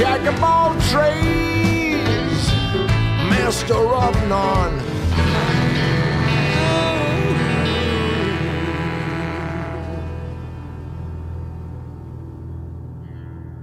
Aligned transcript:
jack 0.00 0.26
of 0.26 0.40
master 3.28 3.74
of 3.74 4.16
none. 4.28 4.80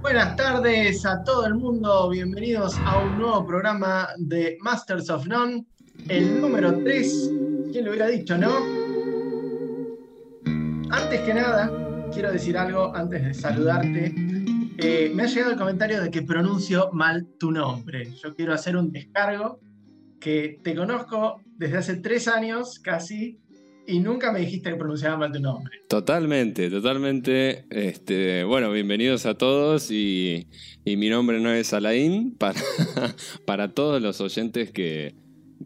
Buenas 0.00 0.36
tardes 0.36 1.04
a 1.04 1.24
todo 1.24 1.44
el 1.46 1.56
mundo, 1.56 2.08
bienvenidos 2.10 2.78
a 2.84 2.98
un 3.00 3.18
nuevo 3.18 3.44
programa 3.44 4.10
de 4.18 4.58
Masters 4.60 5.10
of 5.10 5.26
None, 5.26 5.66
el 6.08 6.40
número 6.40 6.72
3. 6.84 7.32
¿Quién 7.72 7.84
lo 7.84 7.90
hubiera 7.90 8.06
dicho, 8.06 8.38
no? 8.38 8.58
Antes 10.90 11.20
que 11.22 11.34
nada, 11.34 11.68
quiero 12.12 12.30
decir 12.30 12.56
algo 12.56 12.94
antes 12.94 13.24
de 13.24 13.34
saludarte. 13.34 14.37
Eh, 14.80 15.10
me 15.12 15.24
ha 15.24 15.26
llegado 15.26 15.50
el 15.50 15.58
comentario 15.58 16.00
de 16.00 16.08
que 16.08 16.22
pronuncio 16.22 16.90
mal 16.92 17.26
tu 17.36 17.50
nombre. 17.50 18.12
Yo 18.22 18.34
quiero 18.36 18.52
hacer 18.52 18.76
un 18.76 18.92
descargo 18.92 19.58
que 20.20 20.60
te 20.62 20.76
conozco 20.76 21.42
desde 21.56 21.78
hace 21.78 21.96
tres 21.96 22.28
años 22.28 22.78
casi 22.78 23.40
y 23.88 23.98
nunca 23.98 24.30
me 24.30 24.40
dijiste 24.40 24.70
que 24.70 24.76
pronunciaba 24.76 25.16
mal 25.16 25.32
tu 25.32 25.40
nombre. 25.40 25.80
Totalmente, 25.88 26.70
totalmente. 26.70 27.64
Este, 27.70 28.44
bueno, 28.44 28.70
bienvenidos 28.70 29.26
a 29.26 29.34
todos 29.34 29.90
y, 29.90 30.46
y 30.84 30.96
mi 30.96 31.08
nombre 31.08 31.40
no 31.40 31.50
es 31.52 31.72
Alain 31.72 32.36
para, 32.36 32.60
para 33.46 33.72
todos 33.72 34.00
los 34.00 34.20
oyentes 34.20 34.70
que, 34.70 35.16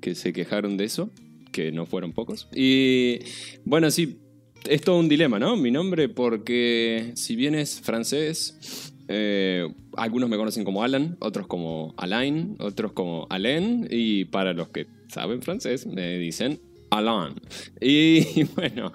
que 0.00 0.14
se 0.14 0.32
quejaron 0.32 0.78
de 0.78 0.84
eso, 0.84 1.10
que 1.52 1.70
no 1.70 1.84
fueron 1.84 2.12
pocos. 2.12 2.48
Y 2.54 3.18
bueno, 3.66 3.90
sí, 3.90 4.20
es 4.64 4.80
todo 4.80 4.98
un 4.98 5.08
dilema, 5.08 5.38
¿no? 5.38 5.56
Mi 5.56 5.70
nombre 5.70 6.08
porque 6.08 7.12
si 7.14 7.36
bien 7.36 7.54
es 7.54 7.80
francés, 7.80 8.91
eh, 9.14 9.70
algunos 9.98 10.30
me 10.30 10.38
conocen 10.38 10.64
como 10.64 10.82
Alan, 10.82 11.18
otros 11.20 11.46
como 11.46 11.92
Alain, 11.98 12.56
otros 12.60 12.92
como 12.92 13.26
Alain 13.28 13.86
y 13.90 14.24
para 14.24 14.54
los 14.54 14.68
que 14.68 14.86
saben 15.08 15.42
francés 15.42 15.86
me 15.86 16.16
dicen 16.16 16.60
Alain. 16.88 17.34
Y 17.78 18.44
bueno, 18.56 18.90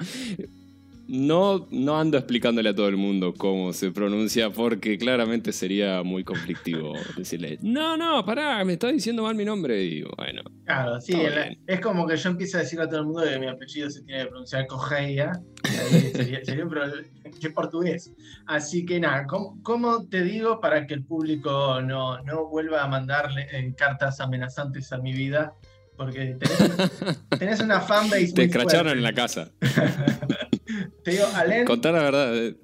no, 1.07 1.67
no 1.71 1.99
ando 1.99 2.17
explicándole 2.17 2.69
a 2.69 2.75
todo 2.75 2.87
el 2.89 2.97
mundo 2.97 3.33
cómo 3.33 3.71
se 3.73 3.91
pronuncia 3.91 4.49
porque 4.49 4.97
claramente 4.97 5.51
sería 5.53 6.03
muy 6.03 6.23
conflictivo 6.23 6.93
decirle, 7.15 7.57
no, 7.61 7.95
no, 7.97 8.25
pará, 8.25 8.63
me 8.65 8.73
está 8.73 8.91
diciendo 8.91 9.23
mal 9.23 9.35
mi 9.35 9.45
nombre. 9.45 9.83
Y 9.83 10.03
bueno. 10.17 10.41
Claro, 10.65 10.99
sí, 11.01 11.13
la- 11.13 11.55
es 11.65 11.79
como 11.79 12.05
que 12.07 12.17
yo 12.17 12.29
empiezo 12.29 12.57
a 12.57 12.61
decirle 12.61 12.85
a 12.85 12.89
todo 12.89 12.99
el 12.99 13.05
mundo 13.05 13.23
que 13.23 13.39
mi 13.39 13.47
apellido 13.47 13.89
se 13.89 14.01
tiene 14.03 14.23
que 14.23 14.29
pronunciar 14.29 14.67
Cogeia. 14.67 15.31
Sería, 16.13 16.43
sería 16.43 16.63
un 16.63 16.69
problema 16.69 17.01
que 17.39 17.49
portugués. 17.51 18.11
Así 18.45 18.85
que 18.85 18.99
nada, 18.99 19.25
¿cómo, 19.27 19.59
cómo 19.63 20.07
te 20.07 20.23
digo 20.23 20.59
para 20.59 20.85
que 20.87 20.93
el 20.93 21.03
público 21.03 21.81
no, 21.81 22.21
no 22.23 22.47
vuelva 22.47 22.83
a 22.83 22.87
mandarle 22.87 23.47
eh, 23.51 23.73
cartas 23.77 24.19
amenazantes 24.19 24.91
a 24.91 24.97
mi 24.97 25.13
vida? 25.13 25.53
Porque 25.95 26.35
tenés, 26.39 27.01
tenés 27.39 27.59
una 27.59 27.81
fanbase. 27.81 28.27
Te 28.33 28.41
muy 28.41 28.45
escracharon 28.45 28.83
fuerte. 28.93 28.97
en 28.99 29.03
la 29.03 29.13
casa. 29.13 29.51
Te 31.03 31.11
digo, 31.11 31.25
Alen, 31.35 31.65
Contar 31.65 31.93
la 31.93 32.03
verdad. 32.03 32.37
eh, 32.37 32.55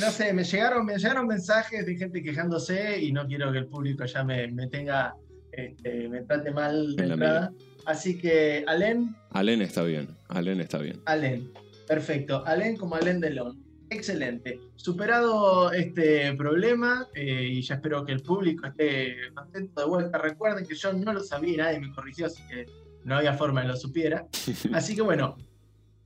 no 0.00 0.10
sé, 0.10 0.32
me 0.32 0.44
llegaron, 0.44 0.86
me 0.86 0.96
llegaron 0.96 1.26
mensajes 1.26 1.84
de 1.84 1.96
gente 1.96 2.22
quejándose 2.22 3.00
y 3.00 3.12
no 3.12 3.26
quiero 3.26 3.50
que 3.52 3.58
el 3.58 3.66
público 3.66 4.04
ya 4.04 4.24
me, 4.24 4.48
me 4.48 4.66
tenga, 4.68 5.14
este, 5.52 6.08
me 6.08 6.22
trate 6.22 6.50
mal 6.52 6.94
de 6.96 7.04
En 7.04 7.12
entrada. 7.12 7.52
Así 7.86 8.18
que, 8.18 8.64
Alen, 8.66 9.14
Alen 9.30 9.62
está 9.62 9.82
bien. 9.82 10.08
Alen 10.28 10.60
está 10.60 10.78
bien. 10.78 11.00
Alen. 11.06 11.50
Perfecto. 11.86 12.44
Alen 12.46 12.76
como 12.76 12.94
Alen 12.94 13.20
Delon. 13.20 13.58
Excelente. 13.88 14.60
Superado 14.76 15.72
este 15.72 16.32
problema, 16.36 17.08
eh, 17.14 17.48
y 17.50 17.62
ya 17.62 17.74
espero 17.74 18.04
que 18.04 18.12
el 18.12 18.22
público 18.22 18.66
esté 18.68 19.16
contento 19.34 19.80
de 19.80 19.86
vuelta. 19.88 20.18
Recuerden 20.18 20.64
que 20.64 20.76
yo 20.76 20.92
no 20.92 21.12
lo 21.12 21.20
sabía 21.20 21.54
y 21.54 21.56
nadie 21.56 21.80
me 21.80 21.92
corrigió, 21.92 22.26
así 22.26 22.40
que 22.48 22.66
no 23.02 23.16
había 23.16 23.32
forma 23.32 23.62
de 23.62 23.68
lo 23.68 23.76
supiera. 23.76 24.26
Así 24.72 24.94
que 24.94 25.02
bueno, 25.02 25.36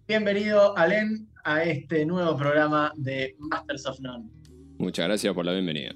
bienvenido, 0.07 0.77
Alen, 0.77 1.29
a 1.45 1.63
este 1.63 2.05
nuevo 2.07 2.37
programa 2.37 2.93
de 2.97 3.35
Masters 3.39 3.87
of 3.87 4.01
None. 4.01 4.29
Muchas 4.79 5.07
gracias 5.07 5.35
por 5.35 5.45
la 5.45 5.53
bienvenida. 5.53 5.93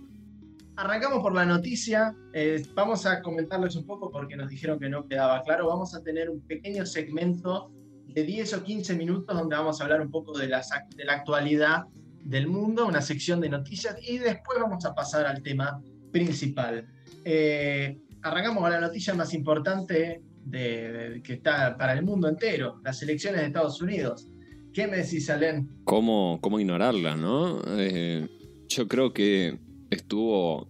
Arrancamos 0.77 1.21
por 1.21 1.35
la 1.35 1.45
noticia. 1.45 2.15
eh, 2.33 2.65
vamos 2.75 3.05
a 3.07 3.21
comentarles 3.23 3.75
un 3.77 3.85
poco 3.85 4.11
porque 4.11 4.37
nos 4.37 4.49
dijeron 4.49 4.79
que 4.79 4.89
no 4.89 5.07
quedaba 5.07 5.43
claro. 5.43 5.67
Vamos 5.69 5.95
a 5.95 6.03
tener 6.03 6.31
un 6.31 6.41
pequeño 6.41 6.87
segmento 6.87 7.73
de 8.07 8.23
10 8.23 8.55
o 8.55 8.63
15 8.65 8.95
minutos 8.95 9.37
donde 9.37 9.57
vamos 9.57 9.81
a 9.81 9.85
hablar 9.85 10.01
un 10.01 10.11
poco 10.11 10.39
de, 10.39 10.49
las 10.49 10.71
ac- 10.71 10.89
de 10.95 11.05
la 11.05 11.15
actualidad 11.15 11.85
del 12.23 12.47
mundo, 12.47 12.87
una 12.87 13.01
sección 13.03 13.41
de 13.41 13.49
noticias 13.49 13.97
y 14.07 14.19
después 14.19 14.59
vamos 14.61 14.85
a 14.85 14.95
pasar 14.95 15.27
al 15.27 15.43
tema 15.43 15.81
principal. 16.13 16.87
Eh, 17.25 17.99
arrancamos 18.23 18.63
con 18.63 18.71
la 18.71 18.81
noticia 18.81 19.15
más 19.15 19.35
importante 19.35 20.23
de- 20.51 21.21
que 21.23 21.35
está 21.35 21.77
para 21.77 21.93
el 21.93 22.05
mundo 22.05 22.29
entero, 22.29 22.81
las 22.85 23.03
elecciones 23.03 23.41
de 23.41 23.47
Estados 23.49 23.81
Unidos. 23.81 24.29
¿Qué 24.73 24.87
me 24.87 24.99
decís, 24.99 25.29
Alen? 25.31 25.69
¿Cómo, 25.85 26.39
cómo 26.41 26.61
ignorarla, 26.61 27.17
no? 27.17 27.61
Eh, 27.67 28.29
yo 28.69 28.87
creo 28.87 29.13
que 29.13 29.59
estuvo 29.91 30.69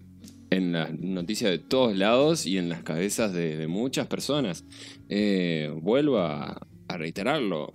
en 0.50 0.72
las 0.72 0.99
noticias 0.99 1.50
de 1.50 1.59
todos 1.59 1.97
lados 1.97 2.47
y 2.47 2.59
en 2.59 2.69
las 2.69 2.83
cabezas 2.83 3.33
de, 3.33 3.67
muchas 3.69 4.06
personas. 4.06 4.65
Eh, 5.09 5.72
vuelvo 5.83 6.19
a, 6.19 6.67
reiterarlo. 6.88 7.71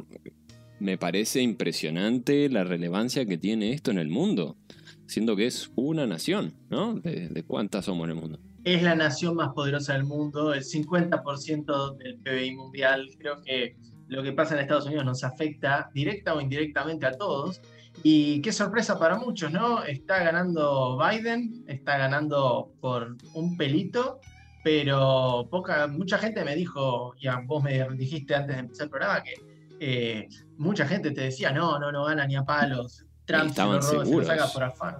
Me 0.79 0.97
parece 0.97 1.41
impresionante 1.41 2.49
la 2.49 2.63
relevancia 2.63 3.27
que 3.27 3.37
tiene 3.37 3.71
esto 3.71 3.91
en 3.91 3.99
el 3.99 4.09
mundo, 4.09 4.57
siendo 5.05 5.35
que 5.35 5.45
es 5.45 5.71
una 5.75 6.07
nación, 6.07 6.53
¿no? 6.71 6.95
¿De, 6.95 7.29
de 7.29 7.43
cuántas 7.43 7.85
somos 7.85 8.05
en 8.05 8.15
el 8.15 8.21
mundo? 8.21 8.39
Es 8.63 8.81
la 8.81 8.95
nación 8.95 9.35
más 9.35 9.49
poderosa 9.53 9.93
del 9.93 10.05
mundo, 10.05 10.53
el 10.53 10.63
50% 10.63 11.97
del 11.97 12.19
PBI 12.19 12.55
mundial. 12.55 13.09
Creo 13.19 13.41
que 13.41 13.75
lo 14.07 14.23
que 14.23 14.31
pasa 14.31 14.53
en 14.55 14.61
Estados 14.61 14.85
Unidos 14.85 15.05
nos 15.05 15.23
afecta 15.23 15.89
directa 15.93 16.33
o 16.33 16.41
indirectamente 16.41 17.05
a 17.05 17.11
todos. 17.17 17.61
Y 18.03 18.41
qué 18.41 18.51
sorpresa 18.51 18.97
para 18.97 19.17
muchos, 19.17 19.51
¿no? 19.51 19.83
Está 19.83 20.23
ganando 20.23 20.97
Biden, 20.97 21.63
está 21.67 21.97
ganando 21.97 22.71
por 22.81 23.15
un 23.35 23.55
pelito, 23.55 24.19
pero 24.63 25.47
poca, 25.51 25.87
mucha 25.87 26.17
gente 26.17 26.43
me 26.43 26.55
dijo, 26.55 27.13
ya 27.21 27.41
vos 27.45 27.63
me 27.63 27.87
dijiste 27.89 28.33
antes 28.33 28.55
de 28.55 28.61
empezar 28.61 28.85
el 28.85 28.89
programa 28.89 29.23
que 29.23 29.33
eh, 29.79 30.27
mucha 30.57 30.87
gente 30.87 31.11
te 31.11 31.21
decía, 31.21 31.51
no, 31.51 31.77
no, 31.79 31.91
no 31.91 32.05
gana 32.05 32.25
ni 32.25 32.35
a 32.35 32.43
palos, 32.43 33.05
Trump 33.25 33.53
se 33.53 33.61
lo, 33.61 33.67
roba, 33.67 33.81
se 33.81 33.95
lo 33.95 34.05
seguros. 34.05 34.27
saca 34.27 34.47
por 34.47 34.63
afán. 34.63 34.95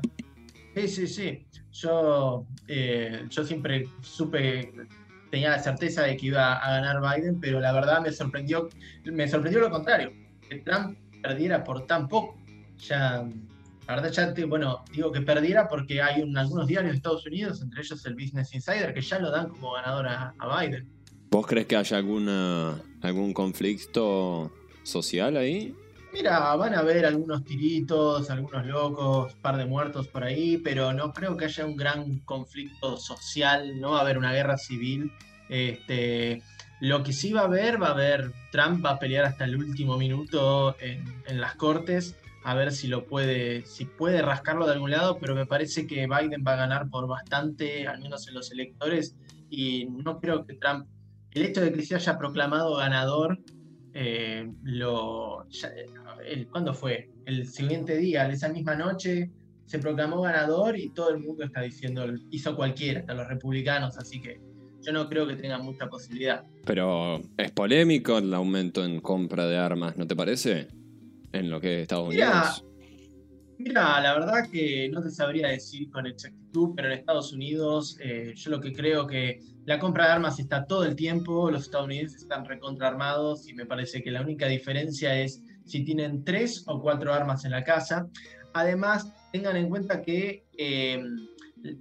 Sí, 0.76 0.88
sí, 0.88 1.08
sí. 1.08 1.46
Yo, 1.72 2.46
eh, 2.68 3.26
yo 3.30 3.44
siempre 3.44 3.86
supe, 4.02 4.72
tenía 5.30 5.52
la 5.52 5.60
certeza 5.60 6.04
de 6.04 6.18
que 6.18 6.28
iba 6.28 6.54
a 6.54 6.80
ganar 6.82 7.00
Biden, 7.02 7.40
pero 7.40 7.60
la 7.60 7.72
verdad 7.72 8.02
me 8.02 8.12
sorprendió, 8.12 8.70
me 9.06 9.28
sorprendió 9.28 9.62
lo 9.62 9.70
contrario, 9.70 10.12
que 10.50 10.58
Trump 10.60 10.98
perdiera 11.22 11.64
por 11.64 11.86
tan 11.86 12.08
poco. 12.08 12.38
Ya, 12.88 13.24
la 13.88 13.96
verdad 13.96 14.12
ya, 14.12 14.34
te- 14.34 14.46
bueno, 14.46 14.84
digo 14.94 15.12
que 15.12 15.22
perdiera 15.22 15.68
porque 15.68 16.02
hay 16.02 16.22
un- 16.22 16.38
algunos 16.38 16.68
diarios 16.68 16.92
de 16.94 16.98
Estados 16.98 17.26
Unidos, 17.26 17.62
entre 17.62 17.82
ellos 17.82 18.06
el 18.06 18.16
Business 18.16 18.54
Insider, 18.54 18.94
que 18.94 19.02
ya 19.02 19.20
lo 19.20 19.30
dan 19.32 19.50
como 19.50 19.74
ganador 19.74 20.08
a, 20.08 20.34
a 20.38 20.60
Biden. 20.62 20.88
¿Vos 21.30 21.48
crees 21.48 21.66
que 21.68 21.76
haya 21.76 21.98
alguna, 21.98 22.80
algún 23.02 23.34
conflicto 23.34 24.52
social 24.84 25.38
ahí? 25.38 25.76
Mira, 26.14 26.56
van 26.56 26.76
a 26.76 26.80
haber 26.80 27.08
algunos 27.08 27.44
tiritos, 27.44 28.30
algunos 28.30 28.68
locos, 28.68 29.34
par 29.42 29.58
de 29.58 29.66
muertos 29.66 30.08
por 30.08 30.24
ahí, 30.24 30.60
pero 30.60 30.94
no 30.94 31.12
creo 31.12 31.36
que 31.36 31.46
haya 31.46 31.66
un 31.66 31.76
gran 31.76 32.20
conflicto 32.20 32.98
social, 32.98 33.82
no 33.82 33.92
va 33.92 33.98
a 33.98 34.02
haber 34.02 34.20
una 34.20 34.32
guerra 34.32 34.58
civil. 34.58 35.12
Este, 35.50 36.44
lo 36.82 37.02
que 37.02 37.14
sí 37.14 37.34
va 37.34 37.42
a 37.42 37.46
haber, 37.46 37.82
va 37.82 37.88
a 37.88 37.92
haber, 37.94 38.32
Trump 38.52 38.86
va 38.86 38.92
a 38.92 39.00
pelear 39.00 39.26
hasta 39.26 39.46
el 39.46 39.58
último 39.58 39.98
minuto 39.98 40.76
en, 40.80 41.04
en 41.26 41.42
las 41.42 41.56
cortes, 41.56 42.16
a 42.44 42.54
ver 42.54 42.74
si 42.74 42.88
lo 42.88 43.08
puede, 43.08 43.66
si 43.66 43.86
puede 43.86 44.22
rascarlo 44.22 44.68
de 44.68 44.74
algún 44.74 44.92
lado, 44.92 45.18
pero 45.18 45.34
me 45.34 45.48
parece 45.48 45.88
que 45.88 46.06
Biden 46.06 46.44
va 46.48 46.54
a 46.54 46.58
ganar 46.58 46.92
por 46.92 47.08
bastante, 47.08 47.88
al 47.88 48.00
menos 48.00 48.28
en 48.28 48.36
los 48.36 48.52
electores, 48.52 49.16
y 49.50 49.86
no 49.86 50.20
creo 50.20 50.46
que 50.46 50.54
Trump, 50.54 50.88
el 51.32 51.42
hecho 51.42 51.62
de 51.62 51.74
que 51.74 51.82
se 51.82 51.96
haya 51.96 52.20
proclamado 52.20 52.76
ganador, 52.76 53.40
eh, 53.94 54.50
lo, 54.64 55.48
ya- 55.50 55.72
el- 56.28 56.48
¿cuándo 56.48 56.74
fue? 56.74 57.10
El 57.26 57.48
siguiente 57.48 57.98
día, 57.98 58.28
esa 58.30 58.50
misma 58.50 58.76
noche, 58.76 59.30
se 59.66 59.80
proclamó 59.80 60.22
ganador 60.22 60.78
y 60.78 60.90
todo 60.90 61.10
el 61.10 61.20
mundo 61.20 61.44
está 61.46 61.62
diciendo, 61.62 62.06
hizo 62.32 62.56
cualquiera, 62.56 63.00
hasta 63.02 63.14
los 63.14 63.28
republicanos, 63.28 63.98
así 63.98 64.22
que 64.22 64.40
yo 64.82 64.92
no 64.92 65.08
creo 65.08 65.26
que 65.26 65.36
tengan 65.36 65.64
mucha 65.64 65.88
posibilidad. 65.88 66.44
Pero 66.66 67.22
es 67.38 67.52
polémico 67.52 68.18
el 68.18 68.34
aumento 68.34 68.84
en 68.84 69.00
compra 69.00 69.46
de 69.46 69.58
armas, 69.58 69.96
¿no 69.98 70.06
te 70.06 70.16
parece? 70.16 70.68
En 71.32 71.50
lo 71.50 71.62
que 71.62 71.78
es 71.78 71.82
Estados 71.84 72.10
Mira, 72.10 72.30
Unidos. 72.32 72.66
Mira, 73.66 74.02
la 74.02 74.14
verdad 74.14 74.50
que 74.52 74.90
no 74.90 75.02
te 75.02 75.10
sabría 75.10 75.48
decir 75.48 75.90
con 75.90 76.06
exactitud, 76.06 76.74
pero 76.76 76.90
en 76.90 77.00
Estados 77.00 77.32
Unidos 77.32 77.98
eh, 78.02 78.34
yo 78.36 78.52
lo 78.52 78.60
que 78.60 78.74
creo 78.74 79.08
que 79.08 79.40
la 79.66 79.80
compra 79.80 80.06
de 80.06 80.12
armas 80.12 80.38
está 80.38 80.66
todo 80.66 80.84
el 80.84 80.98
tiempo, 80.98 81.50
los 81.50 81.64
estadounidenses 81.64 82.24
están 82.24 82.44
recontraarmados 82.44 83.48
y 83.48 83.54
me 83.54 83.66
parece 83.66 84.04
que 84.04 84.12
la 84.12 84.22
única 84.22 84.48
diferencia 84.48 85.18
es 85.18 85.42
si 85.66 85.86
tienen 85.86 86.26
tres 86.26 86.66
o 86.68 86.82
cuatro 86.82 87.14
armas 87.14 87.46
en 87.46 87.52
la 87.52 87.64
casa. 87.64 88.10
Además, 88.54 89.14
tengan 89.32 89.56
en 89.56 89.70
cuenta 89.70 90.02
que 90.02 90.44
eh, 90.58 91.02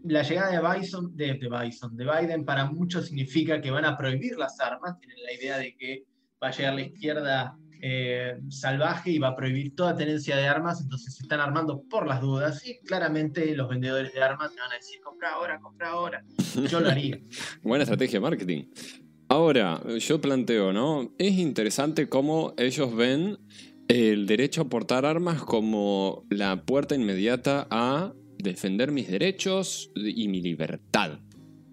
la 0.05 0.23
llegada 0.23 0.52
de 0.52 0.78
Bison, 0.78 1.17
de, 1.17 1.35
de 1.35 2.05
Biden, 2.05 2.44
para 2.44 2.67
muchos 2.67 3.06
significa 3.06 3.61
que 3.61 3.73
van 3.73 3.87
a 3.87 3.99
prohibir 3.99 4.37
las 4.37 4.61
armas. 4.61 5.00
Tienen 5.00 5.20
la 5.20 5.32
idea 5.32 5.58
de 5.58 5.75
que 5.76 6.05
va 6.40 6.49
a 6.49 6.52
llegar 6.52 6.75
la 6.75 6.82
izquierda 6.82 7.58
eh, 7.84 8.38
salvaje 8.49 9.11
y 9.11 9.19
va 9.19 9.29
a 9.29 9.37
prohibir 9.37 9.75
toda 9.75 9.96
tenencia 9.96 10.37
de 10.37 10.46
armas, 10.46 10.81
entonces 10.81 11.17
se 11.17 11.25
están 11.25 11.40
armando 11.40 11.82
por 11.90 12.06
las 12.06 12.20
dudas 12.20 12.64
y 12.64 12.79
claramente 12.79 13.56
los 13.56 13.69
vendedores 13.69 14.14
de 14.14 14.23
armas 14.23 14.55
te 14.55 14.61
van 14.61 14.70
a 14.70 14.76
decir, 14.76 15.00
compra 15.02 15.32
ahora, 15.32 15.58
compra 15.58 15.90
ahora. 15.90 16.25
Yo 16.70 16.79
lo 16.79 16.88
haría. 16.88 17.19
Buena 17.62 17.82
estrategia 17.82 18.20
de 18.20 18.20
marketing. 18.20 18.64
Ahora, 19.29 19.82
yo 19.99 20.20
planteo, 20.20 20.73
¿no? 20.73 21.12
Es 21.19 21.32
interesante 21.32 22.08
cómo 22.08 22.55
ellos 22.56 22.94
ven 22.94 23.38
el 23.88 24.26
derecho 24.26 24.62
a 24.62 24.69
portar 24.69 25.05
armas 25.05 25.43
como 25.43 26.25
la 26.31 26.64
puerta 26.64 26.94
inmediata 26.94 27.67
a 27.69 28.12
defender 28.38 28.93
mis 28.93 29.11
derechos 29.11 29.90
y 29.96 30.28
mi 30.28 30.40
libertad. 30.40 31.19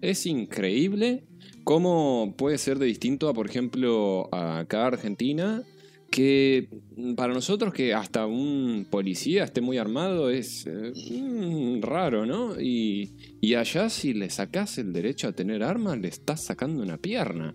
Es 0.00 0.26
increíble 0.26 1.24
cómo 1.62 2.34
puede 2.36 2.58
ser 2.58 2.80
de 2.80 2.86
distinto 2.86 3.28
a, 3.28 3.34
por 3.34 3.48
ejemplo, 3.48 4.28
acá 4.34 4.86
Argentina, 4.86 5.62
que 6.10 6.68
para 7.16 7.32
nosotros 7.32 7.72
que 7.72 7.94
hasta 7.94 8.26
un 8.26 8.86
policía 8.90 9.44
esté 9.44 9.60
muy 9.60 9.78
armado 9.78 10.28
es 10.28 10.66
eh, 10.66 10.92
mm, 10.92 11.80
raro, 11.82 12.26
¿no? 12.26 12.60
Y, 12.60 13.12
allá 13.56 13.88
si 13.88 14.14
le 14.14 14.30
sacás 14.30 14.78
el 14.78 14.92
derecho 14.92 15.28
a 15.28 15.32
tener 15.32 15.62
armas, 15.62 15.98
le 15.98 16.08
estás 16.08 16.44
sacando 16.44 16.82
una 16.82 16.96
pierna. 16.96 17.54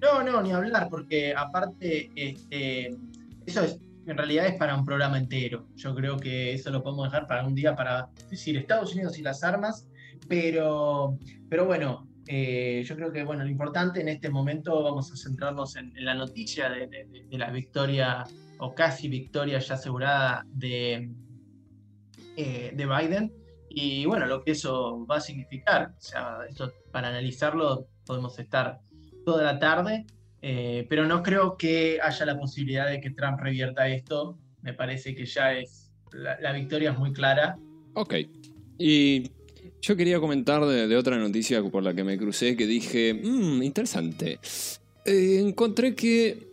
No, 0.00 0.22
no, 0.22 0.42
ni 0.42 0.50
hablar, 0.50 0.88
porque 0.90 1.34
aparte, 1.34 2.10
este, 2.16 2.96
eso 3.46 3.62
es, 3.62 3.78
en 4.06 4.16
realidad 4.16 4.46
es 4.46 4.54
para 4.56 4.76
un 4.76 4.84
programa 4.84 5.18
entero. 5.18 5.66
Yo 5.76 5.94
creo 5.94 6.16
que 6.16 6.52
eso 6.52 6.70
lo 6.70 6.82
podemos 6.82 7.06
dejar 7.06 7.26
para 7.26 7.46
un 7.46 7.54
día 7.54 7.74
para 7.76 8.08
decir 8.30 8.56
Estados 8.56 8.94
Unidos 8.94 9.18
y 9.18 9.22
las 9.22 9.44
armas, 9.44 9.86
pero, 10.28 11.18
pero 11.48 11.66
bueno, 11.66 12.08
eh, 12.26 12.84
yo 12.86 12.96
creo 12.96 13.12
que 13.12 13.24
bueno, 13.24 13.44
lo 13.44 13.50
importante 13.50 14.00
en 14.00 14.08
este 14.08 14.30
momento 14.30 14.82
vamos 14.82 15.10
a 15.12 15.16
centrarnos 15.16 15.76
en, 15.76 15.92
la 15.96 16.14
noticia 16.14 16.70
de, 16.70 16.88
la 17.30 17.50
victoria 17.50 18.24
o 18.58 18.74
casi 18.74 19.08
victoria 19.08 19.58
ya 19.58 19.74
asegurada 19.74 20.44
de, 20.46 21.10
eh, 22.36 22.72
de 22.74 22.86
Biden 22.86 23.32
y 23.68 24.04
bueno, 24.06 24.26
lo 24.26 24.44
que 24.44 24.52
eso 24.52 25.04
va 25.06 25.16
a 25.16 25.20
significar. 25.20 25.94
O 25.96 26.00
sea, 26.00 26.38
esto 26.48 26.72
para 26.92 27.08
analizarlo 27.08 27.88
podemos 28.06 28.38
estar 28.38 28.80
toda 29.24 29.42
la 29.44 29.58
tarde, 29.58 30.06
eh, 30.42 30.86
pero 30.88 31.06
no 31.06 31.22
creo 31.22 31.56
que 31.56 31.98
haya 32.02 32.26
la 32.26 32.38
posibilidad 32.38 32.88
de 32.88 33.00
que 33.00 33.10
Trump 33.10 33.40
revierta 33.40 33.88
esto. 33.88 34.38
Me 34.60 34.74
parece 34.74 35.14
que 35.14 35.26
ya 35.26 35.54
es, 35.54 35.90
la, 36.12 36.38
la 36.40 36.52
victoria 36.52 36.92
es 36.92 36.98
muy 36.98 37.12
clara. 37.12 37.56
Ok. 37.94 38.14
Y 38.78 39.32
yo 39.82 39.96
quería 39.96 40.20
comentar 40.20 40.64
de, 40.64 40.96
otra 40.96 41.18
noticia 41.18 41.60
por 41.62 41.82
la 41.82 41.92
que 41.92 42.04
me 42.04 42.16
crucé 42.16 42.56
que 42.56 42.66
dije, 42.66 43.14
mmm, 43.14 43.62
interesante. 43.64 44.38
Eh, 45.04 45.42
encontré 45.44 45.96
que, 45.96 46.46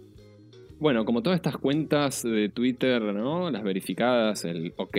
bueno, 0.79 1.05
como 1.05 1.21
todas 1.21 1.37
estas 1.37 1.57
cuentas 1.57 2.23
de 2.23 2.49
Twitter, 2.49 2.99
¿no? 3.01 3.51
Las 3.51 3.63
verificadas, 3.63 4.45
el 4.45 4.73
OK 4.77 4.97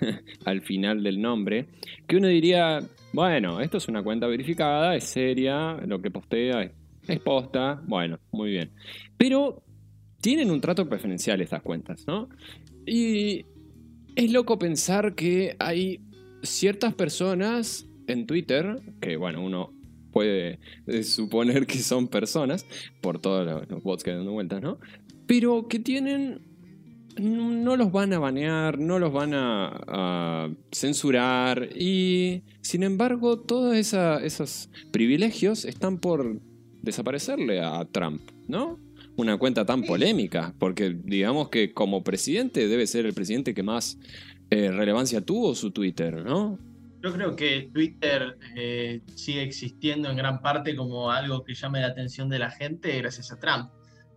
al 0.46 0.62
final 0.62 1.02
del 1.02 1.20
nombre, 1.20 1.66
que 2.06 2.16
uno 2.16 2.28
diría, 2.28 2.80
bueno, 3.12 3.60
esto 3.60 3.76
es 3.76 3.86
una 3.86 4.02
cuenta 4.02 4.26
verificada, 4.26 4.96
es 4.96 5.04
seria, 5.04 5.74
lo 5.86 6.00
que 6.00 6.10
postea 6.10 6.72
es, 7.06 7.20
posta, 7.20 7.82
bueno, 7.86 8.18
muy 8.32 8.50
bien. 8.50 8.70
Pero 9.18 9.62
tienen 10.22 10.50
un 10.50 10.62
trato 10.62 10.88
preferencial 10.88 11.42
estas 11.42 11.60
cuentas, 11.60 12.06
¿no? 12.06 12.30
Y 12.86 13.44
es 14.16 14.32
loco 14.32 14.58
pensar 14.58 15.14
que 15.14 15.54
hay 15.58 16.00
ciertas 16.42 16.94
personas 16.94 17.86
en 18.06 18.26
Twitter, 18.26 18.80
que 19.00 19.16
bueno, 19.16 19.42
uno 19.42 19.72
puede 20.12 20.58
suponer 21.04 21.66
que 21.66 21.78
son 21.78 22.08
personas, 22.08 22.66
por 23.00 23.20
todos 23.20 23.66
los 23.68 23.82
bots 23.82 24.02
que 24.02 24.12
dan 24.12 24.26
vueltas, 24.26 24.62
¿no? 24.62 24.78
Pero 25.26 25.68
que 25.68 25.78
tienen 25.78 26.48
no 27.18 27.76
los 27.76 27.90
van 27.90 28.12
a 28.12 28.18
banear, 28.18 28.78
no 28.78 28.98
los 28.98 29.12
van 29.12 29.32
a, 29.34 30.50
censurar 30.72 31.68
y 31.76 32.42
sin 32.60 32.82
embargo 32.82 33.38
todos 33.38 33.74
esos 33.76 34.70
privilegios 34.90 35.64
están 35.64 35.98
por 35.98 36.40
desaparecerle 36.82 37.60
a 37.60 37.84
Trump, 37.90 38.22
¿no? 38.46 38.78
Una 39.16 39.36
cuenta 39.36 39.66
tan 39.66 39.82
polémica, 39.82 40.54
porque 40.58 40.96
digamos 41.04 41.48
que 41.48 41.72
como 41.72 42.04
presidente 42.04 42.68
debe 42.68 42.86
ser 42.86 43.04
el 43.04 43.14
presidente 43.14 43.52
que 43.52 43.64
más 43.64 43.98
eh, 44.50 44.70
relevancia 44.70 45.20
tuvo 45.20 45.54
su 45.54 45.70
Twitter, 45.70 46.24
¿no? 46.24 46.58
Yo 47.02 47.12
creo 47.12 47.36
que 47.36 47.70
Twitter 47.72 48.36
eh, 48.56 49.02
sigue 49.14 49.42
existiendo 49.42 50.10
en 50.10 50.16
gran 50.16 50.40
parte 50.42 50.74
como 50.74 51.10
algo 51.10 51.44
que 51.44 51.54
llame 51.54 51.80
la 51.80 51.88
atención 51.88 52.28
de 52.28 52.40
la 52.40 52.50
gente 52.50 52.98
gracias 52.98 53.30
a 53.30 53.38
Trump, 53.38 53.70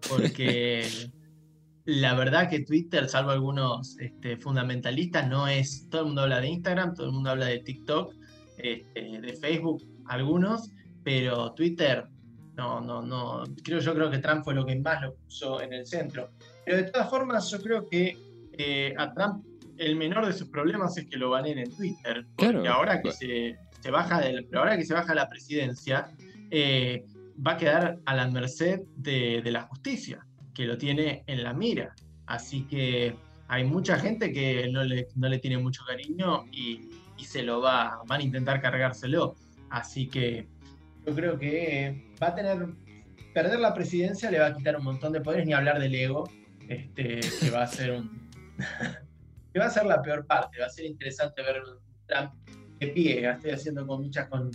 porque 0.09 0.87
la 1.85 2.15
verdad 2.15 2.49
que 2.49 2.61
Twitter, 2.61 3.07
salvo 3.07 3.31
algunos 3.31 3.99
este, 3.99 4.37
fundamentalistas, 4.37 5.27
no 5.27 5.47
es, 5.47 5.87
todo 5.89 6.01
el 6.01 6.07
mundo 6.07 6.21
habla 6.21 6.41
de 6.41 6.47
Instagram, 6.47 6.95
todo 6.95 7.07
el 7.07 7.13
mundo 7.13 7.29
habla 7.29 7.47
de 7.47 7.59
TikTok, 7.59 8.15
este, 8.57 9.21
de 9.21 9.33
Facebook, 9.33 9.83
algunos, 10.07 10.71
pero 11.03 11.53
Twitter, 11.53 12.05
no, 12.55 12.81
no, 12.81 13.01
no, 13.01 13.43
creo, 13.63 13.79
yo 13.79 13.93
creo 13.93 14.09
que 14.09 14.19
Trump 14.19 14.43
fue 14.43 14.55
lo 14.55 14.65
que 14.65 14.75
más 14.77 15.01
lo 15.01 15.13
puso 15.15 15.61
en 15.61 15.73
el 15.73 15.85
centro. 15.85 16.31
Pero 16.65 16.77
de 16.77 16.83
todas 16.83 17.09
formas, 17.09 17.49
yo 17.49 17.61
creo 17.61 17.87
que 17.87 18.17
eh, 18.53 18.93
a 18.97 19.13
Trump 19.13 19.45
el 19.81 19.95
menor 19.95 20.27
de 20.27 20.33
sus 20.33 20.47
problemas 20.47 20.95
es 20.97 21.07
que 21.07 21.17
lo 21.17 21.31
baneen 21.31 21.57
en 21.57 21.75
Twitter. 21.75 22.25
Porque 22.37 22.67
ahora 22.67 23.01
que 23.01 23.11
se, 23.11 23.57
baja 23.89 24.21
del, 24.21 24.47
ahora 24.53 24.77
que 24.77 24.85
se 24.85 24.93
baja 24.93 25.15
la 25.15 25.27
presidencia, 25.27 26.11
eh, 26.51 27.03
va 27.45 27.53
a 27.53 27.57
quedar 27.57 27.97
a 28.05 28.15
la 28.15 28.27
merced 28.29 28.81
de, 28.95 29.41
la 29.45 29.63
justicia, 29.63 30.23
que 30.53 30.65
lo 30.65 30.77
tiene 30.77 31.23
en 31.25 31.43
la 31.43 31.53
mira. 31.53 31.95
Así 32.27 32.67
que 32.67 33.15
hay 33.47 33.63
mucha 33.63 33.97
gente 33.97 34.31
que 34.31 34.69
no 34.69 34.83
le, 34.83 35.07
no 35.15 35.27
le 35.27 35.39
tiene 35.39 35.57
mucho 35.57 35.83
cariño 35.85 36.45
y, 36.51 36.87
se 37.17 37.43
lo 37.43 37.61
va, 37.61 38.01
van 38.07 38.21
a 38.21 38.23
intentar 38.23 38.61
cargárselo. 38.61 39.35
Así 39.69 40.07
que 40.07 40.47
yo 41.05 41.15
creo 41.15 41.37
que 41.37 42.11
va 42.21 42.27
a 42.29 42.35
tener, 42.35 42.67
perder 43.33 43.59
la 43.59 43.75
presidencia 43.75 44.31
le 44.31 44.39
va 44.39 44.47
a 44.47 44.55
quitar 44.55 44.75
un 44.75 44.83
montón 44.83 45.13
de 45.13 45.21
poderes, 45.21 45.45
ni 45.45 45.53
hablar 45.53 45.79
del 45.79 45.93
ego, 45.93 46.27
este, 46.67 47.19
que 47.39 47.49
va 47.51 47.63
a 47.63 47.67
ser 47.67 47.91
un... 47.91 48.29
que 49.53 49.59
va 49.59 49.65
a 49.65 49.69
ser 49.69 49.85
la 49.85 50.01
peor 50.01 50.25
parte. 50.25 50.59
Va 50.59 50.67
a 50.67 50.69
ser 50.69 50.85
interesante 50.85 51.41
ver 51.41 51.61
Trump 52.07 52.31
de 52.79 52.87
pie. 52.87 53.29
Estoy 53.29 53.51
haciendo 53.51 53.85
con 53.85 54.03
muchas 54.03 54.27
con, 54.27 54.51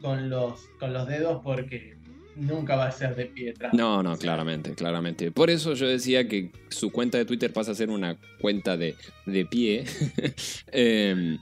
con, 0.00 0.30
los, 0.30 0.60
con 0.78 0.92
los 0.92 1.06
dedos 1.06 1.40
porque 1.42 1.96
nunca 2.36 2.76
va 2.76 2.86
a 2.86 2.92
ser 2.92 3.16
de 3.16 3.26
pie 3.26 3.52
Trump. 3.52 3.74
No, 3.74 4.02
no, 4.02 4.16
claramente, 4.16 4.74
claramente. 4.74 5.30
Por 5.32 5.50
eso 5.50 5.74
yo 5.74 5.88
decía 5.88 6.28
que 6.28 6.52
su 6.68 6.90
cuenta 6.90 7.18
de 7.18 7.24
Twitter 7.24 7.52
pasa 7.52 7.72
a 7.72 7.74
ser 7.74 7.90
una 7.90 8.16
cuenta 8.40 8.76
de, 8.76 8.96
de 9.26 9.44
pie. 9.46 9.84
Em, 10.72 11.38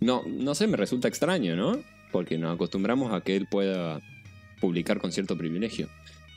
no, 0.00 0.22
no 0.26 0.54
sé, 0.54 0.66
me 0.66 0.76
resulta 0.76 1.08
extraño, 1.08 1.56
¿no? 1.56 1.80
Porque 2.12 2.38
nos 2.38 2.54
acostumbramos 2.54 3.12
a 3.12 3.20
que 3.20 3.36
él 3.36 3.46
pueda 3.50 4.00
publicar 4.60 4.98
con 4.98 5.12
cierto 5.12 5.36
privilegio. 5.36 5.88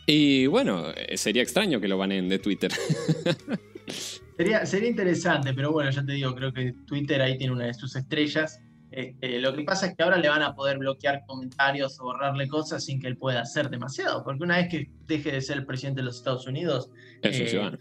Y 0.05 0.47
bueno, 0.47 0.91
eh, 0.95 1.17
sería 1.17 1.43
extraño 1.43 1.79
que 1.79 1.87
lo 1.87 1.97
banen 1.97 2.27
de 2.27 2.39
Twitter. 2.39 2.71
Sería, 4.37 4.65
sería 4.65 4.89
interesante, 4.89 5.53
pero 5.53 5.71
bueno, 5.71 5.91
ya 5.91 6.03
te 6.03 6.13
digo, 6.13 6.33
creo 6.33 6.51
que 6.53 6.73
Twitter 6.85 7.21
ahí 7.21 7.37
tiene 7.37 7.53
una 7.53 7.65
de 7.65 7.73
sus 7.73 7.95
estrellas. 7.95 8.59
Este, 8.91 9.39
lo 9.39 9.55
que 9.55 9.63
pasa 9.63 9.87
es 9.87 9.95
que 9.95 10.03
ahora 10.03 10.17
le 10.17 10.27
van 10.27 10.41
a 10.41 10.53
poder 10.53 10.77
bloquear 10.77 11.23
comentarios 11.25 11.97
o 11.99 12.03
borrarle 12.03 12.47
cosas 12.47 12.83
sin 12.83 12.99
que 12.99 13.07
él 13.07 13.17
pueda 13.17 13.41
hacer 13.41 13.69
demasiado, 13.69 14.23
porque 14.23 14.43
una 14.43 14.57
vez 14.57 14.67
que 14.69 14.89
deje 15.07 15.31
de 15.31 15.41
ser 15.41 15.65
presidente 15.65 16.01
de 16.01 16.05
los 16.05 16.17
Estados 16.17 16.45
Unidos, 16.45 16.89
es 17.21 17.39
un 17.39 17.45
eh, 17.45 17.47
ciudadano. 17.47 17.77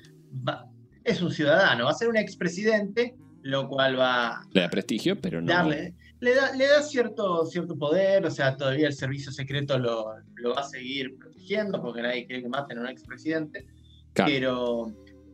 es 1.02 1.22
un 1.22 1.32
ciudadano, 1.32 1.84
va 1.86 1.90
a 1.90 1.94
ser 1.94 2.08
un 2.08 2.16
expresidente, 2.16 3.16
lo 3.42 3.68
cual 3.68 3.98
va... 3.98 4.42
Le 4.52 4.60
da 4.60 4.70
prestigio, 4.70 5.20
pero 5.20 5.40
no... 5.40 5.48
Darle, 5.48 5.94
le, 6.20 6.34
da, 6.34 6.54
le 6.54 6.68
da 6.68 6.82
cierto, 6.82 7.44
cierto 7.46 7.76
poder, 7.76 8.24
o 8.24 8.30
sea, 8.30 8.56
todavía 8.56 8.86
el 8.86 8.92
servicio 8.92 9.32
secreto 9.32 9.78
lo, 9.78 10.14
lo 10.36 10.54
va 10.54 10.60
a 10.60 10.64
seguir 10.64 11.16
protegiendo, 11.18 11.82
porque 11.82 12.02
nadie 12.02 12.26
quiere 12.26 12.42
que 12.42 12.48
maten 12.48 12.78
a 12.78 12.82
un 12.82 12.88
expresidente, 12.88 13.66
pero 14.14 14.92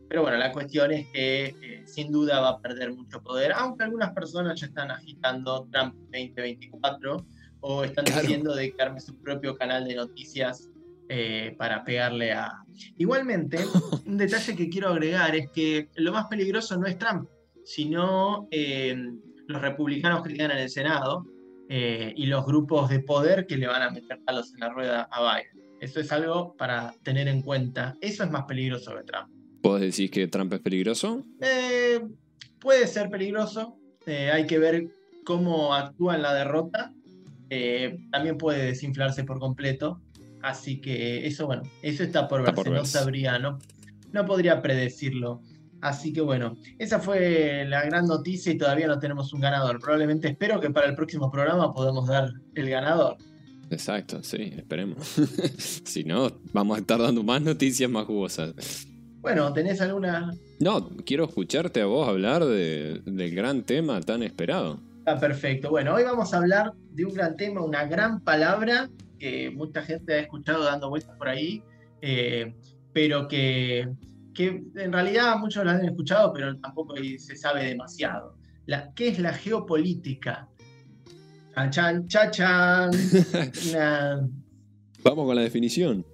pero 0.09 0.21
bueno, 0.21 0.37
la 0.37 0.51
cuestión 0.51 0.91
es 0.91 1.07
que 1.07 1.55
eh, 1.61 1.83
sin 1.85 2.11
duda 2.11 2.39
va 2.39 2.49
a 2.49 2.59
perder 2.59 2.93
mucho 2.93 3.21
poder, 3.21 3.51
aunque 3.53 3.83
algunas 3.83 4.11
personas 4.11 4.59
ya 4.59 4.67
están 4.67 4.91
agitando 4.91 5.67
Trump 5.71 5.95
2024 6.11 7.25
o 7.59 7.83
están 7.83 8.05
diciendo 8.05 8.55
de 8.55 8.71
crearme 8.73 9.01
su 9.01 9.17
propio 9.17 9.55
canal 9.57 9.85
de 9.85 9.95
noticias 9.95 10.69
eh, 11.09 11.55
para 11.57 11.83
pegarle 11.83 12.31
a... 12.31 12.63
Igualmente, 12.97 13.59
un 14.05 14.17
detalle 14.17 14.55
que 14.55 14.69
quiero 14.69 14.89
agregar 14.89 15.35
es 15.35 15.49
que 15.51 15.89
lo 15.95 16.13
más 16.13 16.27
peligroso 16.27 16.77
no 16.77 16.85
es 16.85 16.97
Trump, 16.97 17.27
sino 17.65 18.47
eh, 18.51 18.95
los 19.47 19.61
republicanos 19.61 20.25
que 20.25 20.33
quedan 20.33 20.51
en 20.51 20.59
el 20.59 20.69
Senado 20.69 21.25
y 21.69 22.27
los 22.27 22.45
grupos 22.45 22.89
de 22.89 23.01
poder 23.01 23.45
que 23.45 23.57
le 23.57 23.67
van 23.67 23.81
a 23.81 23.89
meter 23.89 24.21
palos 24.23 24.53
en 24.53 24.61
la 24.61 24.69
rueda 24.69 25.09
a 25.11 25.19
Biden. 25.19 25.67
Eso 25.81 25.99
es 25.99 26.09
algo 26.13 26.55
para 26.55 26.93
tener 27.03 27.27
en 27.27 27.41
cuenta. 27.41 27.93
Eso 27.99 28.23
es 28.23 28.31
más 28.31 28.45
peligroso 28.45 28.95
que 28.95 29.03
Trump. 29.03 29.36
¿Vos 29.61 29.81
decís 29.81 30.11
que 30.11 30.27
Trump 30.27 30.53
es 30.53 30.59
peligroso? 30.59 31.23
Eh, 31.41 32.01
puede 32.59 32.87
ser 32.87 33.09
peligroso. 33.09 33.77
Eh, 34.05 34.31
hay 34.31 34.45
que 34.47 34.59
ver 34.59 34.87
cómo 35.25 35.73
actúa 35.73 36.15
en 36.15 36.21
la 36.21 36.33
derrota, 36.33 36.93
eh, 37.49 37.99
también 38.11 38.37
puede 38.37 38.65
desinflarse 38.65 39.23
por 39.23 39.39
completo. 39.39 40.01
Así 40.41 40.79
que 40.79 41.27
eso, 41.27 41.47
bueno, 41.47 41.63
eso 41.81 42.03
está 42.03 42.27
por 42.27 42.43
verse. 42.43 42.69
no 42.69 42.85
sabría, 42.85 43.37
no, 43.39 43.59
no 44.13 44.25
podría 44.25 44.61
predecirlo. 44.61 45.41
Así 45.81 46.13
que 46.13 46.21
bueno, 46.21 46.57
esa 46.79 46.99
fue 46.99 47.65
la 47.67 47.83
gran 47.83 48.07
noticia 48.07 48.51
y 48.51 48.57
todavía 48.57 48.87
no 48.87 48.99
tenemos 48.99 49.33
un 49.33 49.41
ganador. 49.41 49.79
Probablemente 49.79 50.29
espero 50.29 50.59
que 50.59 50.69
para 50.69 50.87
el 50.87 50.95
próximo 50.95 51.29
programa 51.29 51.73
podamos 51.73 52.07
dar 52.07 52.31
el 52.55 52.69
ganador. 52.69 53.17
Exacto, 53.69 54.23
sí, 54.23 54.53
esperemos. 54.55 55.15
si 55.57 56.03
no, 56.03 56.39
vamos 56.53 56.77
a 56.77 56.79
estar 56.79 56.99
dando 56.99 57.23
más 57.23 57.41
noticias 57.41 57.89
más 57.89 58.05
jugosas. 58.05 58.87
Bueno, 59.21 59.51
¿tenés 59.53 59.81
alguna? 59.81 60.31
No, 60.59 60.89
quiero 61.05 61.25
escucharte 61.25 61.81
a 61.81 61.85
vos 61.85 62.07
hablar 62.07 62.45
del 62.45 63.35
gran 63.35 63.63
tema 63.63 64.01
tan 64.01 64.23
esperado. 64.23 64.79
Ah, 65.05 65.19
perfecto. 65.19 65.69
Bueno, 65.69 65.95
hoy 65.95 66.03
vamos 66.03 66.33
a 66.33 66.37
hablar 66.37 66.73
de 66.91 67.05
un 67.05 67.13
gran 67.13 67.35
tema, 67.37 67.63
una 67.63 67.85
gran 67.85 68.21
palabra 68.21 68.89
que 69.19 69.49
mucha 69.51 69.81
gente 69.81 70.13
ha 70.13 70.19
escuchado 70.19 70.63
dando 70.63 70.89
vueltas 70.89 71.15
por 71.17 71.29
ahí, 71.29 71.63
eh, 72.01 72.55
pero 72.93 73.27
que, 73.27 73.89
que, 74.33 74.63
en 74.75 74.93
realidad 74.93 75.37
muchos 75.37 75.65
la 75.65 75.71
han 75.73 75.85
escuchado, 75.85 76.31
pero 76.33 76.57
tampoco 76.59 76.95
se 77.17 77.35
sabe 77.35 77.65
demasiado. 77.65 78.35
La, 78.65 78.93
¿Qué 78.93 79.09
es 79.09 79.19
la 79.19 79.33
geopolítica? 79.33 80.47
Chan, 81.69 82.07
chan, 82.07 82.31
chan, 82.31 82.91
Vamos 85.03 85.25
con 85.25 85.35
la 85.35 85.41
definición. 85.41 86.05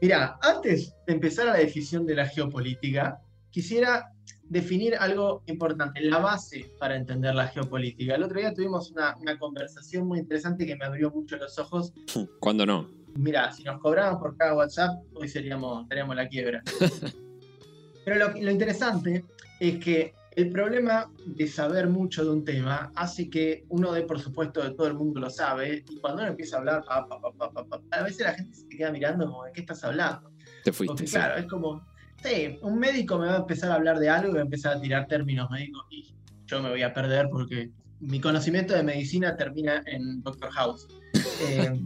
Mira, 0.00 0.38
antes 0.42 0.94
de 1.06 1.12
empezar 1.12 1.48
a 1.48 1.52
la 1.52 1.58
definición 1.58 2.06
de 2.06 2.14
la 2.14 2.26
geopolítica, 2.26 3.20
quisiera 3.50 4.12
definir 4.44 4.94
algo 4.94 5.42
importante, 5.46 6.00
la 6.00 6.18
base 6.18 6.70
para 6.78 6.96
entender 6.96 7.34
la 7.34 7.48
geopolítica. 7.48 8.14
El 8.14 8.22
otro 8.22 8.38
día 8.38 8.54
tuvimos 8.54 8.90
una, 8.90 9.16
conversación 9.38 10.06
muy 10.06 10.20
interesante 10.20 10.66
que 10.66 10.76
me 10.76 10.84
abrió 10.84 11.10
mucho 11.10 11.36
los 11.36 11.58
ojos. 11.58 11.92
¿Cuándo 12.40 12.64
no? 12.64 12.88
Mira, 13.16 13.52
si 13.52 13.64
nos 13.64 13.80
cobraban 13.80 14.18
por 14.18 14.36
cada 14.36 14.54
WhatsApp, 14.54 15.02
hoy 15.14 15.28
seríamos, 15.28 15.82
estaríamos 15.82 16.14
la 16.14 16.28
quiebra. 16.28 16.62
Pero 18.04 18.16
lo, 18.16 18.28
lo 18.40 18.50
interesante 18.50 19.24
es 19.58 19.78
que 19.84 20.14
el 20.38 20.50
problema 20.50 21.10
de 21.26 21.48
saber 21.48 21.88
mucho 21.88 22.24
de 22.24 22.30
un 22.30 22.44
tema 22.44 22.92
hace 22.94 23.28
que 23.28 23.64
uno 23.70 23.92
de, 23.92 24.02
por 24.02 24.20
supuesto, 24.20 24.62
de 24.62 24.70
todo 24.70 24.86
el 24.86 24.94
mundo 24.94 25.18
lo 25.18 25.30
sabe, 25.30 25.84
y 25.90 25.96
cuando 25.96 26.22
uno 26.22 26.30
empieza 26.30 26.56
a 26.56 26.58
hablar, 26.60 26.84
a 26.88 28.02
veces 28.04 28.20
la 28.20 28.34
gente 28.34 28.54
se 28.54 28.68
queda 28.68 28.92
mirando 28.92 29.26
como, 29.26 29.42
¿de 29.42 29.50
qué 29.52 29.62
estás 29.62 29.82
hablando? 29.82 30.30
Te 30.62 30.72
fuiste. 30.72 30.94
Porque, 30.94 31.10
claro, 31.10 31.40
es 31.40 31.46
como, 31.46 31.84
sí, 32.22 32.56
un 32.62 32.78
médico 32.78 33.18
me 33.18 33.26
va 33.26 33.34
a 33.34 33.38
empezar 33.38 33.72
a 33.72 33.74
hablar 33.74 33.98
de 33.98 34.08
algo 34.08 34.30
y 34.30 34.34
va 34.34 34.38
a 34.38 34.44
empezar 34.44 34.76
a 34.76 34.80
tirar 34.80 35.08
términos 35.08 35.50
médicos 35.50 35.84
y 35.90 36.14
yo 36.46 36.62
me 36.62 36.68
voy 36.68 36.82
a 36.82 36.94
perder 36.94 37.28
porque 37.32 37.72
mi 37.98 38.20
conocimiento 38.20 38.74
de 38.74 38.84
medicina 38.84 39.36
termina 39.36 39.82
en 39.86 40.22
Doctor 40.22 40.50
House. 40.52 40.86
Eh, 41.40 41.80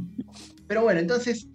pero 0.67 0.83
bueno, 0.83 0.99
entonces, 0.99 1.47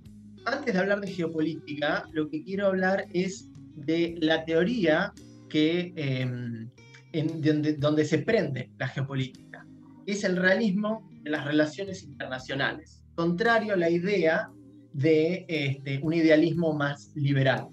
antes 0.46 0.72
de 0.72 0.80
hablar 0.80 1.02
de 1.02 1.08
geopolítica, 1.08 2.08
lo 2.12 2.30
que 2.30 2.44
quiero 2.44 2.68
hablar 2.68 3.06
es 3.12 3.50
de 3.76 4.16
la 4.20 4.46
teoría 4.46 5.14
que... 5.50 6.68
Em, 7.14 7.42
donde, 7.80 8.06
se 8.06 8.20
prende 8.20 8.70
la 8.78 8.88
geopolítica. 8.88 9.66
Es 10.06 10.24
el 10.24 10.36
realismo 10.36 11.10
de 11.24 11.32
las 11.32 11.46
relaciones 11.46 12.04
internacionales, 12.04 13.02
contrario 13.16 13.74
a 13.74 13.78
la 13.78 13.90
idea 13.90 14.50
de 14.94 15.46
este, 15.48 16.00
un 16.04 16.14
idealismo 16.14 16.74
más 16.74 17.12
liberal. 17.16 17.68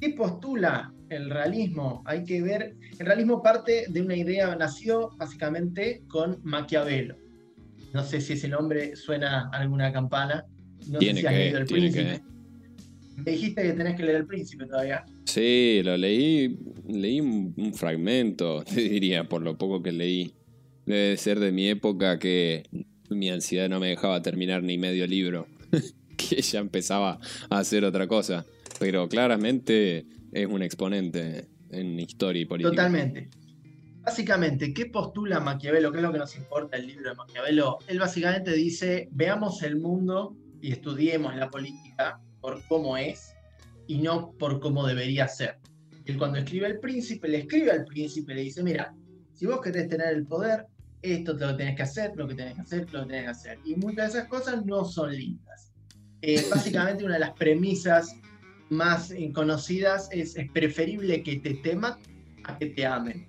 ¿Qué 0.00 0.10
postula 0.10 0.92
el 1.08 1.30
realismo? 1.30 2.02
Hay 2.04 2.24
que 2.24 2.42
ver, 2.42 2.76
el 2.98 3.06
realismo 3.06 3.42
parte 3.42 3.86
de 3.88 4.02
una 4.02 4.16
idea, 4.16 4.54
nació 4.56 5.10
básicamente 5.16 6.02
con 6.08 6.40
Maquiavelo. 6.42 7.16
No 7.94 8.02
sé 8.02 8.20
si 8.20 8.34
ese 8.34 8.48
nombre 8.48 8.96
suena 8.96 9.50
a 9.52 9.58
alguna 9.58 9.92
campana. 9.92 10.44
No 10.88 10.98
tiene 10.98 11.20
sé 11.20 11.20
si 11.20 11.26
has 11.26 11.34
leído 11.34 11.58
El 11.58 11.66
Príncipe. 11.66 12.22
Me 13.16 13.32
dijiste 13.32 13.62
que 13.62 13.72
tenés 13.72 13.96
que 13.96 14.02
leer 14.04 14.16
El 14.16 14.26
Príncipe 14.26 14.66
todavía. 14.66 15.04
Sí, 15.24 15.80
lo 15.84 15.96
leí, 15.96 16.58
leí 16.88 17.20
un, 17.20 17.74
fragmento, 17.74 18.64
te 18.74 18.80
diría, 18.80 19.24
por 19.24 19.42
lo 19.42 19.56
poco 19.56 19.82
que 19.82 19.92
leí. 19.92 20.34
Debe 20.86 21.16
ser 21.16 21.38
de 21.38 21.52
mi 21.52 21.68
época 21.68 22.18
que 22.18 22.64
mi 23.08 23.30
ansiedad 23.30 23.68
no 23.68 23.78
me 23.78 23.88
dejaba 23.88 24.20
terminar 24.22 24.62
ni 24.62 24.78
medio 24.78 25.06
libro, 25.06 25.46
que 26.16 26.42
ya 26.42 26.58
empezaba 26.58 27.20
a 27.50 27.58
hacer 27.58 27.84
otra 27.84 28.06
cosa. 28.06 28.44
Pero 28.80 29.08
claramente 29.08 30.06
es 30.32 30.46
un 30.46 30.62
exponente 30.62 31.46
en 31.70 32.00
historia 32.00 32.42
y 32.42 32.46
política. 32.46 32.70
Totalmente. 32.70 33.30
Básicamente, 34.02 34.74
¿qué 34.74 34.86
postula 34.86 35.38
Maquiavelo? 35.38 35.92
¿Qué 35.92 35.98
es 35.98 36.02
lo 36.02 36.10
que 36.10 36.18
nos 36.18 36.36
importa 36.36 36.76
el 36.76 36.88
libro 36.88 37.10
de 37.10 37.14
Maquiavelo? 37.14 37.78
Él 37.86 38.00
básicamente 38.00 38.52
dice, 38.52 39.08
veamos 39.12 39.62
el 39.62 39.76
mundo 39.76 40.36
y 40.60 40.72
estudiemos 40.72 41.36
la 41.36 41.50
política 41.50 42.20
por 42.42 42.62
cómo 42.66 42.98
es 42.98 43.34
y 43.86 43.98
no 43.98 44.32
por 44.32 44.60
cómo 44.60 44.86
debería 44.86 45.26
ser. 45.28 45.58
Él 46.04 46.18
cuando 46.18 46.38
escribe 46.38 46.66
el 46.66 46.80
príncipe, 46.80 47.28
le 47.28 47.38
escribe 47.38 47.70
al 47.70 47.84
príncipe, 47.84 48.34
le 48.34 48.42
dice, 48.42 48.62
mira, 48.62 48.94
si 49.32 49.46
vos 49.46 49.60
querés 49.62 49.88
tener 49.88 50.08
el 50.08 50.26
poder, 50.26 50.66
esto 51.00 51.36
te 51.36 51.46
lo 51.46 51.56
tenés 51.56 51.76
que 51.76 51.82
hacer, 51.82 52.12
lo 52.16 52.28
que 52.28 52.34
tenés 52.34 52.54
que 52.56 52.60
hacer, 52.60 52.92
lo 52.92 53.02
que 53.02 53.06
tenés 53.06 53.24
que 53.24 53.30
hacer. 53.30 53.58
Y 53.64 53.76
muchas 53.76 54.12
de 54.12 54.18
esas 54.18 54.28
cosas 54.28 54.66
no 54.66 54.84
son 54.84 55.14
lindas. 55.14 55.72
Eh, 56.20 56.44
básicamente 56.50 57.04
una 57.04 57.14
de 57.14 57.20
las 57.20 57.32
premisas 57.32 58.14
más 58.68 59.14
conocidas 59.34 60.08
es, 60.10 60.36
es 60.36 60.50
preferible 60.50 61.22
que 61.22 61.36
te 61.36 61.54
teman 61.54 61.94
a 62.44 62.58
que 62.58 62.66
te 62.66 62.84
amen. 62.84 63.26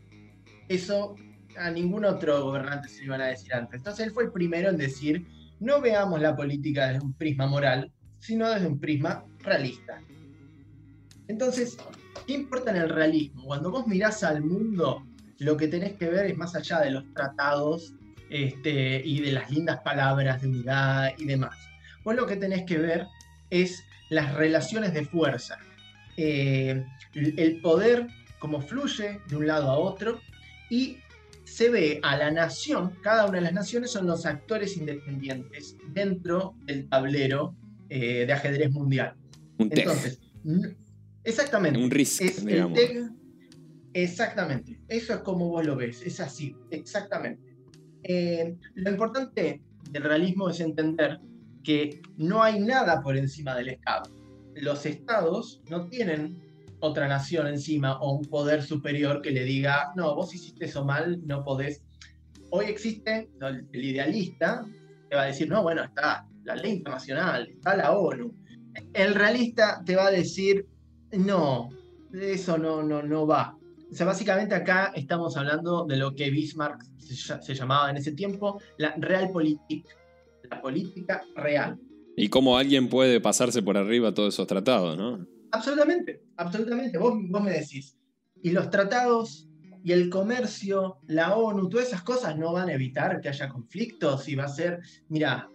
Eso 0.67 1.15
a 1.57 1.69
ningún 1.69 2.05
otro 2.05 2.43
gobernante 2.43 2.89
se 2.89 2.99
lo 2.99 3.05
iban 3.05 3.21
a 3.21 3.27
decir 3.27 3.53
antes. 3.53 3.79
Entonces 3.79 4.07
él 4.07 4.13
fue 4.13 4.25
el 4.25 4.31
primero 4.31 4.69
en 4.69 4.77
decir, 4.77 5.27
no 5.59 5.81
veamos 5.81 6.21
la 6.21 6.35
política 6.35 6.87
desde 6.87 7.05
un 7.05 7.13
prisma 7.13 7.47
moral, 7.47 7.91
sino 8.23 8.49
desde 8.49 8.67
un 8.67 8.79
prisma 8.79 9.25
realista. 9.39 10.01
Entonces, 11.27 11.77
¿qué 12.25 12.33
importa 12.33 12.71
en 12.71 12.77
el 12.77 12.89
realismo? 12.89 13.43
Cuando 13.43 13.69
vos 13.69 13.85
mirás 13.85 14.23
al 14.23 14.41
mundo, 14.41 15.05
lo 15.39 15.57
que 15.57 15.67
tenés 15.67 15.93
que 15.93 16.07
ver 16.07 16.27
es 16.27 16.37
más 16.37 16.55
allá 16.55 16.79
de 16.79 16.91
los 16.91 17.03
tratados 17.13 17.93
este, 18.29 19.01
y 19.03 19.19
de 19.19 19.33
las 19.33 19.51
lindas 19.51 19.81
palabras 19.81 20.41
de 20.41 20.47
unidad 20.47 21.11
y 21.17 21.25
demás. 21.25 21.57
Vos 22.05 22.15
lo 22.15 22.25
que 22.25 22.37
tenés 22.37 22.63
que 22.63 22.77
ver 22.77 23.07
es 23.49 23.83
las 24.09 24.33
relaciones 24.35 24.93
de 24.93 25.03
fuerza, 25.05 25.57
eh, 26.15 26.85
el 27.13 27.61
poder 27.61 28.07
como 28.39 28.61
fluye 28.61 29.19
de 29.27 29.35
un 29.35 29.47
lado 29.47 29.69
a 29.69 29.77
otro 29.77 30.21
y 30.69 30.97
se 31.43 31.69
ve 31.69 31.99
a 32.03 32.15
la 32.15 32.31
nación, 32.31 32.93
cada 33.01 33.25
una 33.25 33.39
de 33.39 33.41
las 33.41 33.53
naciones 33.53 33.91
son 33.91 34.07
los 34.07 34.25
actores 34.25 34.77
independientes 34.77 35.75
dentro 35.89 36.55
del 36.65 36.87
tablero 36.87 37.53
eh, 37.89 38.25
de 38.25 38.33
ajedrez 38.33 38.71
mundial. 38.71 39.15
Un 39.57 39.69
Entonces, 39.71 40.19
exactamente. 41.23 41.79
Un 41.79 41.91
risk, 41.91 42.21
digamos. 42.43 42.79
exactamente. 43.93 44.79
Eso 44.87 45.13
es 45.13 45.19
como 45.19 45.49
vos 45.49 45.65
lo 45.65 45.75
ves. 45.75 46.01
Es 46.01 46.19
así, 46.19 46.55
exactamente. 46.71 47.55
Eh, 48.03 48.55
lo 48.75 48.91
importante 48.91 49.61
del 49.91 50.03
realismo 50.03 50.49
es 50.49 50.59
entender 50.59 51.19
que 51.63 52.01
no 52.17 52.43
hay 52.43 52.59
nada 52.59 53.01
por 53.01 53.17
encima 53.17 53.55
del 53.55 53.69
Estado. 53.69 54.11
Los 54.55 54.85
estados 54.85 55.61
no 55.69 55.87
tienen 55.87 56.41
otra 56.79 57.07
nación 57.07 57.47
encima 57.47 57.97
o 57.99 58.17
un 58.17 58.25
poder 58.25 58.61
superior 58.61 59.21
que 59.21 59.31
le 59.31 59.45
diga, 59.45 59.93
no, 59.95 60.15
vos 60.15 60.35
hiciste 60.35 60.65
eso 60.65 60.83
mal, 60.83 61.25
no 61.25 61.43
podés. 61.43 61.81
Hoy 62.49 62.65
existe 62.65 63.29
el 63.39 63.85
idealista 63.85 64.65
que 65.09 65.15
va 65.15 65.23
a 65.23 65.27
decir, 65.27 65.47
no, 65.47 65.63
bueno, 65.63 65.83
está 65.83 66.27
la 66.43 66.55
ley 66.55 66.73
internacional, 66.73 67.47
está 67.49 67.75
la 67.75 67.91
ONU. 67.97 68.33
El 68.93 69.15
realista 69.15 69.81
te 69.85 69.95
va 69.95 70.07
a 70.07 70.11
decir, 70.11 70.67
no, 71.11 71.69
eso 72.11 72.57
no, 72.57 72.83
no, 72.83 73.03
no 73.03 73.27
va. 73.27 73.57
O 73.91 73.95
sea, 73.95 74.05
básicamente 74.05 74.55
acá 74.55 74.91
estamos 74.95 75.37
hablando 75.37 75.85
de 75.85 75.97
lo 75.97 76.15
que 76.15 76.29
Bismarck 76.29 76.83
se, 76.97 77.53
llamaba 77.53 77.89
en 77.91 77.97
ese 77.97 78.13
tiempo 78.13 78.59
la 78.77 78.95
realpolitik, 78.97 79.85
la 80.49 80.61
política 80.61 81.21
real. 81.35 81.79
Y 82.15 82.29
cómo 82.29 82.57
alguien 82.57 82.89
puede 82.89 83.21
pasarse 83.21 83.61
por 83.61 83.77
arriba 83.77 84.13
todos 84.13 84.33
esos 84.33 84.47
tratados, 84.47 84.97
¿no? 84.97 85.25
Absolutamente, 85.51 86.23
absolutamente. 86.37 86.97
Vos, 86.97 87.13
vos 87.29 87.43
me 87.43 87.51
decís, 87.51 87.95
y 88.41 88.51
los 88.51 88.69
tratados 88.69 89.47
y 89.83 89.91
el 89.91 90.09
comercio, 90.09 90.97
la 91.07 91.35
ONU, 91.35 91.69
todas 91.69 91.87
esas 91.87 92.03
cosas 92.03 92.37
no 92.37 92.53
van 92.53 92.69
a 92.69 92.73
evitar 92.73 93.19
que 93.19 93.29
haya 93.29 93.49
conflictos 93.49 94.29
y 94.29 94.35
va 94.35 94.45
a 94.45 94.47
ser, 94.47 94.79
mira, 95.09 95.49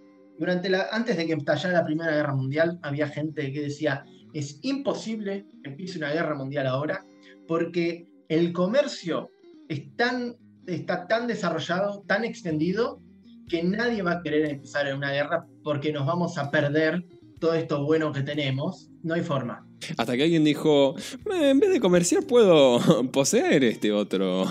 antes 0.90 1.16
de 1.16 1.26
que 1.26 1.32
estallara 1.32 1.74
la 1.74 1.84
Primera 1.84 2.14
Guerra 2.14 2.34
Mundial, 2.34 2.78
había 2.82 3.08
gente 3.08 3.52
que 3.52 3.62
decía, 3.62 4.04
es 4.32 4.58
imposible 4.62 5.46
que 5.62 5.70
empiece 5.70 5.98
una 5.98 6.10
guerra 6.10 6.34
mundial 6.34 6.66
ahora, 6.66 7.04
porque 7.46 8.06
el 8.28 8.52
comercio 8.52 9.30
está 9.68 11.06
tan 11.08 11.26
desarrollado, 11.26 12.04
tan 12.06 12.24
extendido, 12.24 13.00
que 13.48 13.62
nadie 13.62 14.02
va 14.02 14.12
a 14.12 14.22
querer 14.22 14.44
empezar 14.44 14.86
en 14.86 14.96
una 14.96 15.10
guerra 15.10 15.46
porque 15.64 15.92
nos 15.92 16.06
vamos 16.06 16.36
a 16.36 16.50
perder 16.50 17.04
todo 17.40 17.54
esto 17.54 17.84
bueno 17.84 18.12
que 18.12 18.22
tenemos. 18.22 18.90
No 19.02 19.14
hay 19.14 19.22
forma. 19.22 19.66
Hasta 19.96 20.16
que 20.16 20.24
alguien 20.24 20.44
dijo, 20.44 20.96
en 21.32 21.60
vez 21.60 21.70
de 21.70 21.80
comerciar 21.80 22.24
puedo 22.24 22.80
poseer 23.12 23.64
este 23.64 23.92
otro, 23.92 24.44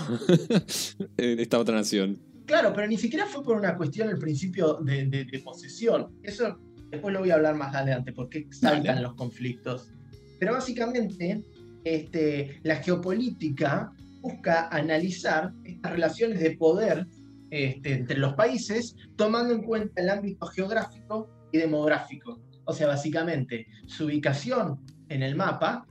esta 1.16 1.58
otra 1.58 1.76
nación. 1.76 2.18
Claro, 2.48 2.72
pero 2.74 2.86
ni 2.86 2.96
siquiera 2.96 3.26
fue 3.26 3.44
por 3.44 3.58
una 3.58 3.76
cuestión 3.76 4.08
al 4.08 4.16
principio 4.16 4.78
de, 4.80 5.04
de, 5.04 5.38
posesión. 5.40 6.18
Eso 6.22 6.58
después 6.90 7.12
lo 7.12 7.20
voy 7.20 7.30
a 7.30 7.34
hablar 7.34 7.54
más 7.54 7.74
adelante, 7.74 8.10
porque 8.14 8.48
saltan 8.50 9.02
los 9.02 9.14
conflictos. 9.16 9.92
Pero 10.40 10.54
básicamente, 10.54 11.44
este, 11.84 12.58
la 12.62 12.76
geopolítica 12.76 13.92
busca 14.22 14.68
analizar 14.68 15.52
estas 15.62 15.92
relaciones 15.92 16.40
de 16.40 16.56
poder 16.56 17.06
este, 17.50 17.92
entre 17.92 18.16
los 18.16 18.32
países, 18.32 18.96
tomando 19.16 19.52
en 19.52 19.62
cuenta 19.62 20.00
el 20.00 20.08
ámbito 20.08 20.46
geográfico 20.46 21.28
y 21.52 21.58
demográfico. 21.58 22.40
O 22.64 22.72
sea, 22.72 22.86
básicamente 22.86 23.66
su 23.86 24.06
ubicación 24.06 24.80
en 25.10 25.22
el 25.22 25.36
mapa 25.36 25.86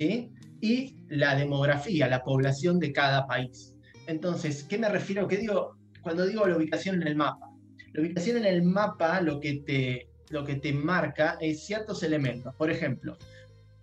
y 0.00 0.96
la 1.10 1.36
demografía, 1.36 2.08
la 2.08 2.24
población 2.24 2.80
de 2.80 2.92
cada 2.92 3.24
país. 3.24 3.76
Entonces, 4.08 4.64
¿qué 4.64 4.78
me 4.78 4.88
refiero? 4.88 5.28
¿Qué 5.28 5.36
digo 5.36 5.76
cuando 6.02 6.26
digo 6.26 6.46
la 6.46 6.56
ubicación 6.56 7.00
en 7.00 7.08
el 7.08 7.16
mapa? 7.16 7.48
La 7.92 8.02
ubicación 8.02 8.38
en 8.38 8.46
el 8.46 8.62
mapa 8.62 9.20
lo 9.20 9.40
que 9.40 9.62
te, 9.66 10.08
lo 10.30 10.44
que 10.44 10.56
te 10.56 10.72
marca 10.72 11.36
es 11.40 11.64
ciertos 11.64 12.02
elementos. 12.02 12.54
Por 12.56 12.70
ejemplo, 12.70 13.16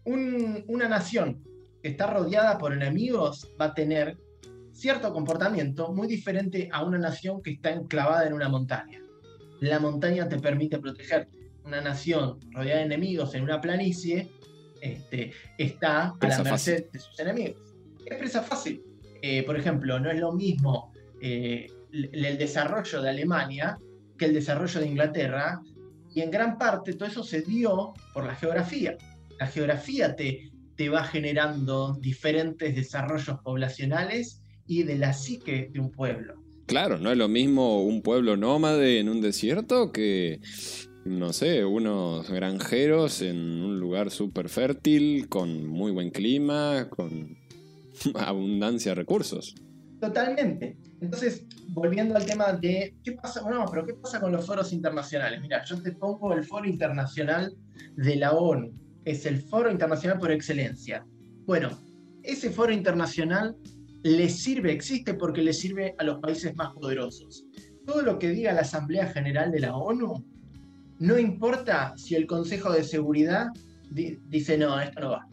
una 0.06 0.88
nación 0.88 1.44
que 1.82 1.90
está 1.90 2.08
rodeada 2.08 2.58
por 2.58 2.74
enemigos 2.74 3.48
va 3.60 3.66
a 3.66 3.74
tener 3.74 4.18
cierto 4.74 5.12
comportamiento 5.14 5.92
muy 5.94 6.08
diferente 6.08 6.70
a 6.72 6.84
una 6.84 6.98
nación 6.98 7.42
que 7.42 7.52
está 7.52 7.72
enclavada 7.72 8.26
en 8.26 8.34
una 8.34 8.50
montaña. 8.50 9.02
La 9.60 9.80
montaña 9.80 10.28
te 10.28 10.40
permite 10.40 10.80
protegerte. 10.80 11.38
Una 11.66 11.82
nación 11.82 12.40
rodeada 12.52 12.80
de 12.80 12.86
enemigos 12.86 13.36
en 13.36 13.44
una 13.44 13.62
planicie 13.62 14.32
este, 14.82 15.34
está 15.58 16.16
a 16.20 16.28
la 16.28 16.44
merced 16.44 16.90
de 16.92 17.00
sus 17.00 17.20
enemigos. 17.20 17.62
Es 18.06 18.18
presa 18.18 18.42
fácil. 18.42 18.82
Eh, 19.22 19.44
por 19.44 19.58
ejemplo, 19.58 20.00
no 20.00 20.10
es 20.10 20.20
lo 20.20 20.32
mismo 20.32 20.94
eh, 21.22 21.68
el 21.92 22.38
desarrollo 22.38 23.02
de 23.02 23.10
Alemania 23.10 23.78
que 24.20 24.26
el 24.26 24.34
desarrollo 24.34 24.82
de 24.82 24.88
Inglaterra, 24.88 25.62
y 26.14 26.22
en 26.22 26.30
gran 26.30 26.60
parte 26.60 26.94
todo 26.94 27.08
eso 27.08 27.24
se 27.24 27.42
dio 27.42 27.94
por 28.14 28.26
la 28.26 28.36
geografía. 28.36 28.98
La 29.40 29.48
geografía 29.48 30.16
te, 30.16 30.52
te 30.76 30.90
va 30.90 31.04
generando 31.04 31.98
diferentes 32.00 32.76
desarrollos 32.76 33.40
poblacionales 33.44 34.44
y 34.68 34.84
de 34.84 34.98
la 34.98 35.14
psique 35.14 35.70
de 35.72 35.80
un 35.80 35.92
pueblo. 35.92 36.36
Claro, 36.68 37.00
no 37.00 37.12
es 37.12 37.18
lo 37.18 37.28
mismo 37.28 37.84
un 37.84 38.04
pueblo 38.04 38.38
nómade 38.38 39.00
en 39.00 39.10
un 39.10 39.22
desierto 39.22 39.92
que, 39.92 40.40
no 41.06 41.34
sé, 41.34 41.66
unos 41.66 42.30
granjeros 42.30 43.24
en 43.24 43.38
un 43.38 43.80
lugar 43.80 44.12
súper 44.12 44.50
fértil, 44.50 45.30
con 45.30 45.66
muy 45.66 45.92
buen 45.92 46.12
clima, 46.12 46.90
con 46.90 47.38
abundancia 48.16 48.92
de 48.92 48.96
recursos. 48.96 49.56
Totalmente. 50.00 50.78
Entonces, 51.02 51.46
volviendo 51.70 52.16
al 52.16 52.26
tema 52.26 52.54
de 52.54 52.96
qué 53.04 53.14
pasa, 53.14 53.42
bueno, 53.42 53.66
pero 53.70 53.86
qué 53.86 53.94
pasa 53.94 54.20
con 54.20 54.32
los 54.32 54.46
foros 54.46 54.72
internacionales. 54.72 55.42
Mira, 55.42 55.64
yo 55.66 55.82
te 55.82 55.92
pongo 55.92 56.34
el 56.34 56.44
foro 56.44 56.66
internacional 56.66 57.54
de 57.96 58.16
la 58.16 58.32
ONU. 58.32 58.74
Es 59.06 59.26
el 59.26 59.42
foro 59.42 59.70
internacional 59.70 60.20
por 60.20 60.32
excelencia. 60.32 61.06
Bueno, 61.46 61.70
ese 62.24 62.50
foro 62.50 62.72
internacional 62.72 63.56
le 64.04 64.30
sirve, 64.30 64.72
existe 64.72 65.14
porque 65.14 65.42
le 65.42 65.54
sirve 65.54 65.96
a 65.98 66.04
los 66.04 66.20
países 66.20 66.56
más 66.56 66.74
poderosos. 66.74 67.46
Todo 67.86 68.02
lo 68.02 68.20
que 68.20 68.30
diga 68.30 68.54
la 68.54 68.62
Asamblea 68.62 69.08
General 69.08 69.52
de 69.52 69.60
la 69.60 69.76
ONU, 69.76 70.24
no 71.00 71.18
importa 71.18 71.94
si 71.98 72.16
el 72.16 72.28
Consejo 72.28 72.72
de 72.72 72.84
Seguridad 72.84 73.48
dice 73.92 74.58
no, 74.58 74.80
esto 74.80 75.00
no 75.02 75.12
va. 75.12 75.29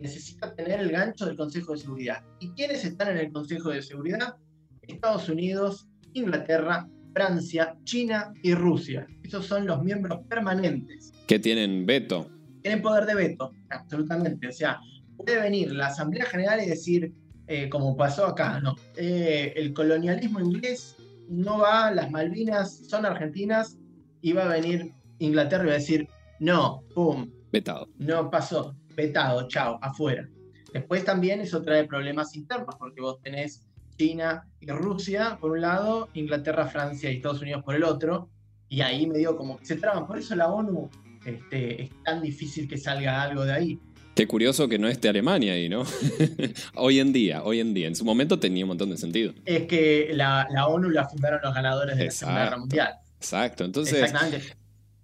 Necesita 0.00 0.54
tener 0.54 0.80
el 0.80 0.90
gancho 0.90 1.26
del 1.26 1.36
Consejo 1.36 1.72
de 1.72 1.78
Seguridad. 1.78 2.24
¿Y 2.40 2.50
quiénes 2.50 2.84
están 2.84 3.10
en 3.10 3.18
el 3.18 3.32
Consejo 3.32 3.70
de 3.70 3.82
Seguridad? 3.82 4.36
Estados 4.82 5.28
Unidos, 5.28 5.88
Inglaterra, 6.14 6.88
Francia, 7.14 7.76
China 7.84 8.32
y 8.42 8.54
Rusia. 8.54 9.06
Esos 9.22 9.46
son 9.46 9.66
los 9.66 9.82
miembros 9.82 10.20
permanentes. 10.28 11.12
Que 11.26 11.38
tienen 11.38 11.86
veto. 11.86 12.30
Tienen 12.62 12.82
poder 12.82 13.06
de 13.06 13.14
veto, 13.14 13.52
absolutamente. 13.70 14.48
O 14.48 14.52
sea, 14.52 14.80
puede 15.16 15.40
venir 15.40 15.72
la 15.72 15.88
Asamblea 15.88 16.26
General 16.26 16.62
y 16.62 16.68
decir, 16.68 17.12
eh, 17.46 17.68
como 17.68 17.96
pasó 17.96 18.26
acá, 18.26 18.60
¿no? 18.60 18.74
Eh, 18.96 19.52
el 19.56 19.72
colonialismo 19.72 20.40
inglés 20.40 20.96
no 21.28 21.58
va, 21.58 21.90
las 21.90 22.10
Malvinas 22.10 22.86
son 22.88 23.06
argentinas, 23.06 23.78
y 24.22 24.32
va 24.32 24.44
a 24.44 24.48
venir 24.48 24.92
Inglaterra 25.18 25.64
y 25.64 25.66
va 25.66 25.72
a 25.72 25.78
decir, 25.78 26.08
no, 26.38 26.82
pum. 26.94 27.30
Vetado. 27.52 27.88
No 27.98 28.30
pasó, 28.30 28.76
vetado, 28.94 29.48
chao, 29.48 29.78
afuera. 29.82 30.28
Después 30.72 31.04
también 31.04 31.40
eso 31.40 31.62
trae 31.62 31.84
problemas 31.84 32.34
internos, 32.36 32.74
porque 32.78 33.00
vos 33.00 33.20
tenés 33.22 33.66
China 33.96 34.46
y 34.60 34.66
Rusia 34.70 35.36
por 35.40 35.52
un 35.52 35.60
lado, 35.60 36.08
Inglaterra, 36.14 36.66
Francia 36.66 37.10
y 37.10 37.16
Estados 37.16 37.42
Unidos 37.42 37.62
por 37.64 37.74
el 37.74 37.84
otro, 37.84 38.30
y 38.68 38.80
ahí 38.80 39.06
medio 39.06 39.36
como 39.36 39.58
que 39.58 39.66
se 39.66 39.76
traban. 39.76 40.06
Por 40.06 40.18
eso 40.18 40.34
la 40.36 40.48
ONU 40.48 40.88
este, 41.24 41.82
es 41.82 41.90
tan 42.04 42.22
difícil 42.22 42.68
que 42.68 42.78
salga 42.78 43.22
algo 43.22 43.44
de 43.44 43.52
ahí. 43.52 43.78
Qué 44.14 44.26
curioso 44.26 44.68
que 44.68 44.78
no 44.78 44.88
esté 44.88 45.08
Alemania 45.08 45.54
ahí, 45.54 45.68
¿no? 45.68 45.84
hoy 46.74 46.98
en 46.98 47.12
día, 47.12 47.42
hoy 47.42 47.60
en 47.60 47.74
día. 47.74 47.88
En 47.88 47.94
su 47.94 48.04
momento 48.04 48.38
tenía 48.38 48.64
un 48.64 48.68
montón 48.68 48.90
de 48.90 48.96
sentido. 48.96 49.32
Es 49.44 49.66
que 49.66 50.10
la, 50.12 50.46
ONU 50.66 50.90
la 50.90 51.08
fundaron 51.08 51.40
los 51.42 51.54
ganadores 51.54 51.96
de 51.96 52.04
la 52.06 52.10
Segunda 52.10 52.44
Guerra 52.44 52.58
Mundial. 52.58 52.94
Exacto, 53.16 53.64
entonces 53.64 54.12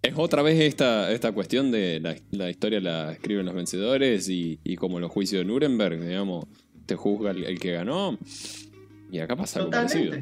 es 0.07 0.15
otra 0.17 0.43
vez 0.43 0.61
esta, 0.61 1.11
esta 1.13 1.33
cuestión 1.33 1.71
de 1.71 2.01
la, 2.31 2.51
historia 2.51 2.81
la 2.81 3.13
escriben 3.13 3.47
los 3.47 3.55
vencedores 3.55 4.29
y, 4.29 4.59
como 4.77 5.01
los 5.01 5.11
juicios 5.11 5.41
de 5.41 5.45
Nuremberg, 5.45 6.01
digamos, 6.01 6.47
te 6.87 6.97
juzga 6.97 7.31
el, 7.31 7.59
que 7.59 7.73
ganó. 7.73 8.19
Y 9.11 9.19
acá 9.19 9.37
pasa 9.37 9.61
algo 9.61 9.71
parecido. 9.71 10.17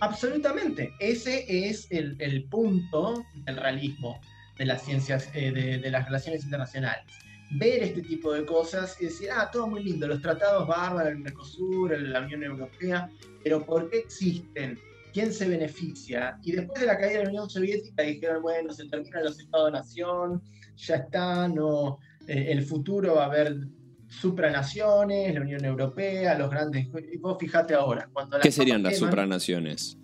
Absolutamente. 0.00 0.92
Ese 1.00 1.68
es 1.68 1.88
el, 1.90 2.44
punto 2.44 3.24
del 3.44 3.56
realismo 3.56 4.20
de 4.58 4.66
las 4.66 4.84
ciencias, 4.84 5.30
eh, 5.34 5.80
de 5.82 5.90
las 5.90 6.06
relaciones 6.06 6.44
internacionales 6.44 7.04
ver 7.50 7.82
este 7.82 8.02
tipo 8.02 8.32
de 8.32 8.44
cosas 8.44 8.96
y 9.00 9.06
decir, 9.06 9.30
ah, 9.32 9.50
todo 9.50 9.66
muy 9.66 9.82
lindo, 9.82 10.06
los 10.06 10.20
tratados 10.20 10.66
bárbaros, 10.66 11.12
el 11.12 11.18
Mercosur, 11.18 11.98
la 11.98 12.20
Unión 12.20 12.42
Europea, 12.42 13.10
pero 13.42 13.64
¿por 13.64 13.88
qué 13.88 13.98
existen? 13.98 14.78
¿Quién 15.18 15.32
se 15.32 15.48
beneficia? 15.48 16.38
Y 16.44 16.52
después 16.52 16.80
de 16.80 16.86
la 16.86 16.96
caída 16.96 17.18
de 17.18 17.24
la 17.24 17.30
Unión 17.30 17.50
Soviética 17.50 18.04
dijeron, 18.04 18.40
bueno, 18.40 18.72
se 18.72 18.86
terminan 18.86 19.24
los 19.24 19.40
Estados-nación, 19.40 20.40
ya 20.76 20.94
está, 20.94 21.48
no, 21.48 21.98
eh, 22.28 22.52
el 22.52 22.62
futuro 22.62 23.16
va 23.16 23.24
a 23.24 23.26
haber 23.26 23.66
supranaciones, 24.06 25.34
la 25.34 25.40
Unión 25.40 25.64
Europea, 25.64 26.38
los 26.38 26.48
grandes... 26.48 26.86
Y 27.12 27.16
vos 27.16 27.36
fíjate 27.40 27.74
ahora. 27.74 28.08
Cuando 28.12 28.38
¿Qué 28.38 28.52
serían 28.52 28.80
las 28.84 28.96
supranaciones? 28.96 29.98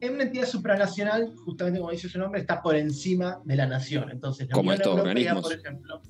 En 0.00 0.14
una 0.14 0.22
entidad 0.22 0.46
supranacional, 0.46 1.34
justamente 1.44 1.78
como 1.78 1.92
dice 1.92 2.08
su 2.08 2.18
nombre, 2.18 2.40
está 2.40 2.62
por 2.62 2.76
encima 2.76 3.42
de 3.44 3.56
la 3.56 3.66
nación. 3.66 4.10
Entonces, 4.10 4.48
la 4.48 4.54
como 4.54 4.70
Unión 4.70 4.80
estos 4.80 4.92
Europea, 4.92 5.10
organismos. 5.10 5.42
por 5.42 5.52
ejemplo, 5.52 6.02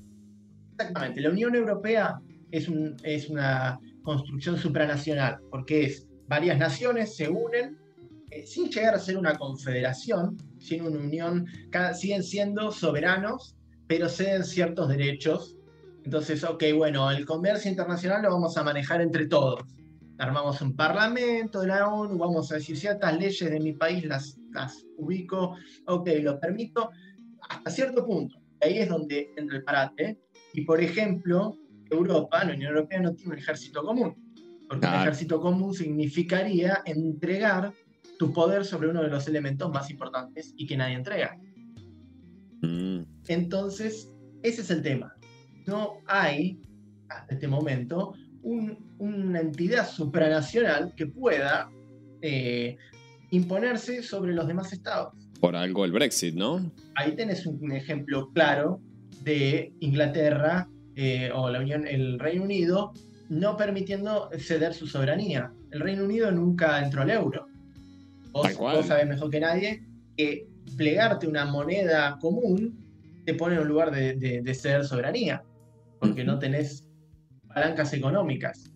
Exactamente. 0.71 1.19
La 1.19 1.29
Unión 1.31 1.53
Europea 1.53 2.21
es, 2.49 2.69
es 3.03 3.29
una 3.29 3.77
construcción 4.03 4.57
supranacional, 4.57 5.39
porque 5.51 5.83
es 5.83 6.07
varias 6.29 6.57
naciones 6.57 7.13
se 7.17 7.27
unen 7.27 7.77
eh, 8.31 8.45
sin 8.45 8.69
llegar 8.69 8.95
a 8.95 8.99
ser 8.99 9.17
una 9.17 9.35
confederación, 9.35 10.37
sin 10.59 10.83
una 10.83 10.99
unión, 10.99 11.45
siguen 11.95 12.23
siendo 12.23 12.71
soberanos, 12.71 13.55
pero 13.87 14.07
ceden 14.07 14.43
ciertos 14.43 14.87
derechos. 14.87 15.55
Entonces, 16.03 16.43
ok, 16.43 16.63
bueno, 16.75 17.09
el 17.11 17.25
comercio 17.25 17.69
internacional 17.69 18.21
lo 18.21 18.31
vamos 18.31 18.55
a 18.57 18.63
manejar 18.63 19.01
entre 19.01 19.27
todos. 19.27 19.61
Armamos 20.17 20.61
un 20.61 20.75
parlamento 20.75 21.61
de 21.61 21.67
la 21.67 21.87
ONU, 21.87 22.17
vamos 22.17 22.51
a 22.51 22.55
decir 22.55 22.77
ciertas 22.77 23.17
leyes 23.17 23.49
de 23.49 23.59
mi 23.59 23.73
país, 23.73 24.05
las, 24.05 24.37
las 24.51 24.85
ubico, 24.97 25.55
ok, 25.87 26.09
lo 26.21 26.39
permito, 26.39 26.89
hasta 27.49 27.69
cierto 27.71 28.05
punto. 28.05 28.37
Ahí 28.61 28.79
es 28.79 28.89
donde 28.89 29.31
entra 29.37 29.57
el 29.57 29.63
parate, 29.63 30.19
y 30.53 30.61
por 30.61 30.81
ejemplo, 30.81 31.55
Europa, 31.89 32.43
la 32.43 32.53
Unión 32.53 32.75
Europea 32.75 32.99
no 32.99 33.13
tiene 33.13 33.33
un 33.33 33.39
ejército 33.39 33.81
común, 33.83 34.15
porque 34.67 34.85
un 34.85 34.93
ejército 34.93 35.39
común 35.39 35.73
significaría 35.73 36.81
entregar 36.85 37.73
tu 38.19 38.33
poder 38.33 38.65
sobre 38.65 38.89
uno 38.89 39.01
de 39.01 39.07
los 39.07 39.27
elementos 39.27 39.71
más 39.71 39.89
importantes 39.89 40.53
y 40.57 40.67
que 40.67 40.75
nadie 40.75 40.95
entrega. 40.95 41.37
Mm. 42.61 43.03
Entonces, 43.29 44.13
ese 44.43 44.61
es 44.61 44.69
el 44.69 44.83
tema. 44.83 45.15
No 45.65 46.01
hay, 46.05 46.61
hasta 47.07 47.33
este 47.33 47.47
momento, 47.47 48.13
una 48.43 49.39
entidad 49.39 49.89
supranacional 49.89 50.93
que 50.95 51.07
pueda 51.07 51.71
eh, 52.21 52.77
imponerse 53.31 54.03
sobre 54.03 54.33
los 54.33 54.45
demás 54.47 54.73
estados. 54.73 55.13
Por 55.39 55.55
algo 55.55 55.85
el 55.85 55.93
Brexit, 55.93 56.35
¿no? 56.35 56.69
Ahí 56.95 57.15
tenés 57.15 57.45
un 57.45 57.71
ejemplo 57.71 58.29
claro 58.33 58.81
de 59.23 59.73
Inglaterra 59.79 60.67
eh, 60.95 61.31
o 61.33 61.49
la 61.49 61.61
Unión, 61.61 61.87
el 61.87 62.19
Reino 62.19 62.43
Unido 62.43 62.91
no 63.29 63.55
permitiendo 63.55 64.29
ceder 64.37 64.73
su 64.73 64.87
soberanía. 64.87 65.53
El 65.71 65.79
Reino 65.79 66.03
Unido 66.03 66.31
nunca 66.31 66.83
entró 66.83 67.03
al 67.03 67.11
euro. 67.11 67.48
Vos, 68.31 68.85
sabés 68.85 69.07
mejor 69.07 69.29
que 69.29 69.39
nadie 69.39 69.83
que 70.17 70.47
plegarte 70.77 71.27
una 71.27 71.45
moneda 71.45 72.17
común 72.19 72.77
te 73.25 73.33
pone 73.33 73.55
en 73.55 73.61
un 73.61 73.67
lugar 73.67 73.91
de, 73.91 74.53
ceder 74.53 74.85
soberanía, 74.85 75.43
porque 75.99 76.23
no 76.23 76.39
tenés 76.39 76.85
palancas 77.47 77.93
económicas. 77.93 78.71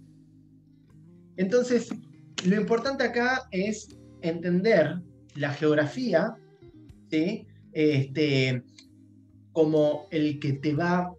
Entonces, 1.38 1.89
lo 2.46 2.56
importante 2.56 3.04
acá 3.04 3.44
es 3.52 3.88
entender 4.22 5.00
la 5.36 5.52
geografía 5.54 6.36
¿sí? 7.10 7.48
este, 7.74 8.63
como 9.52 10.08
el 10.12 10.39
que 10.39 10.54
te 10.54 10.74
va 10.74 11.12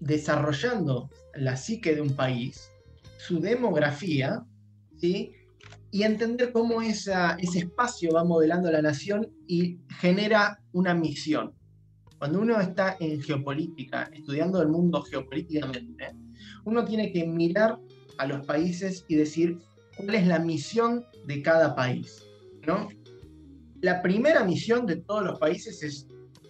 desarrollando 0.00 1.10
la 1.34 1.56
psique 1.56 1.94
de 1.94 2.00
un 2.00 2.16
país, 2.16 2.70
su 3.18 3.40
demografía, 3.40 4.42
¿sí? 4.96 5.32
Y 5.90 6.02
entender 6.04 6.52
cómo 6.52 6.82
esa, 6.82 7.32
ese 7.34 7.60
espacio 7.60 8.12
va 8.12 8.24
modelando 8.24 8.70
la 8.70 8.82
nación 8.82 9.28
y 9.46 9.78
genera 9.98 10.62
una 10.72 10.94
misión. 10.94 11.52
Cuando 12.18 12.40
uno 12.40 12.60
está 12.60 12.96
en 13.00 13.20
geopolítica, 13.22 14.10
estudiando 14.12 14.60
el 14.60 14.68
mundo 14.68 15.02
geopolíticamente, 15.02 16.14
uno 16.64 16.84
tiene 16.84 17.12
que 17.12 17.26
mirar 17.26 17.78
a 18.18 18.26
los 18.26 18.44
países 18.46 19.04
y 19.08 19.16
decir 19.16 19.58
cuál 19.96 20.14
es 20.14 20.26
la 20.26 20.38
misión 20.38 21.04
de 21.26 21.42
cada 21.42 21.74
país. 21.74 22.22
¿no? 22.66 22.88
La 23.80 24.02
primera 24.02 24.44
misión 24.44 24.86
de 24.86 24.96
todos 24.96 25.24
los 25.24 25.38
países 25.38 25.82
es 25.82 26.06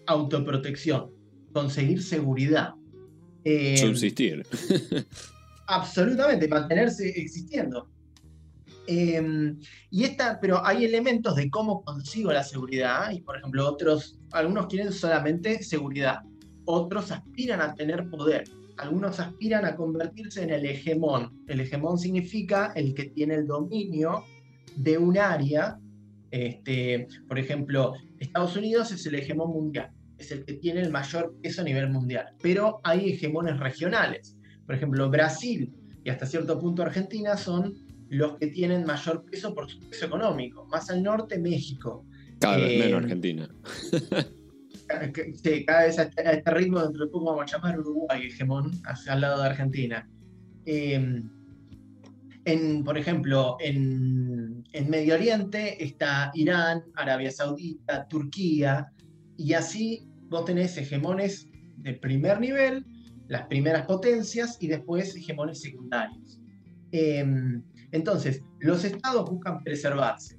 autoprotección, 0.07 1.11
conseguir 1.53 2.03
seguridad. 2.03 2.74
Eh, 3.44 3.76
Subsistir. 3.79 4.44
absolutamente, 5.68 6.48
mantenerse 6.48 7.09
existiendo. 7.11 7.88
Em, 8.92 9.57
y 9.88 10.03
esta, 10.03 10.40
pero 10.40 10.66
hay 10.66 10.85
elementos 10.85 11.37
de 11.37 11.48
cómo 11.48 11.85
consigo 11.85 12.33
la 12.33 12.42
seguridad, 12.42 13.12
y 13.12 13.20
por 13.20 13.37
ejemplo, 13.38 13.68
otros, 13.68 14.18
algunos 14.33 14.66
quieren 14.66 14.92
solamente 14.92 15.62
seguridad, 15.62 16.22
otros 16.64 17.12
aspiran 17.12 17.61
a 17.61 17.72
tener 17.76 18.11
poder, 18.11 18.42
algunos 18.79 19.20
aspiran 19.20 19.64
a 19.64 19.76
convertirse 19.76 20.42
en 20.42 20.50
el 20.50 20.66
hegemón. 20.66 21.40
El 21.46 21.61
hegemón 21.61 21.98
significa 21.98 22.72
el 22.74 22.92
que 22.92 23.05
tiene 23.05 23.37
el 23.37 23.46
dominio 23.46 24.24
de 24.74 24.98
un 24.98 25.16
área. 25.18 25.79
Este, 26.33 27.07
por 27.29 27.38
ejemplo, 27.38 27.92
Estados 28.18 28.57
Unidos 28.57 28.90
es 28.90 29.07
el 29.07 29.14
hegemón 29.14 29.50
mundial, 29.53 29.92
es 30.18 30.33
el 30.33 30.44
que 30.44 30.55
tiene 30.55 30.81
el 30.81 30.90
mayor 30.90 31.37
peso 31.40 31.61
a 31.61 31.64
nivel 31.64 31.90
mundial, 31.90 32.26
pero 32.42 32.81
hay 32.83 33.11
hegemones 33.11 33.57
regionales. 33.61 34.37
Por 34.66 34.74
ejemplo, 34.74 35.09
Brasil 35.09 35.72
y 36.03 36.11
hasta 36.11 36.26
cierto 36.26 36.59
punto 36.59 36.83
Argentina 36.83 37.37
son 37.37 37.89
los 38.11 38.37
que 38.38 38.49
tienen 38.49 38.85
mayor 38.85 39.25
peso 39.25 39.55
por 39.55 39.70
su 39.70 39.79
peso 39.88 40.07
económico. 40.07 40.66
Más 40.66 40.90
al 40.90 41.03
norte, 41.03 41.38
México. 41.38 42.05
Cada 42.40 42.57
vez 42.57 42.79
menos 42.79 42.90
eh, 42.90 43.05
Argentina. 43.05 43.49
sí, 45.42 45.64
cada 45.64 45.85
vez 45.85 45.99
a 45.99 46.03
este, 46.03 46.51
ritmo 46.51 46.81
dentro 46.81 47.07
de 47.07 47.11
poco 47.12 47.27
vamos 47.27 47.53
a 47.53 47.57
llamar 47.57 47.79
Uruguay 47.79 48.27
hegemón, 48.27 48.73
hacia 48.85 49.12
al 49.12 49.20
lado 49.20 49.40
de 49.40 49.49
Argentina. 49.49 50.09
Em, 50.64 51.31
en, 52.46 52.83
por 52.83 52.99
ejemplo, 52.99 53.57
en, 53.61 54.64
en, 54.73 54.90
Medio 54.90 55.14
Oriente 55.14 55.83
está 55.83 56.33
Irán, 56.35 56.83
Arabia 56.96 57.31
Saudita, 57.31 58.09
Turquía, 58.09 58.90
y 59.37 59.53
así 59.53 60.09
vos 60.29 60.46
tenés 60.46 60.77
hegemones 60.77 61.46
de 61.77 61.94
primer 61.94 62.40
nivel, 62.40 62.85
las 63.29 63.46
primeras 63.46 63.87
potencias, 63.87 64.57
y 64.61 64.66
después 64.66 65.14
hegemones 65.14 65.61
secundarios. 65.61 66.40
Em, 66.92 67.62
entonces, 67.92 68.42
los 68.61 68.85
estados 68.85 69.29
buscan 69.29 69.62
preservarse 69.62 70.38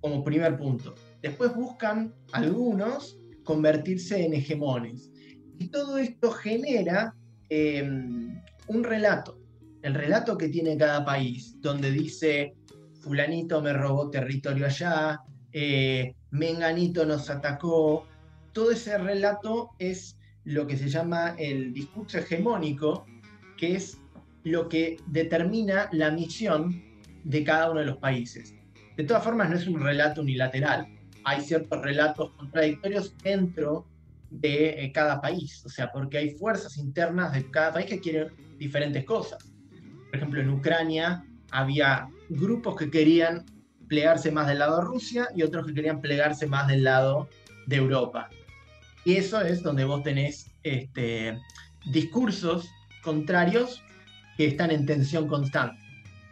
como 0.00 0.24
primer 0.24 0.56
punto. 0.56 0.94
Después 1.22 1.54
buscan 1.54 2.14
algunos 2.32 3.18
convertirse 3.44 4.24
en 4.24 4.34
hegemones. 4.34 5.10
Y 5.58 5.68
todo 5.68 5.98
esto 5.98 6.30
genera 6.30 7.14
em, 7.48 8.40
un 8.68 8.84
relato, 8.84 9.40
el 9.82 9.94
relato 9.94 10.36
que 10.36 10.48
tiene 10.48 10.76
cada 10.76 11.04
país, 11.04 11.56
donde 11.60 11.90
dice, 11.90 12.54
fulanito 13.00 13.62
me 13.62 13.72
robó 13.72 14.10
territorio 14.10 14.66
allá, 14.66 15.20
eh, 15.52 16.14
menganito 16.30 17.06
nos 17.06 17.30
atacó. 17.30 18.06
Todo 18.52 18.72
ese 18.72 18.98
relato 18.98 19.70
es 19.78 20.18
lo 20.44 20.66
que 20.66 20.76
se 20.76 20.88
llama 20.88 21.34
el 21.38 21.72
discurso 21.72 22.18
hegemónico, 22.18 23.06
que 23.56 23.76
es 23.76 23.98
lo 24.44 24.68
que 24.68 24.98
determina 25.06 25.88
la 25.92 26.10
misión 26.10 26.85
de 27.26 27.42
cada 27.42 27.70
uno 27.70 27.80
de 27.80 27.86
los 27.86 27.96
países. 27.98 28.54
De 28.96 29.04
todas 29.04 29.24
formas, 29.24 29.50
no 29.50 29.56
es 29.56 29.66
un 29.66 29.80
relato 29.80 30.20
unilateral. 30.22 30.86
Hay 31.24 31.42
ciertos 31.42 31.82
relatos 31.82 32.30
contradictorios 32.32 33.16
dentro 33.18 33.86
de 34.30 34.84
eh, 34.84 34.92
cada 34.92 35.20
país, 35.20 35.64
o 35.64 35.68
sea, 35.68 35.90
porque 35.92 36.18
hay 36.18 36.30
fuerzas 36.30 36.78
internas 36.78 37.32
de 37.32 37.50
cada 37.50 37.72
país 37.72 37.86
que 37.86 38.00
quieren 38.00 38.28
diferentes 38.58 39.04
cosas. 39.04 39.52
Por 40.08 40.16
ejemplo, 40.16 40.40
en 40.40 40.50
Ucrania 40.50 41.24
había 41.50 42.08
grupos 42.28 42.76
que 42.76 42.90
querían 42.90 43.44
plegarse 43.88 44.30
más 44.30 44.46
del 44.46 44.60
lado 44.60 44.78
de 44.78 44.84
Rusia 44.84 45.28
y 45.34 45.42
otros 45.42 45.66
que 45.66 45.74
querían 45.74 46.00
plegarse 46.00 46.46
más 46.46 46.68
del 46.68 46.84
lado 46.84 47.28
de 47.66 47.76
Europa. 47.76 48.30
Y 49.04 49.16
eso 49.16 49.40
es 49.40 49.62
donde 49.62 49.84
vos 49.84 50.02
tenés 50.02 50.50
este, 50.62 51.38
discursos 51.86 52.68
contrarios 53.02 53.82
que 54.36 54.46
están 54.46 54.70
en 54.70 54.86
tensión 54.86 55.26
constante 55.28 55.85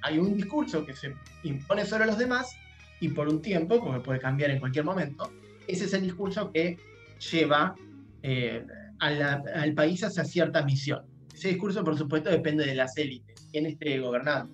hay 0.05 0.19
un 0.19 0.37
discurso 0.37 0.85
que 0.85 0.95
se 0.95 1.15
impone 1.45 1.87
sobre 1.87 2.05
los 2.05 2.19
demás 2.19 2.55
y 3.01 3.09
por 3.09 3.27
un 3.27 3.41
tiempo, 3.41 3.83
porque 3.83 4.01
puede 4.01 4.21
cambiar 4.21 4.51
en 4.51 4.61
cualquier 4.61 4.85
momento, 4.85 5.33
ese 5.67 5.87
es 5.87 5.95
el 5.95 6.03
discurso 6.03 6.53
que 6.53 6.77
lleva 7.33 7.75
eh, 8.23 8.65
al 8.99 9.75
país 9.75 10.05
hacia 10.05 10.25
cierta 10.25 10.63
misión. 10.63 11.03
Ese 11.35 11.49
discurso, 11.49 11.83
por 11.83 11.97
supuesto, 11.97 12.31
depende 12.31 12.67
de 12.67 12.75
las 12.75 12.97
élites, 12.99 13.49
quién 13.51 13.65
esté 13.65 13.99
gobernando. 13.99 14.53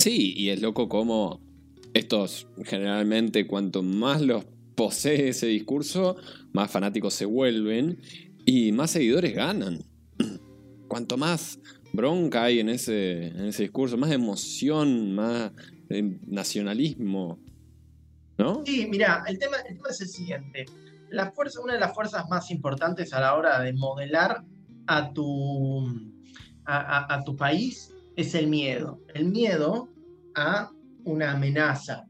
Sí, 0.00 0.34
y 0.36 0.50
es 0.50 0.60
loco 0.60 0.88
como 0.88 1.40
estos 1.94 2.48
generalmente, 2.64 3.46
cuanto 3.46 3.84
más 3.84 4.20
los 4.20 4.44
posee 4.74 5.28
ese 5.28 5.46
discurso, 5.46 6.16
más 6.52 6.70
fanáticos 6.70 7.14
se 7.14 7.24
vuelven 7.24 8.00
y 8.44 8.72
más 8.72 8.90
seguidores 8.90 9.34
ganan. 9.34 9.84
Cuanto 10.88 11.16
más 11.16 11.58
bronca 11.92 12.44
hay 12.44 12.60
en 12.60 12.68
ese, 12.68 13.28
en 13.28 13.46
ese 13.46 13.64
discurso, 13.64 13.96
más 13.96 14.10
emoción, 14.10 15.14
más 15.14 15.52
nacionalismo. 16.26 17.38
¿No? 18.38 18.62
Sí, 18.66 18.86
mira, 18.90 19.24
el 19.26 19.38
tema, 19.38 19.56
es 19.88 20.00
el 20.00 20.08
siguiente. 20.08 20.66
La 21.10 21.30
fuerza, 21.30 21.60
una 21.60 21.74
de 21.74 21.80
las 21.80 21.94
fuerzas 21.94 22.28
más 22.28 22.50
importantes 22.50 23.12
a 23.12 23.20
la 23.20 23.34
hora 23.34 23.60
de 23.60 23.72
modelar 23.72 24.44
a 24.86 25.12
tu, 25.12 25.86
a, 26.66 27.22
tu 27.24 27.36
país 27.36 27.92
es 28.16 28.34
el 28.34 28.48
miedo. 28.48 29.00
El 29.14 29.26
miedo 29.26 29.88
a 30.34 30.70
una 31.04 31.32
amenaza. 31.32 32.06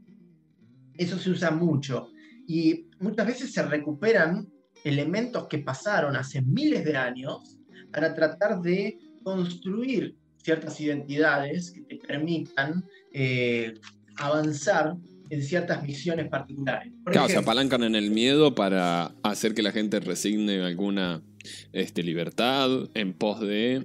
Eso 0.94 1.18
se 1.18 1.30
usa 1.30 1.50
mucho. 1.50 2.08
Y 2.48 2.88
muchas 2.98 3.26
veces 3.26 3.52
se 3.52 3.62
recuperan 3.62 4.48
elementos 4.84 5.46
que 5.48 5.58
pasaron 5.58 6.16
hace 6.16 6.42
miles 6.42 6.84
de 6.84 6.96
años 6.96 7.58
para 7.92 8.14
tratar 8.14 8.60
de 8.62 8.98
construir 9.26 10.14
ciertas 10.36 10.80
identidades 10.80 11.72
que 11.72 11.80
te 11.80 11.96
permitan 11.96 12.84
eh, 13.12 13.74
avanzar 14.18 14.94
en 15.30 15.42
ciertas 15.42 15.82
misiones 15.82 16.28
particulares. 16.28 16.92
claro, 17.06 17.26
se 17.26 17.36
apalancan 17.36 17.82
en 17.82 17.96
el 17.96 18.12
miedo 18.12 18.54
para 18.54 19.16
hacer 19.24 19.52
que 19.54 19.62
la 19.62 19.72
gente 19.72 19.98
resigne 19.98 20.62
alguna 20.62 21.24
este, 21.72 22.04
libertad 22.04 22.70
en 22.94 23.14
pos 23.14 23.40
de, 23.40 23.84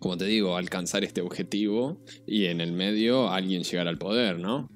como 0.00 0.16
te 0.16 0.24
digo, 0.24 0.56
alcanzar 0.56 1.04
este 1.04 1.20
objetivo 1.20 2.02
y 2.26 2.46
en 2.46 2.60
el 2.60 2.72
medio 2.72 3.30
alguien 3.30 3.62
llegar 3.62 3.86
al 3.86 3.98
poder, 3.98 4.40
¿no? 4.40 4.68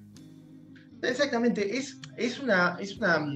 Exactamente, 1.03 1.77
es, 1.77 2.01
es, 2.17 2.39
una, 2.39 2.77
es, 2.79 2.97
una, 2.99 3.27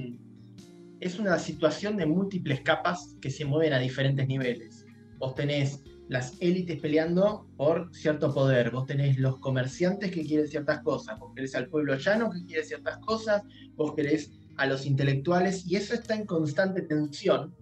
es 1.01 1.19
una 1.19 1.37
situación 1.37 1.97
de 1.97 2.05
múltiples 2.05 2.61
capas 2.61 3.17
que 3.21 3.29
se 3.29 3.43
mueven 3.43 3.73
a 3.73 3.79
diferentes 3.79 4.25
niveles. 4.25 4.85
Vos 5.17 5.35
tenés 5.35 5.83
las 6.11 6.35
élites 6.41 6.77
peleando 6.81 7.47
por 7.55 7.89
cierto 7.95 8.33
poder. 8.33 8.69
Vos 8.71 8.85
tenés 8.85 9.17
los 9.17 9.39
comerciantes 9.39 10.11
que 10.11 10.25
quieren 10.25 10.45
ciertas 10.45 10.81
cosas, 10.81 11.17
vos 11.17 11.31
querés 11.33 11.55
al 11.55 11.69
pueblo 11.69 11.95
llano 11.95 12.29
que 12.29 12.43
quiere 12.43 12.65
ciertas 12.65 12.97
cosas, 12.97 13.43
vos 13.75 13.93
querés 13.95 14.29
a 14.57 14.65
los 14.65 14.85
intelectuales, 14.85 15.65
y 15.65 15.77
eso 15.77 15.93
está 15.93 16.13
en 16.13 16.25
constante 16.25 16.81
tensión. 16.81 17.55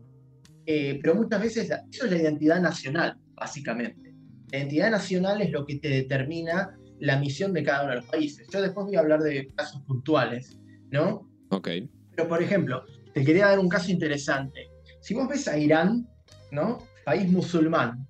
Eh, 0.65 0.97
pero 0.99 1.13
muchas 1.13 1.39
veces 1.39 1.69
eso 1.91 2.05
es 2.05 2.11
la 2.11 2.17
identidad 2.17 2.59
nacional, 2.59 3.19
básicamente. 3.35 4.15
La 4.51 4.57
identidad 4.57 4.89
nacional 4.89 5.41
es 5.43 5.51
lo 5.51 5.63
que 5.67 5.75
te 5.75 5.89
determina 5.89 6.75
la 6.99 7.19
misión 7.19 7.53
de 7.53 7.61
cada 7.61 7.83
uno 7.83 7.91
de 7.91 7.97
los 7.97 8.05
países. 8.05 8.47
Yo 8.51 8.63
después 8.63 8.87
voy 8.87 8.95
a 8.95 9.01
hablar 9.01 9.21
de 9.21 9.47
casos 9.53 9.83
puntuales, 9.83 10.57
¿no? 10.89 11.29
Ok. 11.51 11.69
Pero, 12.15 12.27
por 12.27 12.41
ejemplo, 12.41 12.83
te 13.13 13.23
quería 13.23 13.45
dar 13.45 13.59
un 13.59 13.69
caso 13.69 13.91
interesante. 13.91 14.71
Si 15.01 15.13
vos 15.13 15.27
ves 15.29 15.47
a 15.47 15.55
Irán, 15.55 16.09
¿no? 16.51 16.79
País 17.05 17.31
musulmán, 17.31 18.08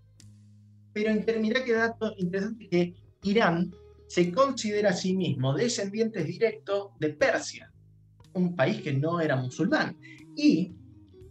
pero 0.93 1.13
mirá 1.39 1.63
qué 1.63 1.73
dato 1.73 2.13
interesante 2.17 2.67
que 2.67 2.93
Irán 3.23 3.71
se 4.07 4.31
considera 4.31 4.89
a 4.89 4.93
sí 4.93 5.15
mismo 5.15 5.53
descendiente 5.53 6.23
directo 6.23 6.93
de 6.99 7.09
Persia, 7.09 7.71
un 8.33 8.55
país 8.55 8.81
que 8.81 8.93
no 8.93 9.21
era 9.21 9.35
musulmán. 9.35 9.97
Y 10.35 10.73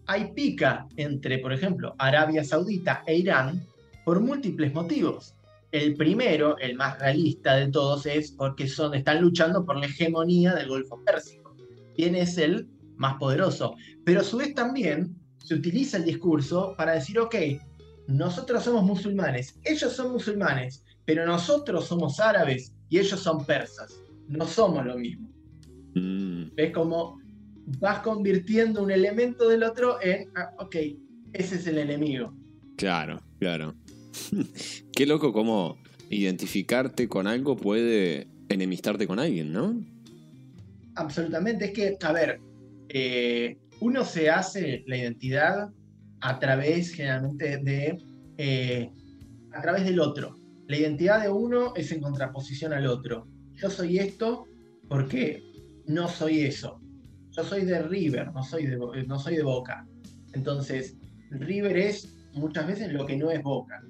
hay 0.06 0.32
pica 0.32 0.86
entre, 0.96 1.38
por 1.38 1.52
ejemplo, 1.52 1.94
Arabia 1.98 2.44
Saudita 2.44 3.02
e 3.06 3.16
Irán 3.16 3.62
por 4.04 4.20
múltiples 4.20 4.72
motivos. 4.72 5.34
El 5.70 5.96
primero, 5.96 6.56
el 6.58 6.76
más 6.76 6.98
realista 6.98 7.56
de 7.56 7.68
todos, 7.68 8.06
es 8.06 8.32
porque 8.32 8.68
son, 8.68 8.94
están 8.94 9.20
luchando 9.20 9.66
por 9.66 9.76
la 9.76 9.86
hegemonía 9.86 10.54
del 10.54 10.68
Golfo 10.68 11.02
Pérsico. 11.04 11.54
¿Quién 11.94 12.14
es 12.14 12.38
el 12.38 12.68
más 12.96 13.16
poderoso? 13.18 13.74
Pero 14.04 14.20
a 14.20 14.24
su 14.24 14.38
vez 14.38 14.54
también 14.54 15.14
se 15.44 15.54
utiliza 15.54 15.96
el 15.96 16.04
discurso 16.04 16.74
para 16.78 16.92
decir, 16.92 17.18
ok, 17.18 17.34
nosotros 18.08 18.64
somos 18.64 18.84
musulmanes, 18.84 19.58
ellos 19.64 19.92
son 19.92 20.12
musulmanes, 20.12 20.82
pero 21.04 21.26
nosotros 21.26 21.86
somos 21.86 22.18
árabes 22.18 22.72
y 22.88 22.98
ellos 22.98 23.20
son 23.20 23.44
persas. 23.44 24.00
No 24.28 24.46
somos 24.46 24.84
lo 24.84 24.96
mismo. 24.96 25.30
Mm, 25.94 26.44
Es 26.56 26.72
como 26.72 27.20
vas 27.80 28.00
convirtiendo 28.00 28.82
un 28.82 28.90
elemento 28.90 29.46
del 29.48 29.62
otro 29.62 30.00
en, 30.00 30.30
ah, 30.36 30.50
ok, 30.58 30.76
ese 31.34 31.56
es 31.56 31.66
el 31.66 31.78
enemigo. 31.78 32.34
claro, 32.76 33.20
claro. 33.38 33.74
Qué 34.92 35.04
loco 35.06 35.32
cómo 35.32 35.76
identificarte 36.08 37.08
con 37.08 37.26
algo 37.26 37.56
puede 37.56 38.26
enemistarte 38.48 39.06
con 39.06 39.18
alguien, 39.18 39.52
¿no? 39.52 39.78
Absolutamente, 40.94 41.66
es 41.66 41.72
que, 41.72 41.96
a 42.00 42.12
ver, 42.12 42.40
eh, 42.88 43.58
uno 43.80 44.04
se 44.04 44.30
hace 44.30 44.82
la 44.86 44.96
identidad 44.96 45.68
a 46.20 46.38
través 46.38 46.92
generalmente 46.92 47.58
de, 47.58 47.98
eh, 48.38 48.90
a 49.52 49.60
través 49.62 49.84
del 49.84 50.00
otro. 50.00 50.36
La 50.66 50.76
identidad 50.76 51.22
de 51.22 51.30
uno 51.30 51.74
es 51.74 51.90
en 51.92 52.00
contraposición 52.00 52.72
al 52.72 52.86
otro. 52.86 53.26
Yo 53.54 53.70
soy 53.70 53.98
esto 53.98 54.44
porque 54.88 55.42
no 55.86 56.08
soy 56.08 56.40
eso. 56.40 56.80
Yo 57.30 57.44
soy 57.44 57.64
de 57.64 57.82
River, 57.82 58.32
no 58.32 58.42
soy 58.42 58.66
de, 58.66 58.76
no 59.06 59.18
soy 59.18 59.36
de 59.36 59.42
Boca. 59.42 59.86
Entonces, 60.32 60.96
River 61.30 61.76
es 61.76 62.14
muchas 62.34 62.66
veces 62.66 62.92
lo 62.92 63.06
que 63.06 63.16
no 63.16 63.30
es 63.30 63.42
Boca. 63.42 63.82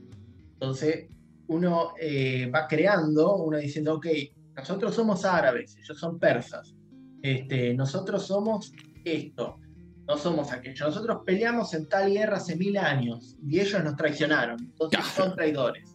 Entonces, 0.53 1.09
uno 1.49 1.95
eh, 2.01 2.51
va 2.55 2.67
creando, 2.69 3.37
uno 3.37 3.57
diciendo, 3.59 3.95
ok, 3.95 4.07
nosotros 4.55 4.95
somos 4.95 5.25
árabes, 5.25 5.77
ellos 5.77 5.99
son 5.99 6.19
persas. 6.19 6.75
Este, 7.23 7.75
nosotros 7.75 8.27
somos 8.27 8.73
esto, 9.05 9.59
no 10.09 10.17
somos 10.17 10.51
aquello. 10.53 10.87
Nosotros 10.87 11.19
peleamos 11.27 11.75
en 11.75 11.87
tal 11.89 12.11
guerra 12.11 12.39
hace 12.39 12.57
mil 12.57 12.77
años 12.79 13.37
y 13.47 13.61
ellos 13.61 13.85
nos 13.85 13.95
traicionaron. 13.97 14.59
Entonces 14.59 14.99
Claro. 15.01 15.15
son 15.15 15.37
traidores. 15.37 15.91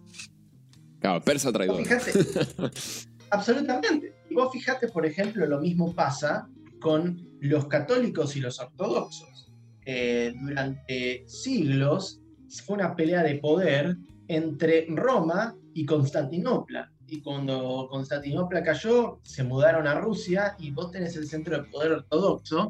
Claro, 1.00 1.22
persa 1.22 1.52
traidor. 1.52 1.78
fijate, 1.84 2.12
absolutamente. 3.32 4.14
Y 4.30 4.36
vos 4.36 4.52
fijate, 4.54 4.88
por 4.88 5.06
ejemplo, 5.06 5.46
lo 5.46 5.60
mismo 5.60 5.94
pasa 5.94 6.48
con 6.80 7.28
los 7.42 7.66
católicos 7.68 8.36
y 8.36 8.40
los 8.40 8.60
ortodoxos. 8.60 9.52
Eh, 9.86 10.34
durante 10.42 11.24
siglos 11.28 12.22
fue 12.66 12.76
una 12.78 12.96
pelea 12.96 13.24
de 13.24 13.36
poder 13.36 13.98
entre 14.28 14.86
Roma 14.90 15.56
y 15.74 15.86
Constantinopla. 15.86 16.90
Y 17.08 17.22
cuando 17.22 17.88
Constantinopla 17.92 18.64
cayó, 18.64 19.20
se 19.24 19.44
mudaron 19.44 19.88
a 19.88 19.96
Rusia 20.00 20.56
y 20.58 20.72
vos 20.72 20.92
tenés 20.92 21.16
el 21.18 21.28
centro 21.28 21.58
de 21.58 21.64
poder 21.70 21.92
ortodoxo. 21.92 22.70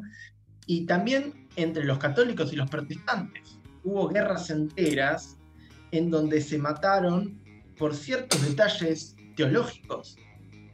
Y 0.66 0.86
también 0.86 1.48
entre 1.56 1.84
los 1.84 1.98
católicos 1.98 2.52
y 2.52 2.56
los 2.56 2.70
protestantes. 2.70 3.58
Hubo 3.82 4.08
guerras 4.08 4.50
enteras 4.50 5.36
en 5.92 6.10
donde 6.10 6.40
se 6.40 6.58
mataron 6.58 7.40
por 7.76 7.94
ciertos 7.94 8.42
detalles 8.42 9.16
teológicos. 9.36 10.16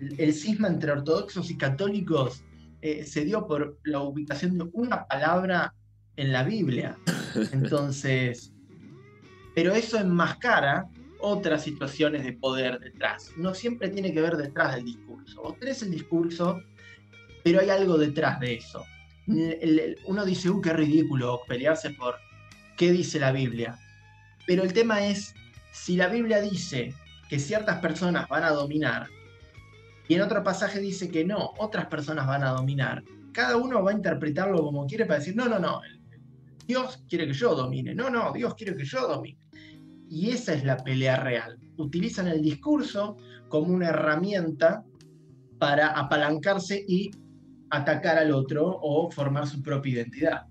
El, 0.00 0.32
cisma 0.32 0.68
entre 0.68 0.92
ortodoxos 0.92 1.50
y 1.50 1.58
católicos 1.58 2.42
eh, 2.80 3.04
se 3.04 3.24
dio 3.24 3.46
por 3.46 3.78
la 3.84 4.00
ubicación 4.00 4.56
de 4.56 4.68
una 4.72 5.06
palabra 5.06 5.74
en 6.16 6.32
la 6.32 6.42
Biblia. 6.44 6.96
Entonces, 7.52 8.52
pero 9.54 9.74
eso 9.74 9.98
enmascara 9.98 10.88
otras 11.20 11.64
situaciones 11.64 12.24
de 12.24 12.32
poder 12.32 12.78
detrás. 12.80 13.32
No 13.36 13.54
siempre 13.54 13.88
tiene 13.88 14.12
que 14.12 14.22
ver 14.22 14.36
detrás 14.36 14.76
del 14.76 14.86
discurso. 14.86 15.42
Vos 15.42 15.58
tenés 15.58 15.82
el 15.82 15.90
discurso, 15.90 16.62
pero 17.44 17.60
hay 17.60 17.68
algo 17.70 17.98
detrás 17.98 18.40
de 18.40 18.54
eso. 18.54 18.84
El- 19.30 19.96
uno 20.06 20.24
dice, 20.24 20.50
uh, 20.50 20.60
qué 20.60 20.72
ridículo 20.72 21.40
pelearse 21.46 21.90
por 21.90 22.16
qué 22.76 22.92
dice 22.92 23.20
la 23.20 23.32
Biblia. 23.32 23.78
Pero 24.46 24.62
el 24.62 24.72
tema 24.72 25.06
es, 25.06 25.34
si 25.72 25.96
la 25.96 26.08
Biblia 26.08 26.40
dice 26.40 26.94
que 27.28 27.38
ciertas 27.38 27.78
personas 27.80 28.28
van 28.28 28.44
a 28.44 28.50
dominar, 28.50 29.06
y 30.08 30.14
en 30.14 30.22
otro 30.22 30.42
pasaje 30.42 30.80
dice 30.80 31.08
que 31.08 31.24
no, 31.24 31.52
otras 31.58 31.86
personas 31.86 32.26
van 32.26 32.42
a 32.42 32.50
dominar, 32.50 33.04
cada 33.32 33.56
uno 33.56 33.82
va 33.82 33.92
a 33.92 33.94
interpretarlo 33.94 34.62
como 34.62 34.86
quiere 34.86 35.06
para 35.06 35.20
decir, 35.20 35.36
no, 35.36 35.48
no, 35.48 35.58
no, 35.58 35.80
Dios 36.66 37.04
quiere 37.08 37.26
que 37.26 37.32
yo 37.32 37.54
domine, 37.54 37.94
no, 37.94 38.10
no, 38.10 38.32
Dios 38.32 38.54
quiere 38.54 38.76
que 38.76 38.84
yo 38.84 39.06
domine. 39.06 39.38
Y 40.08 40.30
esa 40.30 40.54
es 40.54 40.64
la 40.64 40.76
pelea 40.76 41.16
real. 41.16 41.56
Utilizan 41.76 42.26
el 42.26 42.42
discurso 42.42 43.16
como 43.48 43.72
una 43.72 43.90
herramienta 43.90 44.84
para 45.58 45.88
apalancarse 45.88 46.84
y 46.88 47.10
atacar 47.70 48.18
al 48.18 48.32
otro 48.32 48.78
o 48.82 49.10
formar 49.10 49.46
su 49.46 49.62
propia 49.62 49.92
identidad. 49.92 50.46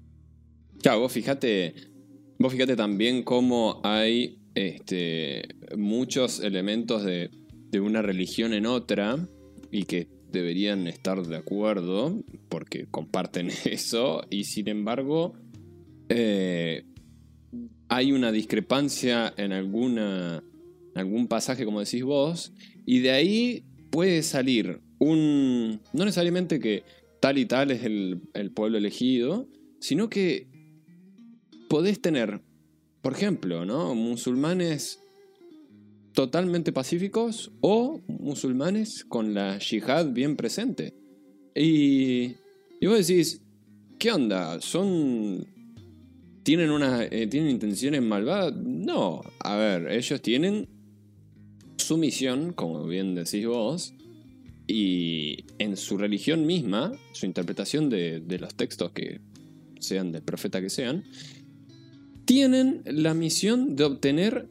Claro, 0.82 1.02
vos 1.02 1.12
fíjate, 1.12 1.76
vos 2.38 2.52
fíjate 2.52 2.76
también 2.76 3.24
cómo 3.24 3.82
hay 3.84 4.40
este, 4.56 5.44
muchos 5.78 6.40
elementos 6.40 7.04
de, 7.04 7.30
una 7.80 8.02
religión 8.02 8.54
en 8.54 8.66
otra 8.66 9.20
y 9.72 9.84
que 9.84 10.08
deberían 10.32 10.88
estar 10.88 11.22
de 11.22 11.38
acuerdo 11.38 12.24
porque 12.50 12.88
comparten 12.90 13.50
eso 13.66 14.26
y 14.30 14.46
sin 14.46 14.68
embargo 14.70 15.34
eh, 16.10 16.84
hay 17.88 18.12
una 18.12 18.32
discrepancia 18.32 19.34
en 19.38 19.52
alguna, 19.52 20.44
algún 20.96 21.28
pasaje 21.28 21.64
como 21.64 21.80
decís 21.80 22.04
vos 22.04 22.54
y 22.86 23.00
de 23.00 23.12
ahí 23.12 23.64
puede 23.92 24.24
salir 24.24 24.82
un... 24.98 25.80
no 25.94 26.06
necesariamente 26.06 26.60
que 26.60 26.84
tal 27.20 27.38
y 27.38 27.46
tal 27.46 27.72
es 27.72 27.84
el, 27.84 28.22
el 28.34 28.52
pueblo 28.52 28.78
elegido, 28.78 29.48
sino 29.80 30.10
que 30.10 30.48
podés 31.70 32.02
tener, 32.02 32.42
por 33.02 33.14
ejemplo, 33.14 33.66
¿no? 33.66 33.96
musulmanes 33.96 35.00
totalmente 36.14 36.74
pacíficos 36.74 37.52
o 37.62 38.02
musulmanes 38.08 39.06
con 39.06 39.34
la 39.34 39.58
yihad 39.60 40.12
bien 40.12 40.36
presente. 40.36 40.94
Y, 41.56 42.36
y 42.82 42.88
vos 42.88 43.08
decís, 43.08 43.42
¿qué 43.98 44.12
onda? 44.12 44.60
¿Son... 44.62 45.48
¿Tienen, 46.44 46.72
una, 46.72 47.04
eh, 47.06 47.28
¿Tienen 47.28 47.52
intenciones 47.52 48.02
malvadas? 48.02 48.56
No, 48.56 49.22
a 49.40 49.56
ver, 49.56 49.92
ellos 49.92 50.22
tienen 50.22 50.68
su 51.78 51.98
misión, 51.98 52.54
como 52.54 52.86
bien 52.86 53.14
decís 53.14 53.46
vos, 53.46 53.94
y 54.70 55.46
en 55.58 55.76
su 55.78 55.98
religión 55.98 56.46
misma, 56.46 56.92
su 57.12 57.26
interpretación 57.26 57.90
de, 57.90 58.20
de 58.20 58.38
los 58.38 58.54
textos 58.54 58.92
que 58.92 59.20
sean 59.80 60.12
del 60.12 60.22
profeta 60.22 60.62
que 60.62 60.70
sean, 60.70 61.06
tienen 62.26 62.84
la 62.86 63.16
misión 63.16 63.76
de 63.76 63.86
obtener 63.86 64.48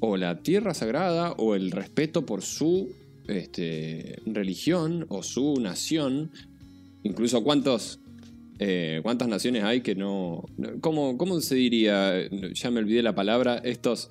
o 0.00 0.16
la 0.16 0.42
tierra 0.42 0.74
sagrada 0.74 1.32
o 1.34 1.54
el 1.54 1.70
respeto 1.70 2.26
por 2.26 2.42
su 2.42 2.92
este, 3.28 4.16
religión 4.26 5.06
o 5.08 5.22
su 5.22 5.54
nación. 5.60 6.32
Incluso 7.04 7.44
cuántos, 7.44 8.00
eh, 8.58 8.98
cuántas 9.04 9.28
naciones 9.28 9.62
hay 9.62 9.82
que 9.82 9.94
no... 9.94 10.44
¿cómo, 10.80 11.16
¿Cómo 11.16 11.40
se 11.40 11.54
diría? 11.54 12.28
Ya 12.54 12.70
me 12.72 12.80
olvidé 12.80 13.04
la 13.04 13.14
palabra. 13.14 13.58
Estos 13.58 14.10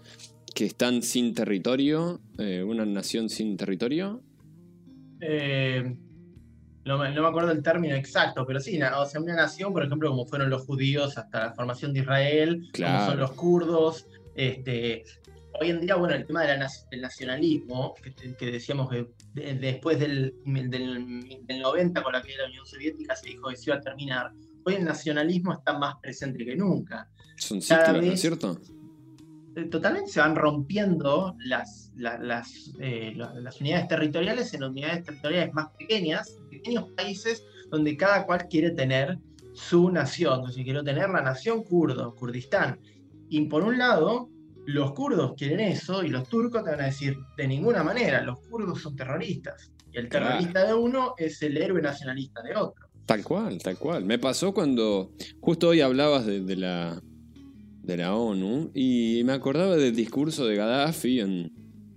que 0.56 0.66
están 0.66 1.02
sin 1.02 1.34
territorio, 1.34 2.22
eh, 2.38 2.64
una 2.66 2.86
nación 2.86 3.30
sin 3.30 3.58
territorio. 3.58 4.22
Eh, 5.26 5.96
no, 6.86 6.98
me, 6.98 7.12
no 7.14 7.22
me 7.22 7.28
acuerdo 7.30 7.52
el 7.52 7.64
término 7.64 7.96
exacto, 7.96 8.46
pero 8.46 8.60
sí, 8.60 8.78
o 8.82 9.06
sea, 9.06 9.22
una 9.22 9.36
nación, 9.36 9.72
por 9.72 9.86
ejemplo, 9.86 10.10
como 10.10 10.26
fueron 10.26 10.50
los 10.50 10.66
judíos 10.66 11.18
hasta 11.18 11.46
la 11.46 11.54
formación 11.54 11.94
de 11.94 12.02
Israel, 12.02 12.70
como 12.76 13.06
son 13.06 13.20
los 13.20 13.32
kurdos. 13.32 14.06
Este, 14.36 15.06
hoy 15.62 15.70
en 15.70 15.80
día, 15.80 15.96
bueno, 15.96 16.14
el 16.16 16.26
tema 16.26 16.42
de 16.42 16.50
la 16.58 16.66
nac- 16.66 16.90
del 16.90 17.02
nacionalismo, 17.02 17.94
que, 18.38 18.52
decíamos 18.52 18.90
que 18.90 19.08
de- 19.34 19.54
después 19.54 19.98
del, 19.98 20.36
del, 20.46 20.70
del 21.46 21.62
90, 21.62 22.04
con 22.04 22.12
la 22.12 22.22
caída 22.22 22.38
de 22.38 22.44
la 22.44 22.50
Unión 22.50 22.66
Soviética, 22.66 23.16
se 23.16 23.30
dijo 23.30 23.48
que 23.50 23.56
se 23.56 23.70
iba 23.70 23.78
a 23.78 23.82
terminar. 23.82 24.32
Hoy 24.66 24.76
el 24.76 24.84
nacionalismo 24.84 25.54
está 25.54 25.78
más 25.78 25.96
presente 26.02 26.44
que 26.44 26.56
nunca. 26.58 27.08
Son 27.38 27.62
ciclos, 27.62 27.88
¿no 28.08 28.12
es 28.14 28.20
cierto? 28.22 28.60
Eh, 29.56 29.66
totalmente 29.66 30.10
se 30.12 30.20
van 30.20 30.36
rompiendo 30.36 31.36
las, 31.46 31.92
la- 31.96 32.18
las, 32.18 32.72
eh, 32.80 33.14
la- 33.16 33.34
las 33.36 33.62
unidades 33.62 33.88
territoriales 33.88 34.54
en 34.54 34.64
unidades 34.64 35.04
territoriales 35.04 35.54
más 35.54 35.68
pequeñas, 35.78 36.38
pequeños 36.50 36.90
países 36.96 37.44
donde 37.70 37.96
cada 37.98 38.26
cual 38.26 38.48
quiere 38.50 38.72
tener 38.72 39.18
su 39.54 39.90
nación. 39.92 40.40
Entonces, 40.40 40.64
quiero 40.64 40.84
tener 40.84 41.10
la 41.10 41.22
nación 41.22 41.64
kurdo, 41.64 42.16
Kurdistán. 42.16 42.80
Y 43.30 43.42
por 43.46 43.64
un 43.64 43.78
lado, 43.78 44.30
los 44.66 44.94
kurdos 44.94 45.34
quieren 45.38 45.60
eso 45.60 46.04
y 46.04 46.10
los 46.10 46.28
turcos 46.30 46.64
te 46.64 46.72
van 46.72 46.82
a 46.82 46.86
decir, 46.86 47.16
de 47.38 47.48
ninguna 47.48 47.84
manera, 47.84 48.22
los 48.22 48.40
kurdos 48.50 48.82
son 48.82 48.96
terroristas. 48.96 49.72
Y 49.92 49.98
el 50.00 50.10
Claro. 50.10 50.28
terrorista 50.30 50.66
de 50.66 50.74
uno 50.74 51.14
es 51.18 51.42
el 51.44 51.58
héroe 51.58 51.82
nacionalista 51.82 52.42
de 52.42 52.56
otro. 52.56 52.88
Tal 53.06 53.24
cual, 53.24 53.60
tal 53.62 53.78
cual. 53.78 54.06
Me 54.06 54.18
pasó 54.18 54.54
cuando 54.54 55.12
justo 55.42 55.68
hoy 55.70 55.82
hablabas 55.82 56.26
de, 56.26 56.42
de 56.42 56.56
la, 56.56 57.02
de 57.84 57.98
la 57.98 58.16
ONU 58.16 58.72
y 58.74 59.22
me 59.26 59.34
acordaba 59.34 59.76
del 59.76 59.96
discurso 59.96 60.46
de 60.46 60.56
Gaddafi 60.56 61.20
en, 61.20 61.52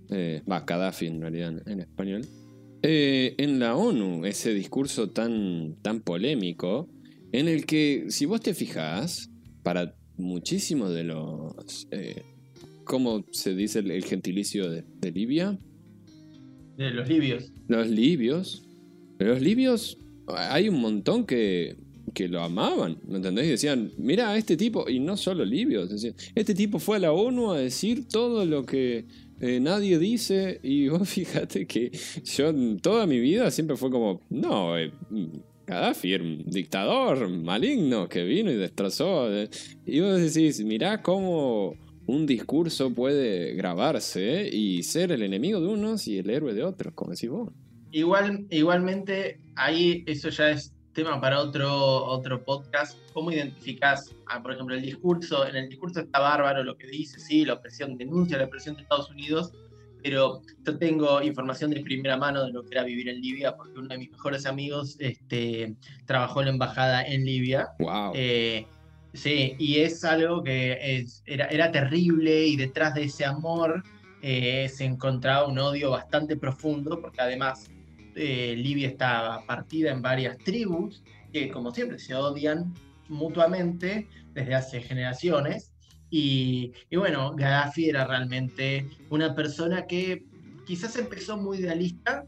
eh, 0.09 0.41
va, 0.49 0.61
Gaddafi 0.61 1.07
en 1.07 1.21
realidad 1.21 1.49
en, 1.49 1.71
en 1.71 1.79
español, 1.79 2.21
eh, 2.83 3.33
en 3.37 3.59
la 3.59 3.75
ONU, 3.75 4.25
ese 4.25 4.53
discurso 4.53 5.09
tan, 5.09 5.75
tan 5.81 6.01
polémico, 6.01 6.89
en 7.31 7.47
el 7.47 7.65
que, 7.65 8.05
si 8.09 8.25
vos 8.25 8.41
te 8.41 8.53
fijás, 8.53 9.29
para 9.63 9.95
muchísimos 10.17 10.93
de 10.93 11.03
los... 11.03 11.87
eh, 11.91 12.21
¿Cómo 12.83 13.25
se 13.31 13.53
dice 13.53 13.79
el, 13.79 13.91
el 13.91 14.05
gentilicio 14.05 14.69
de, 14.69 14.85
de 15.01 15.11
Libia? 15.11 15.59
De 16.77 16.91
los 16.91 17.09
libios. 17.09 17.51
Los 17.67 17.89
libios. 17.89 18.63
Los 19.19 19.41
libios, 19.41 19.97
hay 20.27 20.69
un 20.69 20.79
montón 20.79 21.25
que, 21.25 21.75
que 22.17 22.27
lo 22.27 22.41
amaban, 22.41 22.97
¿me 23.07 23.17
entendés? 23.17 23.45
Y 23.45 23.49
decían, 23.49 23.91
mira, 23.95 24.35
este 24.35 24.57
tipo, 24.57 24.89
y 24.89 24.99
no 24.99 25.15
solo 25.15 25.45
libios, 25.45 25.91
este 26.33 26.55
tipo 26.55 26.79
fue 26.79 26.97
a 26.97 26.99
la 26.99 27.11
ONU 27.11 27.51
a 27.51 27.59
decir 27.59 28.07
todo 28.07 28.43
lo 28.43 28.65
que 28.65 29.05
eh, 29.39 29.59
nadie 29.59 29.99
dice, 29.99 30.59
y 30.63 30.87
vos 30.89 31.07
fíjate 31.07 31.67
que 31.67 31.91
yo 32.23 32.49
en 32.49 32.79
toda 32.79 33.05
mi 33.05 33.19
vida 33.19 33.51
siempre 33.51 33.77
fue 33.77 33.91
como, 33.91 34.21
no, 34.31 34.79
eh, 34.79 34.91
Gaddafi 35.67 36.17
dictador 36.47 37.29
maligno 37.29 38.09
que 38.09 38.23
vino 38.23 38.51
y 38.51 38.55
destrozó. 38.55 39.31
eh". 39.31 39.47
Y 39.85 39.99
vos 39.99 40.19
decís, 40.19 40.63
mirá 40.65 41.03
cómo 41.03 41.75
un 42.07 42.25
discurso 42.25 42.95
puede 42.95 43.53
grabarse 43.53 44.41
eh, 44.41 44.49
y 44.51 44.81
ser 44.81 45.11
el 45.11 45.21
enemigo 45.21 45.61
de 45.61 45.67
unos 45.67 46.07
y 46.07 46.17
el 46.17 46.31
héroe 46.31 46.55
de 46.55 46.63
otros, 46.63 46.95
como 46.95 47.11
decís 47.11 47.29
vos. 47.29 47.53
Igual, 47.91 48.47
igualmente, 48.49 49.39
ahí 49.55 50.03
eso 50.07 50.29
ya 50.29 50.49
es 50.49 50.73
tema 50.97 51.21
para 51.21 51.39
otro, 51.39 52.05
otro 52.05 52.43
podcast. 52.43 52.97
¿Cómo 53.13 53.31
identificás, 53.31 54.15
ah, 54.25 54.41
por 54.41 54.53
ejemplo, 54.53 54.73
el 54.73 54.81
discurso? 54.81 55.45
En 55.47 55.55
el 55.55 55.69
discurso 55.69 55.99
está 55.99 56.19
bárbaro 56.19 56.63
lo 56.63 56.75
que 56.75 56.87
dice, 56.87 57.19
sí, 57.19 57.45
la 57.45 57.53
opresión 57.53 57.95
denuncia 57.99 58.35
la 58.39 58.45
opresión 58.45 58.75
de 58.75 58.81
Estados 58.81 59.11
Unidos, 59.11 59.51
pero 60.01 60.41
yo 60.65 60.77
tengo 60.79 61.21
información 61.21 61.69
de 61.69 61.81
primera 61.81 62.17
mano 62.17 62.43
de 62.43 62.51
lo 62.51 62.63
que 62.63 62.69
era 62.71 62.83
vivir 62.83 63.09
en 63.09 63.21
Libia, 63.21 63.55
porque 63.55 63.77
uno 63.77 63.89
de 63.89 63.99
mis 63.99 64.09
mejores 64.09 64.47
amigos 64.47 64.95
este, 64.97 65.75
trabajó 66.07 66.39
en 66.41 66.47
la 66.47 66.51
embajada 66.53 67.05
en 67.05 67.25
Libia. 67.25 67.67
Wow. 67.77 68.13
Eh, 68.15 68.65
sí, 69.13 69.55
y 69.59 69.81
es 69.81 70.03
algo 70.03 70.41
que 70.41 70.79
es- 70.81 71.21
era, 71.27 71.45
era 71.49 71.71
terrible 71.71 72.47
y 72.47 72.55
detrás 72.55 72.95
de 72.95 73.03
ese 73.03 73.23
amor 73.23 73.83
eh, 74.23 74.67
se 74.73 74.85
encontraba 74.85 75.45
un 75.45 75.59
odio 75.59 75.91
bastante 75.91 76.35
profundo, 76.37 76.99
porque 76.99 77.21
además 77.21 77.69
eh, 78.17 78.55
Libia 78.57 78.89
estaba 78.89 79.45
partida 79.45 79.91
en 79.91 80.01
varias 80.01 80.37
tribus 80.39 81.03
que, 81.31 81.49
como 81.49 81.71
siempre, 81.71 81.99
se 81.99 82.15
odian 82.15 82.73
mutuamente 83.09 84.07
desde 84.33 84.55
hace 84.55 84.81
generaciones. 84.81 85.71
Y, 86.09 86.73
y 86.89 86.95
bueno, 86.95 87.35
Gaddafi 87.35 87.89
era 87.89 88.05
realmente 88.07 88.87
una 89.09 89.35
persona 89.35 89.85
que 89.85 90.23
quizás 90.65 90.95
empezó 90.97 91.37
muy 91.37 91.59
idealista, 91.59 92.25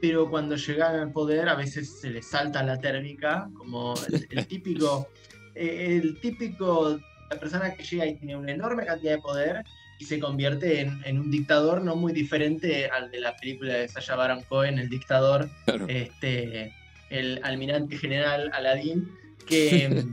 pero 0.00 0.28
cuando 0.28 0.56
llegaban 0.56 1.00
al 1.00 1.12
poder 1.12 1.48
a 1.48 1.54
veces 1.54 2.00
se 2.00 2.10
le 2.10 2.22
salta 2.22 2.62
la 2.62 2.78
térmica, 2.78 3.48
como 3.56 3.94
el, 4.08 4.26
el 4.30 4.46
típico, 4.46 5.08
eh, 5.54 6.00
el 6.02 6.20
típico, 6.20 6.98
la 7.30 7.38
persona 7.38 7.74
que 7.74 7.84
llega 7.84 8.06
y 8.06 8.16
tiene 8.16 8.36
una 8.36 8.52
enorme 8.52 8.84
cantidad 8.84 9.16
de 9.16 9.22
poder 9.22 9.64
y 10.00 10.04
se 10.06 10.18
convierte 10.18 10.80
en, 10.80 10.98
en 11.04 11.20
un 11.20 11.30
dictador 11.30 11.82
no 11.84 11.94
muy 11.94 12.14
diferente 12.14 12.86
al 12.88 13.10
de 13.10 13.20
la 13.20 13.36
película 13.36 13.74
de 13.74 13.86
Sacha 13.86 14.16
Baron 14.16 14.42
Cohen, 14.48 14.78
El 14.78 14.88
Dictador, 14.88 15.50
Claro. 15.66 15.84
este, 15.88 16.72
el 17.10 17.38
almirante 17.44 17.98
general 17.98 18.50
Aladín, 18.54 19.10
que, 19.46 20.06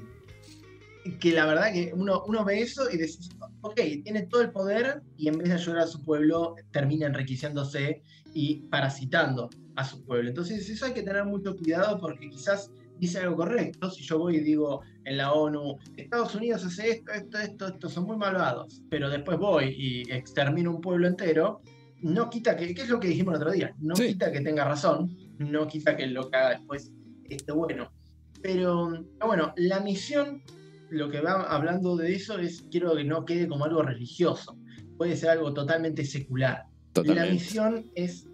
que 1.21 1.32
la 1.32 1.45
verdad 1.45 1.71
que 1.71 1.91
uno, 1.95 2.21
uno 2.28 2.43
ve 2.43 2.60
eso 2.62 2.91
y 2.91 2.97
dice, 2.97 3.30
ok, 3.62 3.80
tiene 4.04 4.23
todo 4.23 4.41
el 4.41 4.52
poder 4.52 5.02
y 5.17 5.30
en 5.30 5.38
vez 5.38 5.47
de 5.47 5.56
ayudar 5.56 5.80
a 5.80 5.88
su 5.88 6.04
pueblo 6.04 6.56
termina 6.71 7.08
enriqueciéndose 7.08 8.02
y 8.34 8.56
parasitando 8.69 9.50
a 9.78 9.86
su 9.86 10.04
pueblo. 10.04 10.28
Entonces 10.28 10.69
eso 10.69 10.86
hay 10.86 10.93
que 10.93 11.04
tener 11.04 11.23
mucho 11.23 11.56
cuidado 11.56 11.97
porque 11.97 12.30
quizás 12.30 12.71
dice 12.99 13.19
algo 13.19 13.36
correcto. 13.38 13.89
Si 13.91 14.03
yo 14.03 14.19
voy 14.19 14.38
y 14.38 14.39
digo 14.41 14.81
en 15.05 15.17
la 15.17 15.33
ONU, 15.33 15.77
Estados 15.95 16.36
Unidos 16.36 16.65
hace 16.65 16.89
esto, 16.89 17.12
esto, 17.12 17.38
esto, 17.39 17.67
esto, 17.67 17.89
son 17.89 18.05
muy 18.05 18.17
malvados, 18.17 18.81
pero 18.89 19.10
después 19.10 19.38
voy 19.38 19.75
y 19.77 20.12
extermino 20.12 20.71
un 20.71 20.81
pueblo 20.81 21.07
entero, 21.07 21.62
no 22.01 22.29
quita 22.29 22.55
que, 22.55 22.73
¿qué 22.73 22.81
es 22.81 22.89
lo 22.89 22.99
que 22.99 23.07
dijimos 23.07 23.36
el 23.36 23.41
otro 23.41 23.51
día? 23.51 23.73
No 23.79 23.95
Sí. 23.95 24.10
quita 24.10 24.31
que 24.31 24.41
tenga 24.41 24.65
razón, 24.65 25.15
no 25.39 25.67
quita 25.67 25.95
que 25.95 26.07
lo 26.07 26.29
que 26.29 26.38
haga 26.38 26.49
después 26.51 26.91
esté 27.29 27.51
bueno. 27.51 27.91
Pero 28.41 29.05
bueno, 29.25 29.53
la 29.57 29.79
misión, 29.79 30.43
lo 30.89 31.10
que 31.10 31.21
va 31.21 31.43
hablando 31.43 31.95
de 31.95 32.13
eso 32.13 32.38
es, 32.38 32.63
quiero 32.69 32.95
que 32.95 33.03
no 33.03 33.25
quede 33.25 33.47
como 33.47 33.65
algo 33.65 33.81
religioso, 33.81 34.57
puede 34.97 35.15
ser 35.15 35.31
algo 35.31 35.53
totalmente 35.53 36.05
secular. 36.05 36.65
La 37.03 37.25
misión 37.25 37.91
es, 37.95 38.27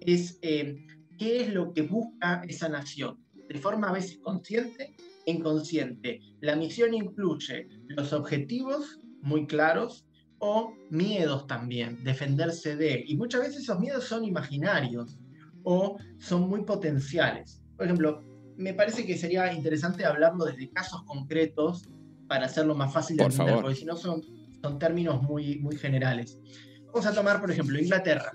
es 0.00 0.38
eh, 0.42 0.76
qué 1.18 1.42
es 1.42 1.52
lo 1.52 1.72
que 1.72 1.82
busca 1.82 2.42
esa 2.48 2.68
nación, 2.68 3.18
de 3.52 3.58
forma 3.58 3.88
a 3.88 3.92
veces 3.92 4.18
consciente 4.22 4.94
e 5.26 5.32
inconsciente. 5.32 6.20
La 6.40 6.54
misión 6.54 6.94
incluye 6.94 7.68
los 7.88 8.12
objetivos 8.12 9.00
muy 9.22 9.46
claros 9.46 10.06
o 10.38 10.72
miedos 10.88 11.46
también, 11.46 12.02
defenderse 12.04 12.76
de. 12.76 13.04
Y 13.06 13.16
muchas 13.16 13.42
veces 13.42 13.62
esos 13.62 13.80
miedos 13.80 14.04
son 14.04 14.24
imaginarios 14.24 15.18
o 15.64 15.98
son 16.18 16.48
muy 16.48 16.64
potenciales. 16.64 17.62
Por 17.76 17.86
ejemplo, 17.86 18.22
me 18.56 18.72
parece 18.72 19.04
que 19.04 19.18
sería 19.18 19.52
interesante 19.52 20.04
hablarlo 20.04 20.44
desde 20.44 20.70
casos 20.70 21.02
concretos 21.02 21.88
para 22.28 22.46
hacerlo 22.46 22.76
más 22.76 22.92
fácil 22.92 23.16
de 23.16 23.24
Por 23.24 23.32
entender, 23.32 23.54
favor. 23.54 23.64
porque 23.64 23.80
si 23.80 23.84
no 23.84 23.96
son, 23.96 24.22
son 24.62 24.78
términos 24.78 25.22
muy, 25.22 25.58
muy 25.58 25.76
generales. 25.76 26.38
Vamos 26.86 27.06
a 27.06 27.12
tomar, 27.12 27.40
por 27.40 27.50
ejemplo, 27.50 27.78
Inglaterra. 27.78 28.30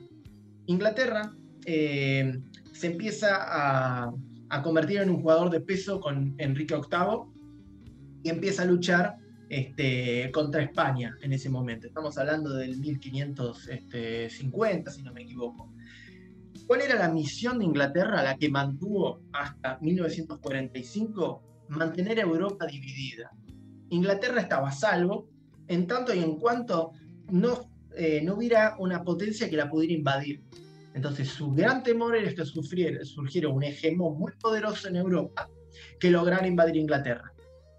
Inglaterra 0.65 1.33
eh, 1.65 2.37
se 2.73 2.87
empieza 2.87 3.29
a, 3.39 4.11
a 4.49 4.61
convertir 4.61 5.01
en 5.01 5.09
un 5.09 5.21
jugador 5.21 5.49
de 5.49 5.61
peso 5.61 5.99
con 5.99 6.35
Enrique 6.37 6.75
VIII 6.75 7.33
y 8.23 8.29
empieza 8.29 8.61
a 8.63 8.65
luchar 8.65 9.17
este, 9.49 10.31
contra 10.31 10.63
España 10.63 11.17
en 11.21 11.33
ese 11.33 11.49
momento. 11.49 11.87
Estamos 11.87 12.17
hablando 12.17 12.55
del 12.55 12.79
1550, 12.79 14.91
si 14.91 15.03
no 15.03 15.11
me 15.13 15.23
equivoco. 15.23 15.73
¿Cuál 16.67 16.81
era 16.81 16.95
la 16.95 17.09
misión 17.09 17.59
de 17.59 17.65
Inglaterra, 17.65 18.23
la 18.23 18.37
que 18.37 18.49
mantuvo 18.49 19.19
hasta 19.33 19.77
1945? 19.81 21.43
Mantener 21.69 22.19
a 22.19 22.23
Europa 22.23 22.65
dividida. 22.65 23.31
Inglaterra 23.89 24.41
estaba 24.41 24.69
a 24.69 24.71
salvo 24.71 25.29
en 25.67 25.85
tanto 25.85 26.13
y 26.13 26.19
en 26.19 26.37
cuanto 26.37 26.93
no, 27.31 27.69
eh, 27.95 28.21
no 28.23 28.35
hubiera 28.35 28.77
una 28.79 29.03
potencia 29.03 29.49
que 29.49 29.57
la 29.57 29.69
pudiera 29.69 29.93
invadir. 29.93 30.41
Entonces 30.95 31.27
su 31.27 31.51
gran 31.51 31.83
temor 31.83 32.15
era 32.15 32.33
que 32.33 32.45
sufriera, 32.45 33.03
surgiera 33.03 33.49
un 33.49 33.63
hegemón 33.63 34.17
muy 34.17 34.31
poderoso 34.39 34.87
en 34.87 34.95
Europa 34.95 35.49
que 35.99 36.09
lograra 36.09 36.47
invadir 36.47 36.77
Inglaterra. 36.77 37.33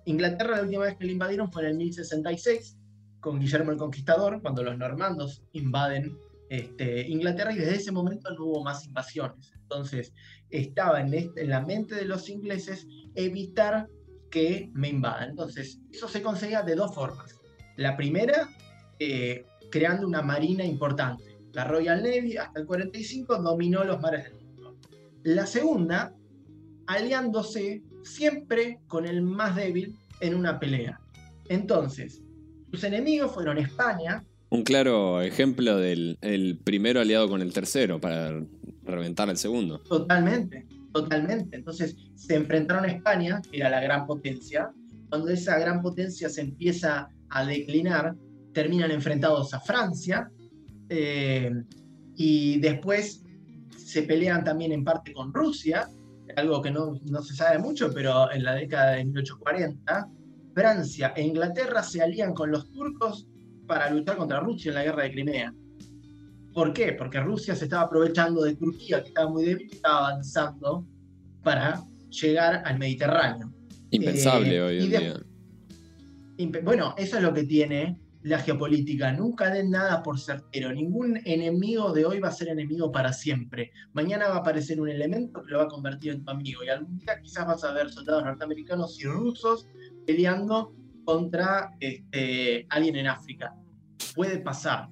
Inglaterra 0.05 0.59
la 0.59 0.63
última 0.63 0.85
vez 0.85 0.97
que 0.97 1.07
la 1.07 1.13
invadieron 1.13 1.51
fue 1.51 1.63
en 1.63 1.71
el 1.71 1.77
1066 1.79 2.77
con 3.21 3.41
Guillermo 3.41 3.73
el 3.73 3.79
Conquistador, 3.79 4.43
cuando 4.43 4.63
los 4.63 4.77
normandos 4.77 5.43
invaden 5.53 6.17
este, 6.51 7.09
Inglaterra 7.09 7.53
y 7.53 7.57
desde 7.57 7.77
ese 7.77 7.91
momento 7.91 8.31
no 8.35 8.45
hubo 8.45 8.63
más 8.63 8.85
invasiones. 8.85 9.51
Entonces 9.63 10.13
estaba 10.51 11.01
en, 11.01 11.33
la 11.49 11.63
mente 11.63 11.95
de 11.95 12.05
los 12.05 12.29
ingleses 12.29 12.87
evitar 13.15 13.89
que 14.31 14.71
me 14.75 14.89
invadan. 14.89 15.31
Entonces 15.31 15.81
eso 15.91 16.07
se 16.07 16.21
conseguía 16.21 16.63
de 16.63 16.75
dos 16.75 16.95
formas. 16.95 17.35
La 17.77 17.97
primera, 17.97 18.51
eh, 18.99 19.47
creando 19.71 20.07
una 20.07 20.21
marina 20.21 20.65
importante. 20.65 21.36
La 21.57 21.65
Royal 21.65 22.03
Navy 22.03 22.37
hasta 22.37 22.61
el 22.61 22.67
45 22.67 23.39
dominó 23.39 23.83
los 23.83 23.99
mares 24.03 24.25
del 24.25 24.35
mundo. 24.35 24.77
La 25.23 25.47
segunda, 25.47 26.13
aliándose 26.87 27.83
siempre 28.05 28.81
con 28.87 29.07
el 29.07 29.23
más 29.23 29.57
débil 29.57 29.97
en 30.21 30.35
una 30.35 30.61
pelea. 30.61 31.01
Entonces, 31.49 32.23
sus 32.71 32.85
enemigos 32.85 33.33
fueron 33.33 33.57
España, 33.57 34.23
Un 34.51 34.65
claro 34.65 35.23
ejemplo 35.23 35.79
del 35.79 36.19
el 36.21 36.59
primero 36.63 37.01
aliado 37.01 37.27
con 37.27 37.41
el 37.41 37.55
tercero 37.55 37.99
para 37.99 38.39
reventar 38.83 39.31
al 39.31 39.39
segundo. 39.39 39.79
Totalmente, 39.81 40.67
totalmente. 40.93 41.57
Entonces 41.57 41.97
se 42.17 42.35
enfrentaron 42.35 42.85
a 42.85 42.89
España, 42.89 43.41
que 43.51 43.57
era 43.57 43.71
la 43.71 43.81
gran 43.81 44.07
potencia. 44.07 44.71
Cuando 45.09 45.31
esa 45.31 45.59
gran 45.59 45.81
potencia 45.81 46.29
se 46.29 46.43
empieza 46.43 47.09
a 47.31 47.47
declinar, 47.47 48.15
terminan 48.53 48.91
enfrentados 48.91 49.55
a 49.55 49.61
Francia. 49.61 50.31
Eh, 50.89 51.51
y 52.17 52.59
después 52.61 53.23
se 53.77 54.03
pelean 54.03 54.45
también 54.45 54.73
en 54.73 54.85
parte 54.85 55.13
con 55.13 55.33
Rusia, 55.33 55.89
algo 56.37 56.61
que 56.61 56.71
no, 56.71 56.99
no 57.11 57.23
se 57.23 57.35
sabe 57.35 57.59
mucho, 57.59 57.93
pero 57.93 58.31
en 58.33 58.45
la 58.45 58.55
década 58.55 58.93
de 58.93 59.05
1840, 59.05 60.09
Francia 60.55 61.13
e 61.17 61.23
Inglaterra 61.23 61.83
se 61.83 62.03
alían 62.03 62.35
con 62.35 62.51
los 62.51 62.71
turcos 62.73 63.27
para 63.67 63.91
luchar 63.91 64.17
contra 64.17 64.41
Rusia 64.41 64.71
en 64.71 64.75
la 64.75 64.85
guerra 64.85 65.03
de 65.05 65.13
Crimea. 65.13 65.55
¿Por 66.53 66.73
qué? 66.73 66.95
Porque 66.95 67.21
Rusia 67.21 67.55
se 67.55 67.65
estaba 67.65 67.83
aprovechando 67.83 68.43
de 68.43 68.57
Turquía, 68.57 69.03
que 69.03 69.09
estaba 69.09 69.31
muy 69.31 69.45
débil, 69.45 69.69
y 69.71 69.75
estaba 69.77 70.09
avanzando 70.09 70.87
para 71.43 71.83
llegar 72.09 72.63
al 72.65 72.79
Mediterráneo. 72.79 73.53
Impensable 73.91 74.57
Eh, 74.57 74.63
hoy 74.63 74.79
en 74.79 76.49
día. 76.49 76.63
Bueno, 76.63 76.95
eso 76.97 77.17
es 77.17 77.23
lo 77.23 77.33
que 77.35 77.45
tiene 77.45 78.01
la 78.27 78.41
geopolítica, 78.41 79.13
nunca 79.13 79.51
den 79.51 79.71
nada 79.71 80.03
por 80.03 80.19
certero. 80.19 80.73
Ningún 80.73 81.21
enemigo 81.25 81.93
de 81.93 82.05
hoy 82.05 82.19
va 82.19 82.29
a 82.29 82.33
ser 82.33 82.49
enemigo 82.49 82.91
para 82.91 83.13
siempre. 83.13 83.71
Mañana 83.93 84.27
va 84.27 84.35
a 84.35 84.39
aparecer 84.39 84.81
un 84.81 84.89
elemento 84.89 85.45
que 85.45 85.53
lo 85.53 85.59
va 85.59 85.65
a 85.65 85.69
convertir 85.69 86.11
en 86.11 86.25
tu 86.25 86.33
amigo. 86.33 86.65
Y 86.65 86.69
algún 86.69 86.99
día 86.99 87.21
quizás 87.23 87.47
vas 87.47 87.63
a 87.63 87.73
ver 87.73 87.89
soldados 87.89 88.25
norteamericanos 88.25 89.01
y 89.01 89.05
rusos 89.05 89.69
peleando 90.05 90.75
contra 91.05 91.71
este, 91.79 92.67
alguien 92.69 92.97
en 92.97 93.07
África. 93.07 93.55
Puede 94.17 94.39
pasar. 94.39 94.89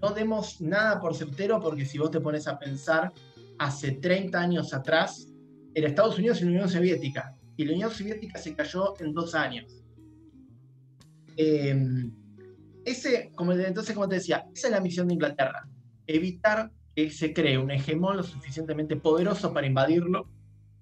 No 0.00 0.10
demos 0.10 0.60
nada 0.60 1.00
por 1.00 1.16
certero 1.16 1.58
porque 1.60 1.84
si 1.84 1.98
vos 1.98 2.12
te 2.12 2.20
pones 2.20 2.46
a 2.46 2.56
pensar, 2.56 3.12
hace 3.58 3.92
30 3.96 4.40
años 4.40 4.72
atrás, 4.72 5.26
era 5.74 5.88
Estados 5.88 6.20
Unidos 6.20 6.40
y 6.40 6.44
la 6.44 6.50
Unión 6.50 6.68
Soviética. 6.68 7.36
Y 7.56 7.64
la 7.64 7.72
Unión 7.72 7.90
Soviética 7.90 8.38
se 8.38 8.54
cayó 8.54 8.94
en 9.00 9.12
dos 9.12 9.34
años. 9.34 9.82
Eh, 11.36 11.74
ese, 12.84 13.30
como, 13.34 13.52
entonces, 13.52 13.94
como 13.94 14.08
te 14.08 14.16
decía, 14.16 14.46
esa 14.54 14.68
es 14.68 14.72
la 14.72 14.80
misión 14.80 15.08
de 15.08 15.14
Inglaterra. 15.14 15.68
Evitar 16.06 16.70
que 16.94 17.10
se 17.10 17.32
cree 17.32 17.58
un 17.58 17.70
hegemón 17.70 18.16
lo 18.16 18.22
suficientemente 18.22 18.96
poderoso 18.96 19.52
para 19.52 19.66
invadirlo 19.66 20.28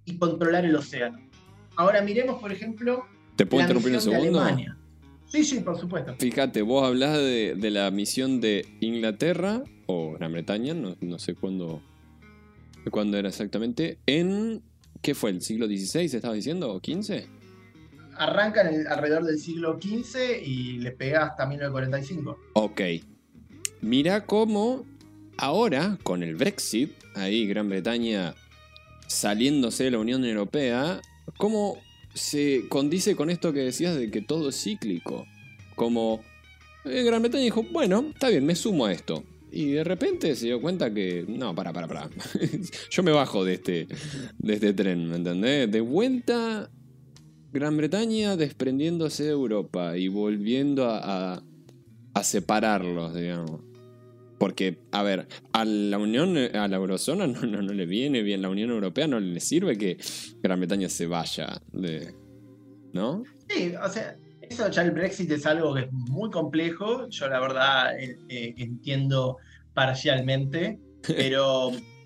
y 0.04 0.16
controlar 0.18 0.64
el 0.64 0.74
océano. 0.74 1.18
Ahora 1.76 2.00
miremos, 2.02 2.40
por 2.40 2.52
ejemplo, 2.52 3.04
¿Te 3.36 3.46
puedo 3.46 3.62
interrumpir 3.62 3.94
un 3.94 4.00
segundo? 4.00 4.44
Sí, 5.26 5.44
sí, 5.44 5.60
por 5.60 5.78
supuesto. 5.78 6.16
Fíjate, 6.18 6.62
vos 6.62 6.86
hablás 6.86 7.18
de, 7.18 7.70
la 7.70 7.90
misión 7.90 8.40
de 8.40 8.66
Inglaterra 8.80 9.62
o 9.86 10.12
Gran 10.14 10.32
Bretaña, 10.32 10.74
no, 10.74 10.96
no 11.00 11.18
sé 11.18 11.34
cuándo, 11.34 11.82
cuándo 12.90 13.18
era 13.18 13.28
exactamente, 13.28 13.98
en, 14.06 14.62
¿qué 15.02 15.14
fue? 15.14 15.30
¿El 15.30 15.42
siglo 15.42 15.66
XVI, 15.66 16.04
estaba 16.04 16.34
diciendo? 16.34 16.72
¿O 16.72 16.80
XV? 16.80 17.28
Arranca 18.18 18.62
en 18.62 18.80
el, 18.80 18.86
alrededor 18.86 19.24
del 19.24 19.38
siglo 19.38 19.78
XV 19.80 20.42
y 20.44 20.78
le 20.78 20.90
pega 20.90 21.24
hasta 21.24 21.46
1945. 21.46 22.38
Ok. 22.54 22.80
Mira 23.80 24.26
cómo 24.26 24.84
ahora, 25.36 25.98
con 26.02 26.22
el 26.22 26.34
Brexit, 26.36 26.92
ahí 27.14 27.46
Gran 27.46 27.68
Bretaña 27.68 28.34
saliéndose 29.06 29.84
de 29.84 29.92
la 29.92 29.98
Unión 29.98 30.24
Europea, 30.24 31.00
cómo 31.36 31.78
se 32.12 32.64
condice 32.68 33.16
con 33.16 33.30
esto 33.30 33.52
que 33.52 33.60
decías 33.60 33.96
de 33.96 34.10
que 34.10 34.20
todo 34.20 34.50
es 34.50 34.62
cíclico. 34.62 35.26
Como 35.76 36.22
eh, 36.84 37.02
Gran 37.04 37.22
Bretaña 37.22 37.44
dijo, 37.44 37.64
bueno, 37.72 38.06
está 38.12 38.28
bien, 38.28 38.44
me 38.44 38.54
sumo 38.54 38.86
a 38.86 38.92
esto. 38.92 39.24
Y 39.50 39.70
de 39.70 39.84
repente 39.84 40.34
se 40.36 40.46
dio 40.46 40.60
cuenta 40.60 40.92
que, 40.92 41.24
no, 41.26 41.54
para, 41.54 41.72
para, 41.72 41.86
para. 41.88 42.10
Yo 42.90 43.02
me 43.02 43.12
bajo 43.12 43.44
de 43.44 43.54
este, 43.54 43.88
de 44.38 44.54
este 44.54 44.74
tren, 44.74 45.08
¿me 45.08 45.16
entendés? 45.16 45.70
De 45.70 45.80
vuelta 45.80 46.70
Gran 47.58 47.76
Bretaña 47.76 48.36
desprendiéndose 48.36 49.24
de 49.24 49.30
Europa 49.30 49.96
y 49.96 50.06
volviendo 50.06 50.88
a, 50.88 51.42
a, 52.14 52.22
separarlos, 52.22 53.14
digamos. 53.14 53.62
Porque, 54.38 54.78
a 54.92 55.02
ver, 55.02 55.26
a 55.52 55.64
la 55.64 55.98
Unión, 55.98 56.36
a 56.36 56.68
la 56.68 56.76
Eurozona 56.76 57.26
no, 57.26 57.40
no, 57.42 57.60
no, 57.60 57.72
le 57.72 57.86
viene 57.86 58.22
bien, 58.22 58.42
la 58.42 58.48
Unión 58.48 58.70
Europea 58.70 59.08
no 59.08 59.18
le 59.18 59.40
sirve 59.40 59.76
que 59.76 59.98
Gran 60.40 60.60
Bretaña 60.60 60.88
se 60.88 61.06
vaya 61.06 61.60
de. 61.72 62.14
¿No? 62.92 63.24
Sí, 63.48 63.74
o 63.82 63.88
sea, 63.88 64.16
eso 64.40 64.70
ya 64.70 64.82
el 64.82 64.92
Brexit 64.92 65.30
es 65.32 65.44
algo 65.44 65.74
que 65.74 65.82
es 65.82 65.92
muy 65.92 66.30
complejo. 66.30 67.08
Yo 67.08 67.28
la 67.28 67.40
verdad 67.40 67.98
eh, 67.98 68.16
eh, 68.28 68.54
entiendo 68.56 69.38
parcialmente, 69.74 70.78
pero 71.06 71.72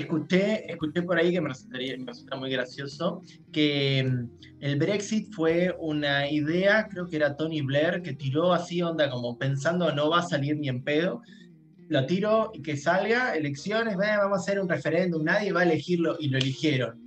escuché, 0.00 0.70
escuché 0.70 1.02
por 1.02 1.18
ahí 1.18 1.32
que 1.32 1.40
me, 1.40 1.50
me 1.68 2.04
resulta 2.06 2.36
muy 2.36 2.50
gracioso 2.50 3.22
que 3.52 4.04
mm, 4.04 4.28
el 4.60 4.76
Brexit 4.78 5.32
fue 5.32 5.74
una 5.78 6.30
idea, 6.30 6.88
creo 6.88 7.06
que 7.06 7.16
era 7.16 7.36
Tony 7.36 7.62
Blair, 7.62 8.02
que 8.02 8.14
tiró 8.14 8.52
así 8.52 8.82
onda 8.82 9.10
como 9.10 9.38
pensando 9.38 9.92
no 9.94 10.10
va 10.10 10.20
a 10.20 10.22
salir 10.22 10.56
ni 10.56 10.68
en 10.68 10.82
pedo. 10.82 11.22
Lo 11.88 12.06
tiro 12.06 12.50
y 12.54 12.62
que 12.62 12.76
salga, 12.76 13.36
elecciones, 13.36 13.96
vamos 13.96 14.38
a 14.38 14.40
hacer 14.40 14.58
un 14.58 14.68
referéndum, 14.68 15.22
nadie 15.22 15.52
va 15.52 15.60
a 15.60 15.64
elegirlo 15.64 16.16
y 16.18 16.28
lo 16.28 16.38
eligieron. 16.38 16.98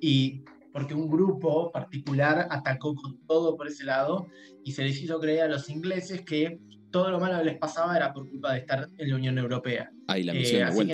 Y 0.00 0.42
porque 0.72 0.94
un 0.94 1.08
grupo 1.08 1.70
particular 1.70 2.48
atacó 2.50 2.94
con 2.94 3.18
todo 3.26 3.56
por 3.56 3.68
ese 3.68 3.84
lado 3.84 4.28
y 4.64 4.72
se 4.72 4.84
les 4.84 5.00
hizo 5.00 5.20
creer 5.20 5.42
a 5.42 5.48
los 5.48 5.70
ingleses 5.70 6.22
que 6.22 6.58
todo 6.90 7.10
lo 7.10 7.20
malo 7.20 7.38
que 7.38 7.44
les 7.44 7.58
pasaba 7.58 7.96
era 7.96 8.12
por 8.12 8.28
culpa 8.28 8.52
de 8.52 8.60
estar 8.60 8.88
en 8.96 9.10
la 9.10 9.16
Unión 9.16 9.38
Europea. 9.38 9.90
Ahí 10.08 10.22
la 10.24 10.32
misión 10.32 10.62
eh, 10.62 10.64
así 10.64 10.86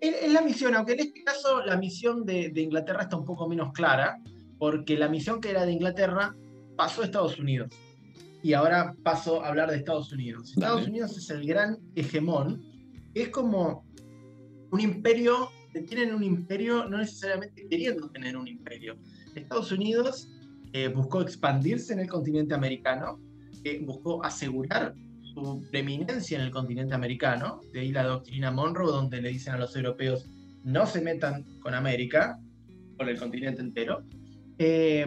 es 0.00 0.32
la 0.32 0.40
misión, 0.40 0.74
aunque 0.74 0.94
en 0.94 1.00
este 1.00 1.22
caso 1.22 1.64
la 1.64 1.76
misión 1.76 2.24
de, 2.24 2.52
Inglaterra 2.56 3.02
está 3.02 3.16
un 3.16 3.24
poco 3.24 3.48
menos 3.48 3.72
clara, 3.72 4.18
porque 4.58 4.96
la 4.96 5.08
misión 5.08 5.40
que 5.40 5.50
era 5.50 5.66
de 5.66 5.72
Inglaterra 5.72 6.34
pasó 6.76 7.02
a 7.02 7.04
Estados 7.04 7.38
Unidos. 7.38 7.70
Y 8.42 8.54
ahora 8.54 8.94
paso 9.02 9.44
a 9.44 9.48
hablar 9.48 9.70
de 9.70 9.76
Estados 9.76 10.12
Unidos. 10.12 10.52
Estados 10.52 10.86
Unidos 10.86 11.16
es 11.18 11.28
el 11.28 11.46
gran 11.46 11.78
hegemón. 11.94 12.64
Es 13.12 13.28
como 13.28 13.84
un 14.70 14.80
imperio, 14.80 15.50
tienen 15.88 16.14
un 16.14 16.24
imperio 16.24 16.88
no 16.88 16.98
necesariamente 16.98 17.66
queriendo 17.68 18.08
tener 18.10 18.36
un 18.36 18.48
imperio. 18.48 18.96
Estados 19.34 19.72
Unidos 19.72 20.30
eh, 20.72 20.88
buscó 20.88 21.20
expandirse 21.20 21.92
en 21.92 22.00
el 22.00 22.08
continente 22.08 22.54
americano, 22.54 23.20
eh, 23.64 23.80
buscó 23.84 24.24
asegurar 24.24 24.94
su 25.32 25.64
preeminencia 25.70 26.38
en 26.38 26.44
el 26.44 26.50
continente 26.50 26.94
americano, 26.94 27.60
de 27.72 27.80
ahí 27.80 27.92
la 27.92 28.04
doctrina 28.04 28.50
Monroe, 28.50 28.90
donde 28.90 29.20
le 29.20 29.30
dicen 29.30 29.54
a 29.54 29.58
los 29.58 29.74
europeos 29.76 30.28
no 30.64 30.86
se 30.86 31.00
metan 31.00 31.44
con 31.60 31.74
América, 31.74 32.38
con 32.96 33.08
el 33.08 33.18
continente 33.18 33.62
entero. 33.62 34.04
Eh, 34.58 35.06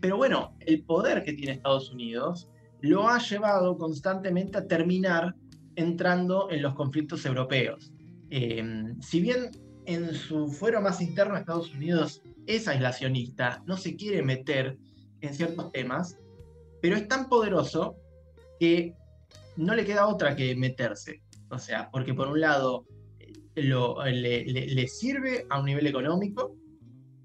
pero 0.00 0.16
bueno, 0.16 0.56
el 0.60 0.82
poder 0.82 1.22
que 1.22 1.32
tiene 1.32 1.52
Estados 1.52 1.90
Unidos 1.90 2.50
lo 2.80 3.08
ha 3.08 3.18
llevado 3.18 3.76
constantemente 3.76 4.58
a 4.58 4.66
terminar 4.66 5.34
entrando 5.76 6.50
en 6.50 6.62
los 6.62 6.74
conflictos 6.74 7.24
europeos. 7.24 7.92
Eh, 8.30 8.92
si 9.00 9.20
bien 9.20 9.50
en 9.86 10.12
su 10.14 10.48
fuero 10.48 10.80
más 10.80 11.00
interno 11.00 11.36
Estados 11.36 11.72
Unidos 11.74 12.22
es 12.46 12.66
aislacionista, 12.66 13.62
no 13.66 13.76
se 13.76 13.94
quiere 13.94 14.22
meter 14.22 14.76
en 15.20 15.34
ciertos 15.34 15.70
temas, 15.72 16.18
pero 16.82 16.96
es 16.96 17.06
tan 17.08 17.28
poderoso 17.28 17.96
que 18.58 18.94
no 19.58 19.74
le 19.74 19.84
queda 19.84 20.06
otra 20.06 20.34
que 20.34 20.54
meterse. 20.54 21.22
O 21.50 21.58
sea, 21.58 21.90
porque 21.90 22.14
por 22.14 22.28
un 22.28 22.40
lado 22.40 22.86
eh, 23.18 23.62
lo, 23.62 24.04
le, 24.04 24.88
sirve 24.88 25.46
a 25.50 25.58
un 25.58 25.66
nivel 25.66 25.86
económico, 25.86 26.56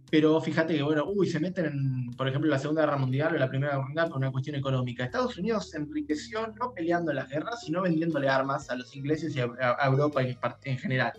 pero 0.09 0.41
fíjate 0.41 0.75
que, 0.75 0.83
bueno, 0.83 1.05
uy, 1.07 1.27
se 1.27 1.39
meten, 1.39 1.65
en, 1.65 2.11
por 2.17 2.27
ejemplo, 2.27 2.49
la 2.49 2.59
Segunda 2.59 2.81
Guerra 2.81 2.97
Mundial 2.97 3.35
o 3.35 3.37
la 3.37 3.49
Primera 3.49 3.73
Guerra 3.73 3.85
Mundial 3.85 4.07
por 4.09 4.17
una 4.17 4.31
cuestión 4.31 4.55
económica. 4.55 5.05
Estados 5.05 5.37
Unidos 5.37 5.69
se 5.69 5.77
enriqueció 5.77 6.47
no 6.59 6.73
peleando 6.73 7.13
las 7.13 7.29
guerras, 7.29 7.61
sino 7.63 7.83
vendiéndole 7.83 8.27
armas 8.29 8.69
a 8.69 8.75
los 8.75 8.95
ingleses 8.95 9.35
y 9.35 9.39
a, 9.39 9.77
Europa 9.85 10.23
en, 10.23 10.35
en, 10.63 10.77
general. 10.77 11.13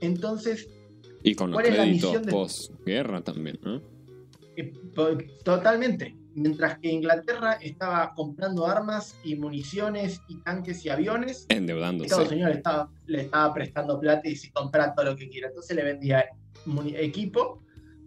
Entonces, 0.00 0.68
y 1.22 1.34
con 1.34 1.50
los 1.50 1.60
créditos 1.60 2.18
post-guerra 2.28 3.20
también, 3.22 3.58
¿no? 3.62 3.82
Eh, 4.56 4.72
totalmente 5.44 6.19
mientras 6.34 6.78
que 6.78 6.90
Inglaterra 6.90 7.54
estaba 7.54 8.14
comprando 8.14 8.66
armas 8.66 9.16
y 9.24 9.36
municiones 9.36 10.20
y 10.28 10.36
tanques 10.38 10.84
y 10.84 10.88
aviones, 10.88 11.46
endeudándose. 11.48 12.06
Estados 12.06 12.32
Unidos 12.32 12.50
le 12.50 12.56
estaba, 12.56 12.90
le 13.06 13.20
estaba 13.22 13.54
prestando 13.54 14.00
plata 14.00 14.28
y 14.28 14.36
si 14.36 14.50
compra 14.50 14.94
todo 14.94 15.06
lo 15.06 15.16
que 15.16 15.28
quiera. 15.28 15.48
Entonces 15.48 15.76
le 15.76 15.84
vendía 15.84 16.24
equipo, 16.96 17.62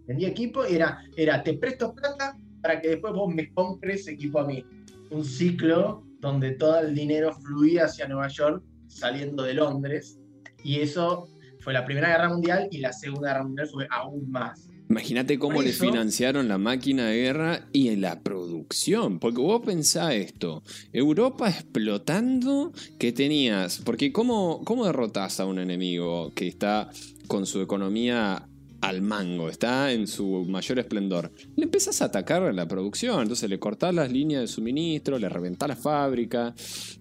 vendía 0.06 0.28
equipo 0.28 0.66
y 0.66 0.74
era, 0.74 1.02
era 1.16 1.42
te 1.42 1.54
presto 1.54 1.94
plata 1.94 2.36
para 2.62 2.80
que 2.80 2.88
después 2.88 3.12
vos 3.12 3.32
me 3.32 3.52
compres 3.52 4.08
equipo 4.08 4.40
a 4.40 4.46
mí. 4.46 4.64
Un 5.10 5.24
ciclo 5.24 6.04
donde 6.20 6.52
todo 6.52 6.80
el 6.80 6.94
dinero 6.94 7.32
fluía 7.32 7.84
hacia 7.84 8.08
Nueva 8.08 8.28
York 8.28 8.64
saliendo 8.88 9.42
de 9.42 9.54
Londres 9.54 10.18
y 10.62 10.80
eso 10.80 11.28
fue 11.60 11.72
la 11.72 11.84
Primera 11.84 12.08
Guerra 12.08 12.28
Mundial 12.28 12.68
y 12.70 12.78
la 12.78 12.92
Segunda 12.92 13.28
Guerra 13.28 13.44
Mundial 13.44 13.68
fue 13.68 13.86
aún 13.90 14.30
más. 14.30 14.68
Imagínate 14.88 15.38
cómo 15.38 15.62
le 15.62 15.72
financiaron 15.72 16.48
la 16.48 16.58
máquina 16.58 17.06
de 17.06 17.16
guerra 17.16 17.68
y 17.72 17.88
en 17.88 18.00
la 18.00 18.20
producción. 18.20 19.18
Porque 19.18 19.40
vos 19.40 19.62
pensás 19.64 20.14
esto, 20.14 20.62
Europa 20.92 21.48
explotando 21.48 22.72
que 22.98 23.12
tenías, 23.12 23.80
porque 23.84 24.12
¿cómo, 24.12 24.62
cómo 24.64 24.84
derrotás 24.86 25.40
a 25.40 25.46
un 25.46 25.58
enemigo 25.58 26.32
que 26.34 26.46
está 26.46 26.90
con 27.26 27.46
su 27.46 27.60
economía 27.62 28.46
al 28.88 29.00
mango, 29.00 29.48
está 29.48 29.92
en 29.92 30.06
su 30.06 30.44
mayor 30.46 30.78
esplendor. 30.78 31.32
Le 31.56 31.64
empezás 31.64 32.02
a 32.02 32.06
atacar 32.06 32.54
la 32.54 32.68
producción, 32.68 33.22
entonces 33.22 33.48
le 33.48 33.58
cortás 33.58 33.94
las 33.94 34.12
líneas 34.12 34.42
de 34.42 34.48
suministro, 34.48 35.18
le 35.18 35.28
reventás 35.28 35.68
la 35.68 35.76
fábrica. 35.76 36.54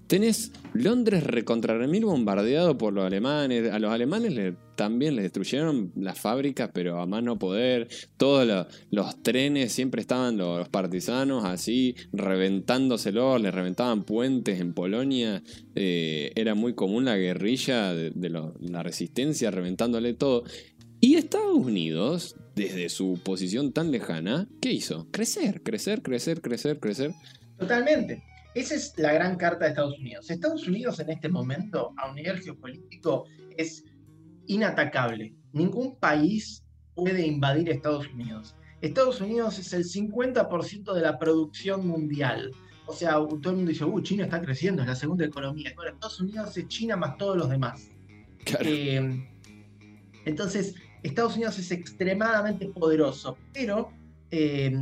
Tenés 0.07 0.51
Londres 0.73 1.23
recontra 1.23 1.77
remil 1.77 2.05
bombardeado 2.05 2.77
por 2.77 2.93
los 2.93 3.05
alemanes. 3.05 3.71
A 3.71 3.79
los 3.79 3.91
alemanes 3.91 4.53
también 4.75 5.15
les 5.15 5.23
destruyeron 5.23 5.91
las 5.95 6.19
fábricas, 6.19 6.69
pero 6.73 6.99
a 6.99 7.05
más 7.05 7.23
no 7.23 7.39
poder. 7.39 7.87
Todos 8.17 8.67
los, 8.91 9.23
trenes 9.23 9.71
siempre 9.71 10.01
estaban 10.01 10.37
los, 10.37 10.67
partisanos 10.69 11.45
así, 11.45 11.95
reventándoselos, 12.11 13.41
les 13.41 13.53
reventaban 13.53 14.03
puentes 14.03 14.59
en 14.59 14.73
Polonia. 14.73 15.41
Eh, 15.75 16.31
era 16.35 16.55
muy 16.55 16.73
común 16.73 17.05
la 17.05 17.17
guerrilla 17.17 17.93
de, 17.93 18.29
la 18.29 18.83
resistencia, 18.83 19.51
reventándole 19.51 20.13
todo. 20.13 20.43
Y 21.03 21.15
Estados 21.15 21.57
Unidos, 21.57 22.37
desde 22.55 22.87
su 22.87 23.19
posición 23.21 23.73
tan 23.73 23.91
lejana, 23.91 24.47
¿qué 24.61 24.71
hizo? 24.71 25.05
Crecer, 25.11 25.61
crecer, 25.61 26.01
crecer, 26.01 26.41
crecer, 26.41 26.79
crecer. 26.79 27.13
Totalmente. 27.59 28.23
esa 28.55 28.75
es 28.75 28.93
la 28.95 29.11
gran 29.11 29.35
carta 29.35 29.65
de 29.65 29.71
Estados 29.71 29.99
Unidos. 29.99 30.31
Estados 30.31 30.65
Unidos 30.65 31.01
en 31.01 31.09
este 31.09 31.27
momento, 31.27 31.93
a 31.97 32.07
un 32.09 32.15
nivel 32.15 32.39
geopolítico, 32.39 33.25
es 33.57 33.83
inatacable. 34.47 35.35
Ningún 35.51 35.97
país 35.97 36.63
puede 36.95 37.27
invadir 37.27 37.69
Estados 37.69 38.07
Unidos. 38.07 38.55
Estados 38.79 39.19
Unidos 39.19 39.59
es 39.59 39.73
el 39.73 39.83
50% 39.83 40.93
de 40.93 41.01
la 41.01 41.19
producción 41.19 41.85
mundial. 41.85 42.49
O 42.85 42.93
sea, 42.93 43.15
todo 43.15 43.49
el 43.49 43.57
mundo 43.57 43.71
dice, 43.71 43.83
uh, 43.83 44.01
China 44.01 44.23
está 44.23 44.41
creciendo, 44.41 44.81
es 44.81 44.87
la 44.87 44.95
segunda 44.95 45.25
economía. 45.25 45.73
Bueno, 45.75 45.95
Estados 45.95 46.21
Unidos 46.21 46.55
es 46.55 46.65
China 46.69 46.95
más 46.95 47.17
todos 47.17 47.35
los 47.35 47.49
demás. 47.49 47.89
Eh, 48.61 49.27
entonces, 50.25 50.75
Estados 51.03 51.35
Unidos 51.35 51.59
es 51.59 51.69
extremadamente 51.71 52.67
poderoso, 52.69 53.37
pero 53.53 53.91
eh, 54.31 54.73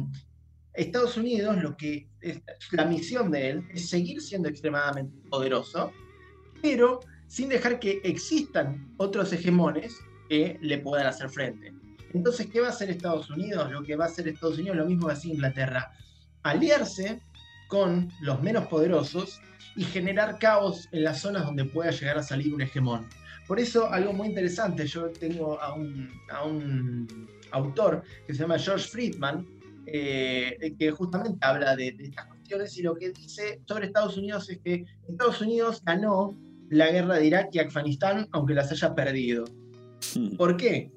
Estados 0.74 1.17
Unidos, 1.17 1.57
lo 1.61 1.76
que 1.76 2.07
es, 2.22 2.41
la 2.72 2.86
misión 2.86 3.32
de 3.32 3.49
él 3.49 3.67
es 3.74 3.89
seguir 3.89 4.22
siendo 4.22 4.47
extremadamente 4.47 5.17
poderoso, 5.30 5.91
pero 6.61 6.99
sin 7.28 7.49
dejar 7.49 7.80
que 7.80 8.01
existan 8.03 8.93
otros 8.97 9.34
hegemones 9.34 9.99
que 10.30 10.57
le 10.61 10.78
puedan 10.78 11.07
hacer 11.07 11.30
frente. 11.30 11.74
Entonces, 12.13 12.47
¿qué 12.47 12.61
va 12.61 12.67
a 12.67 12.72
hacer 12.72 12.89
Estados 12.89 13.30
Unidos? 13.30 13.72
Lo 13.72 13.84
que 13.84 13.95
va 13.95 14.05
a 14.05 14.07
hacer 14.07 14.28
Estados 14.28 14.57
Unidos 14.57 14.78
lo 14.78 14.86
mismo 14.86 15.07
que 15.07 15.13
hace 15.13 15.30
Inglaterra. 15.30 15.91
Aliarse 16.43 17.22
con 17.67 18.09
los 18.22 18.41
menos 18.41 18.67
poderosos 18.67 19.39
y 19.76 19.84
generar 19.86 20.38
caos 20.39 20.88
en 20.91 21.03
las 21.05 21.22
zonas 21.22 21.45
donde 21.45 21.65
pueda 21.65 21.91
llegar 21.91 22.17
a 22.17 22.24
salir 22.24 22.53
un 22.53 22.61
hegemón. 22.61 23.07
Por 23.52 23.60
eso, 23.60 23.91
algo 23.91 24.14
muy 24.14 24.30
interesante, 24.30 24.88
yo 24.88 25.10
tengo 25.10 25.60
a 25.60 25.74
un, 25.76 26.10
autor 27.52 28.02
que 28.26 28.34
se 28.34 28.39
llama 28.39 28.58
George 28.58 28.88
Friedman, 28.88 29.45
eh, 29.86 30.74
que 30.80 30.89
justamente 30.91 31.45
habla 31.45 31.76
de, 31.76 31.91
de, 31.91 32.06
estas 32.06 32.28
cuestiones 32.28 32.78
y 32.78 32.82
lo 32.82 32.95
que 32.95 33.10
dice 33.10 33.60
sobre 33.68 33.88
Estados 33.88 34.16
Unidos 34.16 34.49
es 34.49 34.60
que 34.60 34.86
Estados 35.06 35.41
Unidos 35.41 35.84
ganó 35.86 36.34
la 36.70 36.91
guerra 36.91 37.16
de 37.16 37.26
Irak 37.26 37.49
y 37.52 37.60
Afganistán 37.60 38.26
aunque 38.32 38.54
las 38.54 38.72
haya 38.72 38.95
perdido. 38.95 39.43
Hmm. 40.16 40.38
¿Por 40.38 40.56
qué? 40.56 40.89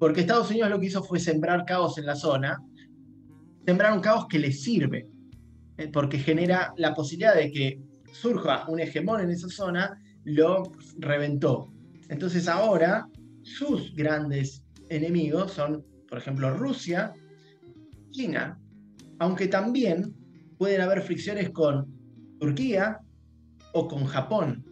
Porque 0.00 0.22
Estados 0.22 0.50
Unidos 0.50 0.68
lo 0.68 0.80
que 0.80 0.86
hizo 0.86 1.04
fue 1.04 1.20
sembrar 1.20 1.64
caos 1.64 1.96
en 1.96 2.06
la 2.06 2.16
zona, 2.16 2.60
sembrar 3.64 3.92
un 3.92 4.00
caos 4.00 4.26
que 4.26 4.40
le 4.40 4.50
sirve, 4.50 5.06
eh, 5.78 5.86
porque 5.92 6.18
genera 6.18 6.74
la 6.76 6.92
posibilidad 6.92 7.36
de 7.36 7.52
que 7.52 7.80
surja 8.10 8.64
un 8.66 8.80
hegemón 8.80 9.20
en 9.20 9.30
esa 9.30 9.48
zona, 9.48 10.02
lo 10.24 10.72
reventó. 10.98 11.70
Entonces 12.10 12.48
ahora 12.48 13.08
sus 13.42 13.94
grandes 13.94 14.64
enemigos 14.88 15.52
son, 15.52 15.84
por 16.08 16.18
ejemplo, 16.18 16.52
Rusia, 16.56 17.14
China, 18.10 18.60
aunque 19.20 19.46
también 19.46 20.14
pueden 20.58 20.80
haber 20.80 21.02
fricciones 21.02 21.50
con 21.50 21.86
Turquía 22.38 22.98
o 23.72 23.86
con 23.86 24.04
Japón. 24.06 24.64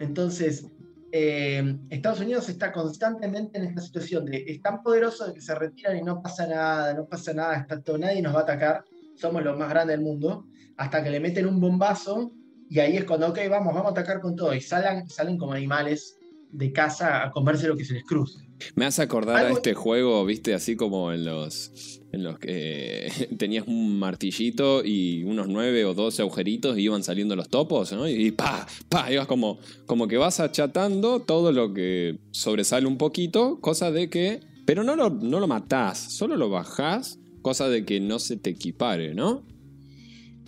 Entonces, 0.00 0.66
eh, 1.12 1.76
Estados 1.90 2.20
Unidos 2.20 2.48
está 2.48 2.72
constantemente 2.72 3.58
en 3.58 3.64
esta 3.66 3.82
situación 3.82 4.24
de 4.24 4.44
es 4.46 4.62
tan 4.62 4.82
poderoso 4.82 5.26
de 5.26 5.34
que 5.34 5.40
se 5.40 5.54
retiran 5.54 5.96
y 5.96 6.02
no 6.02 6.22
pasa 6.22 6.46
nada, 6.46 6.94
no 6.94 7.06
pasa 7.06 7.34
nada, 7.34 7.56
está 7.56 7.80
todo, 7.80 7.98
nadie 7.98 8.22
nos 8.22 8.34
va 8.34 8.40
a 8.40 8.42
atacar, 8.42 8.84
somos 9.14 9.42
los 9.42 9.58
más 9.58 9.68
grandes 9.68 9.96
del 9.96 10.04
mundo, 10.04 10.46
hasta 10.76 11.02
que 11.02 11.10
le 11.10 11.20
meten 11.20 11.46
un 11.46 11.60
bombazo 11.60 12.32
y 12.70 12.78
ahí 12.78 12.96
es 12.96 13.04
cuando, 13.04 13.28
ok, 13.28 13.38
vamos, 13.50 13.74
vamos 13.74 13.88
a 13.88 13.92
atacar 13.92 14.20
con 14.20 14.36
todo 14.36 14.54
y 14.54 14.60
salen, 14.60 15.08
salen 15.08 15.38
como 15.38 15.52
animales 15.52 16.17
de 16.50 16.72
casa 16.72 17.24
a 17.24 17.30
comerse 17.30 17.68
lo 17.68 17.76
que 17.76 17.84
se 17.84 17.94
les 17.94 18.04
cruce. 18.04 18.38
Me 18.74 18.84
hace 18.84 19.02
acordar 19.02 19.46
a 19.46 19.50
este 19.50 19.74
juego, 19.74 20.24
viste, 20.24 20.54
así 20.54 20.76
como 20.76 21.12
en 21.12 21.24
los, 21.24 22.00
en 22.12 22.24
los 22.24 22.38
que 22.38 23.10
tenías 23.38 23.66
un 23.66 23.98
martillito 23.98 24.84
y 24.84 25.22
unos 25.24 25.48
nueve 25.48 25.84
o 25.84 25.94
doce 25.94 26.22
agujeritos 26.22 26.76
y 26.76 26.82
iban 26.82 27.02
saliendo 27.02 27.36
los 27.36 27.48
topos, 27.48 27.92
¿no? 27.92 28.08
Y 28.08 28.32
pa, 28.32 28.66
pa, 28.88 29.12
ibas 29.12 29.26
como, 29.26 29.58
como 29.86 30.08
que 30.08 30.16
vas 30.16 30.40
achatando 30.40 31.20
todo 31.20 31.52
lo 31.52 31.72
que 31.72 32.18
sobresale 32.32 32.86
un 32.86 32.98
poquito, 32.98 33.60
cosa 33.60 33.90
de 33.90 34.10
que. 34.10 34.40
Pero 34.66 34.84
no 34.84 34.96
lo, 34.96 35.08
no 35.08 35.40
lo 35.40 35.46
matás, 35.46 35.98
solo 35.98 36.36
lo 36.36 36.50
bajás, 36.50 37.18
cosa 37.40 37.68
de 37.70 37.86
que 37.86 38.00
no 38.00 38.18
se 38.18 38.36
te 38.36 38.50
equipare, 38.50 39.14
¿no? 39.14 39.42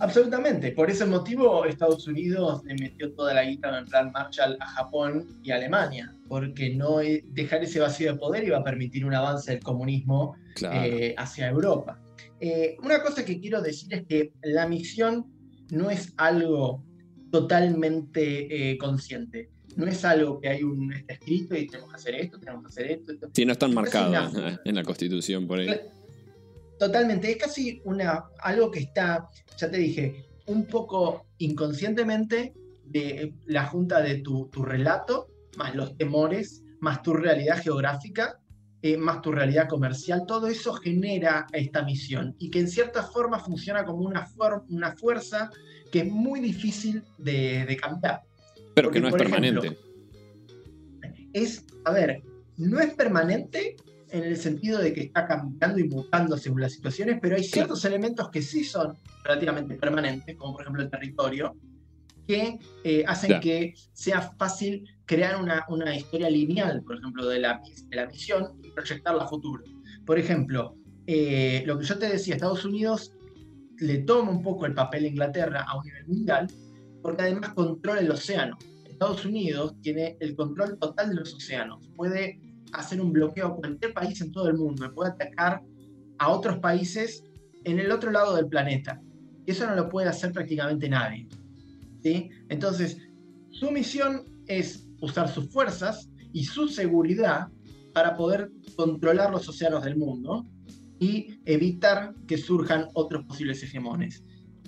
Absolutamente. 0.01 0.71
Por 0.71 0.89
ese 0.89 1.05
motivo, 1.05 1.63
Estados 1.63 2.07
Unidos 2.07 2.63
le 2.65 2.73
metió 2.73 3.13
toda 3.13 3.35
la 3.35 3.43
guita 3.43 3.77
en 3.77 3.85
plan 3.85 4.11
Marshall 4.11 4.57
a 4.59 4.65
Japón 4.65 5.27
y 5.43 5.51
Alemania, 5.51 6.11
porque 6.27 6.73
no 6.73 6.97
dejar 6.97 7.63
ese 7.63 7.79
vacío 7.79 8.13
de 8.13 8.19
poder 8.19 8.43
iba 8.43 8.57
a 8.57 8.63
permitir 8.63 9.05
un 9.05 9.13
avance 9.13 9.51
del 9.51 9.61
comunismo 9.61 10.35
eh, 10.71 11.13
hacia 11.15 11.49
Europa. 11.49 12.01
Eh, 12.39 12.77
una 12.81 13.03
cosa 13.03 13.23
que 13.23 13.39
quiero 13.39 13.61
decir 13.61 13.93
es 13.93 14.03
que 14.07 14.33
la 14.41 14.67
misión 14.67 15.27
no 15.69 15.91
es 15.91 16.11
algo 16.17 16.83
totalmente 17.31 18.71
eh, 18.71 18.79
consciente. 18.79 19.51
No 19.75 19.85
es 19.85 20.03
algo 20.03 20.41
que 20.41 20.49
hay 20.49 20.63
un 20.63 20.91
está 20.93 21.13
escrito 21.13 21.55
y 21.55 21.67
tenemos 21.67 21.91
que 21.91 21.95
hacer 21.97 22.15
esto, 22.15 22.39
tenemos 22.39 22.63
que 22.63 22.67
hacer 22.69 22.91
esto. 22.91 23.11
esto. 23.13 23.29
Sí, 23.33 23.45
no 23.45 23.51
están 23.51 23.73
marcados 23.75 24.33
en 24.65 24.75
la 24.75 24.83
Constitución 24.83 25.45
por 25.45 25.59
ahí. 25.59 25.69
Totalmente, 26.81 27.29
es 27.29 27.37
casi 27.37 27.79
una, 27.85 28.23
algo 28.39 28.71
que 28.71 28.79
está, 28.79 29.29
ya 29.55 29.69
te 29.69 29.77
dije, 29.77 30.25
un 30.47 30.65
poco 30.65 31.27
inconscientemente 31.37 32.55
de 32.85 33.35
la 33.45 33.67
junta 33.67 34.01
de 34.01 34.15
tu, 34.21 34.49
relato, 34.51 35.27
más 35.57 35.75
los 35.75 35.95
temores, 35.95 36.63
más 36.79 37.03
tu 37.03 37.13
realidad 37.13 37.61
geográfica, 37.61 38.39
eh, 38.81 38.97
más 38.97 39.21
tu 39.21 39.31
realidad 39.31 39.67
comercial, 39.69 40.23
todo 40.25 40.47
eso 40.47 40.73
genera 40.73 41.45
esta 41.53 41.83
misión 41.83 42.35
y 42.39 42.49
que 42.49 42.61
en 42.61 42.67
cierta 42.67 43.03
forma 43.03 43.37
funciona 43.37 43.85
como 43.85 43.99
una, 43.99 44.27
una 44.69 44.95
fuerza 44.95 45.51
que 45.91 45.99
es 45.99 46.11
muy 46.11 46.39
difícil 46.39 47.03
de, 47.19 47.77
cambiar. 47.79 48.23
Pero 48.73 48.89
que 48.89 48.99
no 48.99 49.09
es 49.09 49.13
permanente. 49.13 49.77
es, 51.33 51.63
a 51.85 51.91
ver, 51.91 52.23
no 52.57 52.79
es 52.79 52.91
permanente, 52.95 53.75
en 54.11 54.23
el 54.25 54.37
sentido 54.37 54.79
de 54.79 54.93
que 54.93 55.01
está 55.01 55.25
cambiando 55.25 55.79
y 55.79 55.87
mutando 55.87 56.37
según 56.37 56.61
las 56.61 56.73
situaciones, 56.73 57.19
pero 57.21 57.35
hay 57.35 57.43
ciertos 57.43 57.83
elementos 57.85 58.29
que 58.29 58.41
sí 58.41 58.63
son 58.63 58.97
relativamente 59.23 59.75
permanentes, 59.75 60.35
como 60.35 60.53
por 60.53 60.61
ejemplo 60.61 60.83
el 60.83 60.89
territorio, 60.89 61.55
que 62.27 62.59
eh, 62.83 63.03
hacen 63.07 63.39
que 63.39 63.73
sea 63.93 64.21
fácil 64.21 64.87
crear 65.05 65.41
una, 65.41 65.65
una, 65.69 65.95
historia 65.95 66.29
lineal, 66.29 66.83
por 66.83 66.97
ejemplo, 66.97 67.27
de 67.27 67.39
la, 67.39 67.61
de 67.87 67.95
la 67.95 68.05
misión 68.05 68.59
y 68.63 68.69
proyectarla 68.71 69.23
a 69.23 69.27
futuro. 69.27 69.63
Por 70.05 70.19
ejemplo, 70.19 70.75
eh, 71.07 71.63
lo 71.65 71.79
que 71.79 71.85
yo 71.85 71.97
te 71.97 72.09
decía, 72.09 72.35
Estados 72.35 72.63
Unidos 72.63 73.13
le 73.79 73.99
toma 73.99 74.31
un 74.31 74.43
poco 74.43 74.65
el 74.65 74.73
papel 74.73 75.05
a 75.05 75.07
Inglaterra 75.07 75.65
a 75.67 75.77
un 75.77 75.85
nivel 75.85 76.07
mundial, 76.07 76.47
porque 77.01 77.23
además 77.23 77.53
controla 77.53 78.01
el 78.01 78.11
océano. 78.11 78.57
Estados 78.85 79.25
Unidos 79.25 79.75
tiene 79.81 80.15
el 80.19 80.35
control 80.35 80.77
total 80.77 81.09
de 81.09 81.15
los 81.15 81.33
océanos, 81.33 81.89
puede 81.95 82.39
hacer 82.73 83.01
un 83.01 83.11
bloqueo 83.11 83.47
a 83.47 83.55
cualquier 83.55 83.93
país 83.93 84.21
en 84.21 84.31
todo 84.31 84.47
el 84.47 84.57
mundo, 84.57 84.91
puede 84.93 85.11
atacar 85.11 85.61
a 86.17 86.29
otros 86.29 86.59
países 86.59 87.23
en 87.63 87.79
el 87.79 87.91
otro 87.91 88.11
lado 88.11 88.35
del 88.35 88.47
planeta. 88.47 89.01
Eso 89.45 89.65
no 89.67 89.75
lo 89.75 89.89
puede 89.89 90.07
hacer 90.07 90.31
prácticamente 90.31 90.87
nadie. 90.89 91.27
¿sí? 92.03 92.29
Entonces, 92.49 92.97
su 93.49 93.71
misión 93.71 94.23
es 94.47 94.87
usar 95.01 95.29
sus 95.29 95.49
fuerzas 95.51 96.09
y 96.33 96.45
su 96.45 96.67
seguridad 96.67 97.47
para 97.93 98.15
poder 98.15 98.51
controlar 98.75 99.31
los 99.31 99.47
océanos 99.49 99.83
del 99.83 99.97
mundo 99.97 100.45
y 100.99 101.39
evitar 101.45 102.13
que 102.27 102.37
surjan 102.37 102.87
otros 102.93 103.25
posibles 103.25 103.63
hegemones. 103.63 104.23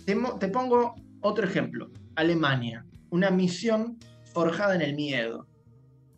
Te 0.06 0.48
pongo 0.50 0.96
otro 1.22 1.46
ejemplo, 1.46 1.92
Alemania, 2.16 2.86
una 3.12 3.30
misión 3.30 3.98
forjada 4.34 4.76
en 4.76 4.82
el 4.82 4.96
miedo. 4.96 5.48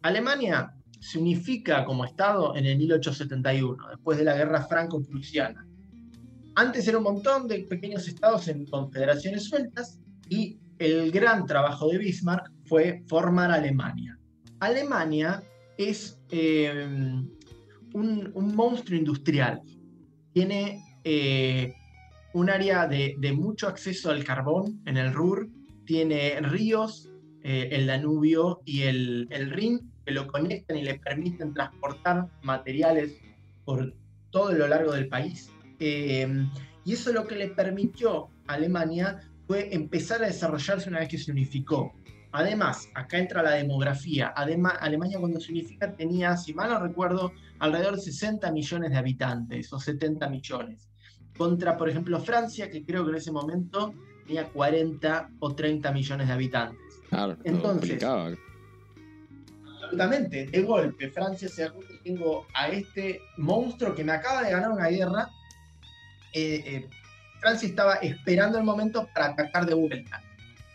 Alemania 0.02 0.75
se 1.06 1.20
unifica 1.20 1.86
como 1.86 2.04
Estado 2.04 2.56
en 2.56 2.66
el 2.66 2.80
1871, 2.80 3.90
después 3.90 4.18
de 4.18 4.24
la 4.24 4.36
Guerra 4.36 4.66
Franco-Prusiana. 4.66 5.64
Antes 6.56 6.88
era 6.88 6.98
un 6.98 7.04
montón 7.04 7.48
de 7.48 7.60
pequeños 7.60 8.08
estados 8.08 8.48
en 8.48 8.66
confederaciones 8.66 9.44
sueltas 9.44 10.00
y 10.30 10.58
el 10.80 11.12
gran 11.12 11.46
trabajo 11.46 11.90
de 11.90 12.00
Bismarck 12.00 12.52
fue 12.66 13.04
formar 13.08 13.52
Alemania. 13.52 14.18
Alemania 14.60 15.44
es 15.78 16.20
eh, 16.32 16.88
un, 17.94 18.56
monstruo 18.56 18.98
industrial. 18.98 19.62
Tiene 20.34 20.82
eh, 21.04 21.72
un 22.34 22.50
área 22.50 22.88
de, 22.88 23.16
mucho 23.38 23.68
acceso 23.68 24.10
al 24.10 24.24
carbón 24.24 24.82
en 24.88 24.98
el 24.98 25.14
Ruhr, 25.14 25.50
tiene 25.86 26.40
ríos, 26.42 27.12
eh, 27.44 27.70
el 27.74 27.86
Danubio 27.86 28.62
y 28.66 28.82
el, 28.84 29.28
el 29.30 29.52
Rin, 29.52 29.92
que 30.06 30.12
lo 30.12 30.28
conectan 30.28 30.78
y 30.78 30.84
le 30.84 31.00
permiten 31.00 31.54
transportar 31.54 32.28
materiales 32.44 33.20
por 33.66 33.94
todo 34.30 34.52
lo 34.52 34.68
largo 34.68 34.92
del 34.92 35.08
país. 35.08 35.52
Eh, 35.80 36.28
y 36.86 36.94
eso 36.94 37.12
lo 37.12 37.26
que 37.26 37.36
le 37.36 37.50
permitió 37.50 38.30
a 38.48 38.54
Alemania 38.54 39.20
fue 39.48 39.74
empezar 39.74 40.24
a 40.24 40.28
desarrollarse 40.28 40.90
una 40.90 41.00
vez 41.00 41.10
que 41.10 41.18
se 41.18 41.32
unificó. 41.32 41.94
Además, 42.32 42.90
acá 42.94 43.18
entra 43.18 43.42
la 43.42 43.52
demografía. 43.52 44.34
Además, 44.36 44.74
Alemania 44.82 45.20
cuando 45.20 45.40
se 45.40 45.52
unifica 45.52 45.96
tenía, 45.96 46.36
si 46.36 46.54
mal 46.54 46.70
no 46.70 46.80
recuerdo, 46.80 47.32
alrededor 47.60 47.96
de 47.96 48.02
60 48.02 48.52
millones 48.52 48.92
de 48.92 48.98
habitantes 48.98 49.72
o 49.72 49.80
70 49.80 50.30
millones. 50.30 50.90
contra, 51.38 51.76
por 51.76 51.90
ejemplo, 51.90 52.18
Francia, 52.22 52.70
que 52.70 52.86
creo 52.86 53.04
que 53.04 53.12
en 53.12 53.18
ese 53.18 53.30
momento 53.30 53.94
tenía 54.26 54.48
40 54.50 55.32
o 55.40 55.54
30 55.54 55.92
millones 55.92 56.28
de 56.28 56.34
habitantes. 56.34 57.02
Claro, 57.10 57.38
Entonces, 57.44 58.02
absolutamente, 59.96 60.46
de 60.48 60.62
golpe, 60.64 61.10
Francia 61.10 61.48
se 61.48 61.70
tengo 62.04 62.46
a 62.54 62.68
este 62.68 63.22
monstruo 63.38 63.96
que 63.96 64.04
me 64.04 64.12
acaba 64.12 64.44
de 64.44 64.52
ganar 64.52 64.72
una 64.72 64.88
guerra. 64.88 65.30
Eh, 66.34 66.64
eh, 66.66 66.90
Francia 67.40 67.70
estaba 67.70 67.96
esperando 67.96 68.58
el 68.58 68.64
momento 68.64 69.08
para 69.14 69.28
atacar 69.28 69.66
de 69.66 69.74
vuelta, 69.74 70.22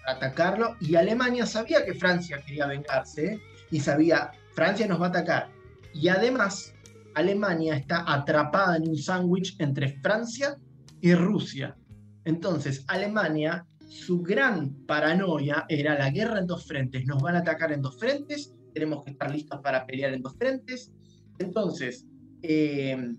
para 0.05 0.17
atacarlo, 0.17 0.77
y 0.81 0.95
Alemania 0.95 1.47
sabía 1.47 1.85
que 1.85 1.95
Francia 1.95 2.39
quería 2.47 2.67
vengarse, 2.67 3.41
y 3.71 3.81
sabía, 3.81 4.31
Francia 4.55 4.87
nos 4.87 5.01
va 5.01 5.07
a 5.07 5.11
atacar. 5.11 5.49
Y 5.93 6.09
además, 6.09 6.73
Alemania 7.15 7.77
está 7.77 8.05
atrapada 8.07 8.77
en 8.77 8.89
un 8.89 8.97
sándwich 8.97 9.57
entre 9.59 10.01
Francia 10.01 10.57
y 11.01 11.15
Rusia. 11.15 11.77
Entonces, 12.25 12.85
Alemania, 12.89 13.67
su 13.89 14.23
gran 14.23 14.73
paranoia 14.87 15.67
era 15.69 15.99
la 15.99 16.11
guerra 16.11 16.39
en 16.39 16.47
dos 16.47 16.67
frentes. 16.67 17.05
Nos 17.07 17.21
van 17.23 17.37
a 17.37 17.41
atacar 17.41 17.73
en 17.73 17.83
dos 17.83 17.99
frentes, 17.99 18.55
tenemos 18.71 19.05
que 19.05 19.13
estar 19.13 19.31
listos 19.31 19.61
para 19.61 19.87
pelear 19.87 20.13
en 20.15 20.23
dos 20.23 20.37
frentes. 20.37 20.93
Entonces, 21.39 22.07
eh, 22.43 23.15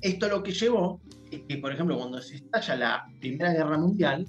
esto 0.00 0.28
lo 0.28 0.42
que 0.42 0.52
llevó 0.52 1.00
es 1.30 1.42
que, 1.48 1.58
por 1.58 1.72
ejemplo, 1.72 1.96
cuando 1.96 2.20
se 2.20 2.36
estalla 2.36 2.76
la 2.76 3.04
Primera 3.20 3.52
Guerra 3.52 3.78
Mundial, 3.78 4.26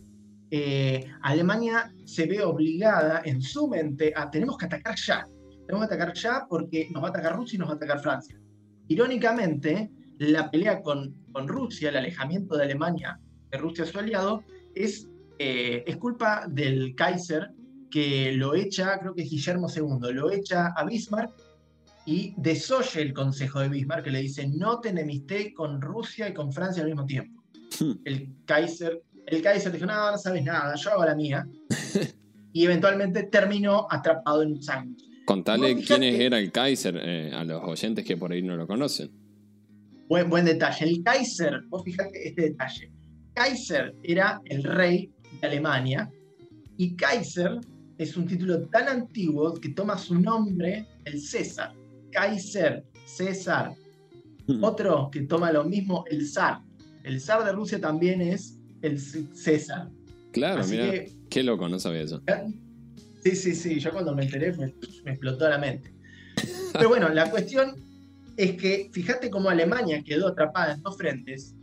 eh, 0.52 1.06
Alemania 1.22 1.92
se 2.06 2.28
ve 2.28 2.44
obligada 2.44 3.22
en 3.26 3.42
su 3.42 3.68
mente 3.68 4.14
a 4.16 4.30
tenemos 4.30 4.58
que 4.58 4.66
atacar 4.66 4.96
ya. 4.96 5.26
Tenemos 5.66 5.88
que 5.88 5.96
atacar 5.96 6.14
ya 6.14 6.46
porque 6.48 6.90
nos 6.92 7.02
va 7.02 7.08
a 7.08 7.10
atacar 7.10 7.36
Rusia 7.36 7.56
y 7.56 7.60
nos 7.60 7.70
va 7.70 7.74
a 7.74 7.76
atacar 7.78 8.00
Francia. 8.02 8.40
Irónicamente, 8.88 9.92
la 10.20 10.52
pelea 10.52 10.82
con, 10.82 11.16
con 11.32 11.48
Rusia, 11.48 11.90
el 11.90 11.98
alejamiento 11.98 12.56
de 12.56 12.64
Alemania 12.64 13.20
de 13.52 13.58
Rusia 13.58 13.86
su 13.86 13.98
aliado, 13.98 14.44
es, 14.76 15.08
eh, 15.40 15.84
es 15.88 15.98
culpa 15.98 16.46
del 16.48 16.94
Kaiser 16.96 17.50
que 17.94 18.32
lo 18.32 18.56
echa, 18.56 18.98
creo 18.98 19.14
que 19.14 19.22
es 19.22 19.30
Guillermo 19.30 19.68
II, 19.70 20.12
lo 20.14 20.32
echa 20.32 20.74
a 20.76 20.84
Bismarck 20.84 21.32
y 22.08 22.34
desoye 22.38 23.04
el 23.04 23.14
consejo 23.14 23.60
de 23.60 23.70
Bismarck 23.70 24.06
que 24.06 24.10
le 24.10 24.20
dice 24.20 24.48
no 24.48 24.80
te 24.80 24.90
enemisté 24.90 25.54
con 25.54 25.80
Rusia 25.80 26.28
y 26.28 26.34
con 26.34 26.52
Francia 26.52 26.82
al 26.82 26.90
mismo 26.90 27.06
tiempo. 27.06 27.44
Hmm. 27.80 27.92
El 28.04 28.34
Kaiser, 28.46 29.04
el 29.28 29.44
Kaiser 29.44 29.72
dijo, 29.72 29.86
no, 29.86 30.10
no 30.10 30.18
sabes 30.18 30.44
nada, 30.44 30.74
yo 30.74 30.90
hago 30.90 31.06
la 31.06 31.14
mía. 31.14 31.48
y 32.54 32.66
eventualmente 32.66 33.24
terminó 33.26 33.86
atrapado 33.88 34.42
en 34.42 34.54
un 34.54 34.64
sándwich. 34.64 35.04
Contale 35.26 35.76
quién 35.84 36.02
era 36.02 36.40
el 36.40 36.52
Kaiser 36.52 37.00
eh, 37.00 37.32
a 37.32 37.44
los 37.44 37.62
oyentes 37.64 38.04
que 38.04 38.18
por 38.18 38.32
ahí 38.32 38.42
no 38.42 38.56
lo 38.56 38.66
conocen. 38.66 39.12
Buen, 40.10 40.32
buen 40.32 40.46
detalle. 40.46 40.86
El 40.86 41.04
Kaiser, 41.04 41.62
vos 41.70 41.84
fijate 41.84 42.28
este 42.28 42.42
detalle. 42.42 42.92
Kaiser 43.36 43.94
era 44.02 44.42
el 44.46 44.64
rey 44.64 45.12
de 45.40 45.48
Alemania 45.48 46.10
y 46.78 46.96
Kaiser 46.96 47.60
es 47.98 48.18
un 48.18 48.26
título 48.26 48.68
tan 48.68 48.88
antiguo 48.88 49.54
que 49.54 49.70
toma 49.70 49.98
su 49.98 50.16
nombre 50.16 50.88
el 51.06 51.22
César. 51.22 51.74
Kaiser, 52.12 52.84
César. 53.06 53.74
Otro 54.62 55.10
que 55.12 55.22
toma 55.22 55.52
lo 55.52 55.64
mismo, 55.64 56.04
el 56.10 56.28
zar. 56.28 56.62
El 57.04 57.22
zar 57.22 57.46
de 57.46 57.52
Rusia 57.52 57.80
también 57.80 58.22
es 58.22 58.60
el 58.82 59.00
César. 59.00 59.90
Claro, 60.32 60.66
mira, 60.68 60.92
qué 61.30 61.44
loco, 61.44 61.70
no 61.70 61.80
sabía 61.80 62.02
eso. 62.02 62.22
sí, 63.24 63.36
sí, 63.36 63.56
sí, 63.56 63.80
yo 63.80 63.92
cuando 63.92 64.16
me 64.16 64.24
enteré 64.24 64.52
me, 64.54 64.74
me 65.06 65.12
explotó 65.12 65.48
la 65.48 65.58
mente. 65.58 65.94
Pero 66.74 66.90
bueno, 66.90 67.10
la 67.10 67.30
cuestión 67.30 67.76
es 68.36 68.54
que 68.54 68.90
fíjate 68.92 69.30
cómo 69.30 69.50
Alemania 69.50 70.04
quedó 70.04 70.30
atrapada 70.30 70.74
en 70.74 70.82
dos 70.82 70.98
frentes 70.98 71.56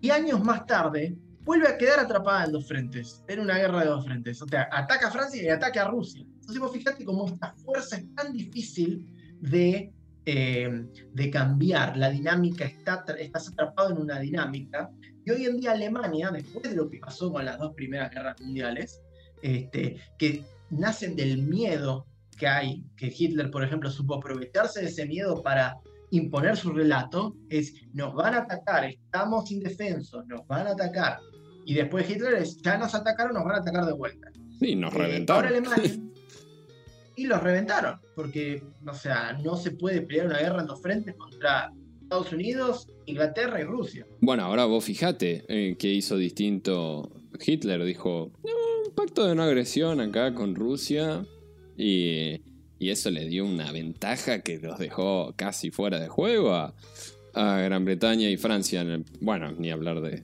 y 0.00 0.10
años 0.10 0.42
más 0.42 0.66
tarde 0.66 1.16
vuelve 1.48 1.66
a 1.66 1.78
quedar 1.78 1.98
atrapada 1.98 2.44
en 2.44 2.52
dos 2.52 2.68
frentes, 2.68 3.24
en 3.26 3.40
una 3.40 3.56
guerra 3.56 3.80
de 3.80 3.86
dos 3.86 4.04
frentes. 4.04 4.42
O 4.42 4.46
sea, 4.46 4.68
ataca 4.70 5.08
a 5.08 5.10
Francia 5.10 5.42
y 5.42 5.48
ataca 5.48 5.80
a 5.80 5.88
Rusia. 5.88 6.20
Entonces 6.20 6.58
vos 6.58 6.72
fíjate 6.72 7.06
cómo 7.06 7.26
esta 7.26 7.54
fuerza 7.64 7.96
es 7.96 8.14
tan 8.14 8.34
difícil 8.34 9.06
de, 9.40 9.90
eh, 10.26 10.84
de 11.14 11.30
cambiar. 11.30 11.96
La 11.96 12.10
dinámica, 12.10 12.66
está, 12.66 13.02
estás 13.18 13.48
atrapado 13.48 13.92
en 13.92 13.96
una 13.96 14.20
dinámica. 14.20 14.90
Y 15.24 15.30
hoy 15.30 15.46
en 15.46 15.56
día 15.56 15.72
Alemania, 15.72 16.30
después 16.30 16.68
de 16.68 16.76
lo 16.76 16.90
que 16.90 16.98
pasó 16.98 17.32
con 17.32 17.46
las 17.46 17.58
dos 17.58 17.72
primeras 17.74 18.10
guerras 18.10 18.38
mundiales, 18.42 19.00
este, 19.40 19.96
que 20.18 20.44
nacen 20.68 21.16
del 21.16 21.38
miedo 21.38 22.06
que 22.36 22.46
hay, 22.46 22.84
que 22.94 23.06
Hitler, 23.06 23.50
por 23.50 23.64
ejemplo, 23.64 23.90
supo 23.90 24.16
aprovecharse 24.16 24.82
de 24.82 24.88
ese 24.88 25.06
miedo 25.06 25.42
para 25.42 25.78
imponer 26.10 26.58
su 26.58 26.72
relato, 26.72 27.34
es 27.48 27.72
nos 27.94 28.14
van 28.14 28.34
a 28.34 28.38
atacar, 28.40 28.84
estamos 28.84 29.50
indefensos, 29.50 30.26
nos 30.26 30.46
van 30.46 30.66
a 30.66 30.72
atacar. 30.72 31.20
Y 31.68 31.74
después 31.74 32.08
Hitler 32.08 32.32
es, 32.34 32.56
ya 32.62 32.78
nos 32.78 32.94
atacaron, 32.94 33.34
nos 33.34 33.44
van 33.44 33.56
a 33.56 33.58
atacar 33.58 33.84
de 33.84 33.92
vuelta. 33.92 34.30
Sí, 34.58 34.74
nos 34.74 34.90
Eh, 34.94 34.96
ahora 34.96 35.06
reventaron. 35.08 35.46
Alemania, 35.52 36.00
y 37.14 37.26
los 37.26 37.42
reventaron, 37.42 38.00
porque, 38.14 38.62
o 38.86 38.94
sea, 38.94 39.34
no 39.44 39.54
se 39.56 39.72
puede 39.72 40.00
pelear 40.00 40.28
una 40.28 40.38
guerra 40.38 40.60
en 40.62 40.66
dos 40.66 40.80
frentes 40.80 41.14
contra 41.16 41.70
Estados 42.00 42.32
Unidos, 42.32 42.88
Inglaterra 43.04 43.60
y 43.60 43.64
Rusia. 43.64 44.06
Bueno, 44.22 44.44
ahora 44.44 44.64
vos 44.64 44.82
fijate 44.84 45.44
eh, 45.48 45.76
que 45.78 45.88
hizo 45.92 46.16
distinto 46.16 47.10
Hitler. 47.44 47.84
Dijo, 47.84 48.32
"No, 48.44 48.50
un 48.88 48.94
pacto 48.94 49.26
de 49.26 49.34
no 49.34 49.42
agresión 49.42 50.00
acá 50.00 50.32
con 50.32 50.54
Rusia. 50.54 51.26
Y, 51.76 52.40
y 52.78 52.88
eso 52.90 53.10
le 53.10 53.26
dio 53.28 53.44
una 53.44 53.72
ventaja 53.72 54.40
que 54.40 54.58
los 54.58 54.78
dejó 54.78 55.34
casi 55.36 55.70
fuera 55.70 56.00
de 56.00 56.08
juego 56.08 56.54
a, 56.54 56.74
a 57.34 57.58
Gran 57.60 57.84
Bretaña 57.84 58.30
y 58.30 58.36
Francia. 58.38 58.80
en 58.80 58.88
el- 58.90 59.04
bueno, 59.20 59.52
ni 59.52 59.70
hablar 59.70 60.00
de, 60.00 60.22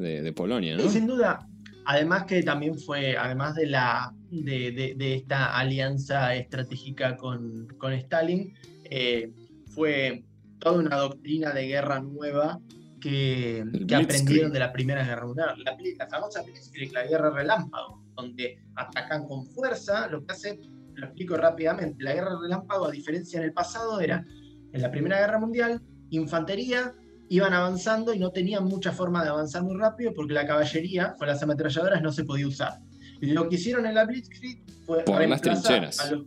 de- 0.00 0.22
de 0.22 0.32
Polonia, 0.32 0.76
¿no? 0.76 0.84
Y 0.84 0.88
sin 0.88 1.06
duda, 1.06 1.46
además 1.84 2.24
que 2.24 2.42
también 2.42 2.78
fue, 2.78 3.16
además 3.16 3.54
de, 3.54 3.66
la, 3.66 4.12
de, 4.30 4.72
de- 4.72 4.94
de 4.96 5.14
esta 5.14 5.56
alianza 5.58 6.34
estratégica 6.34 7.16
con, 7.16 7.66
con 7.78 7.92
Stalin, 7.92 8.54
eh, 8.84 9.30
fue 9.74 10.24
toda 10.58 10.78
una 10.80 10.96
doctrina 10.96 11.52
de 11.52 11.66
guerra 11.66 12.00
nueva 12.00 12.58
que, 13.00 13.64
que 13.86 13.94
aprendieron 13.94 14.52
de 14.52 14.58
la 14.58 14.72
Primera 14.72 15.04
Guerra 15.04 15.26
Mundial. 15.26 15.54
La, 15.64 15.76
la 15.98 16.08
famosa 16.08 16.42
Blitzkrieg, 16.42 16.92
la 16.92 17.06
guerra 17.06 17.30
relámpago, 17.30 18.02
donde 18.16 18.58
atacan 18.74 19.24
con 19.26 19.46
fuerza, 19.46 20.08
lo 20.08 20.24
que 20.24 20.32
hace, 20.32 20.58
lo 20.94 21.06
explico 21.06 21.36
rápidamente, 21.36 22.02
la 22.02 22.12
guerra 22.14 22.30
relámpago, 22.42 22.86
a 22.86 22.90
diferencia 22.90 23.38
en 23.38 23.44
el 23.44 23.52
pasado, 23.52 24.00
era 24.00 24.24
en 24.72 24.82
la 24.82 24.90
Primera 24.90 25.18
Guerra 25.20 25.38
Mundial, 25.38 25.80
infantería, 26.10 26.92
iban 27.28 27.52
avanzando 27.52 28.14
y 28.14 28.18
no 28.18 28.30
tenían 28.30 28.64
mucha 28.64 28.92
forma 28.92 29.22
de 29.22 29.28
avanzar 29.30 29.62
muy 29.62 29.76
rápido 29.76 30.12
porque 30.14 30.32
la 30.32 30.46
caballería 30.46 31.14
con 31.18 31.26
las 31.28 31.42
ametralladoras 31.42 32.02
no 32.02 32.12
se 32.12 32.24
podía 32.24 32.46
usar. 32.46 32.78
Lo 33.20 33.48
que 33.48 33.56
hicieron 33.56 33.84
en 33.86 33.94
la 33.94 34.04
Blitzkrieg 34.04 34.62
fue 34.86 35.04
Por 35.04 35.26
las 35.28 35.40
trincheras. 35.42 36.00
a 36.00 36.10
los- 36.12 36.26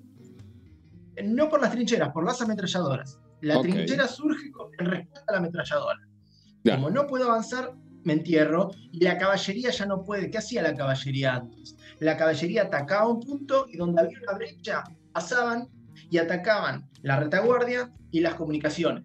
No 1.24 1.50
por 1.50 1.62
las 1.62 1.72
trincheras, 1.72 2.10
por 2.12 2.26
las 2.26 2.42
ametralladoras. 2.42 3.20
La 3.42 3.58
Ok. 3.58 3.64
trinchera 3.64 4.08
surge 4.08 4.52
en 4.80 4.86
respuesta 4.86 5.24
a 5.28 5.32
la 5.34 5.38
ametralladora. 5.40 6.00
Como 6.64 6.90
no 6.90 7.08
puedo 7.08 7.26
avanzar, 7.30 7.74
me 8.04 8.14
entierro 8.14 8.72
y 8.92 9.04
la 9.04 9.18
caballería 9.18 9.72
ya 9.72 9.86
no 9.86 10.04
puede. 10.04 10.30
¿Qué 10.30 10.38
hacía 10.38 10.62
la 10.62 10.76
caballería 10.76 11.36
antes? 11.36 11.76
La 12.00 12.18
caballería 12.18 12.64
atacaba 12.64 13.08
un 13.08 13.20
punto 13.20 13.66
y 13.70 13.78
donde 13.78 14.02
había 14.02 14.20
una 14.22 14.34
brecha 14.38 14.84
pasaban 15.12 15.68
y 16.10 16.18
atacaban 16.18 16.90
la 17.02 17.20
retaguardia 17.20 17.92
y 18.12 18.20
las 18.22 18.36
comunicaciones. 18.36 19.04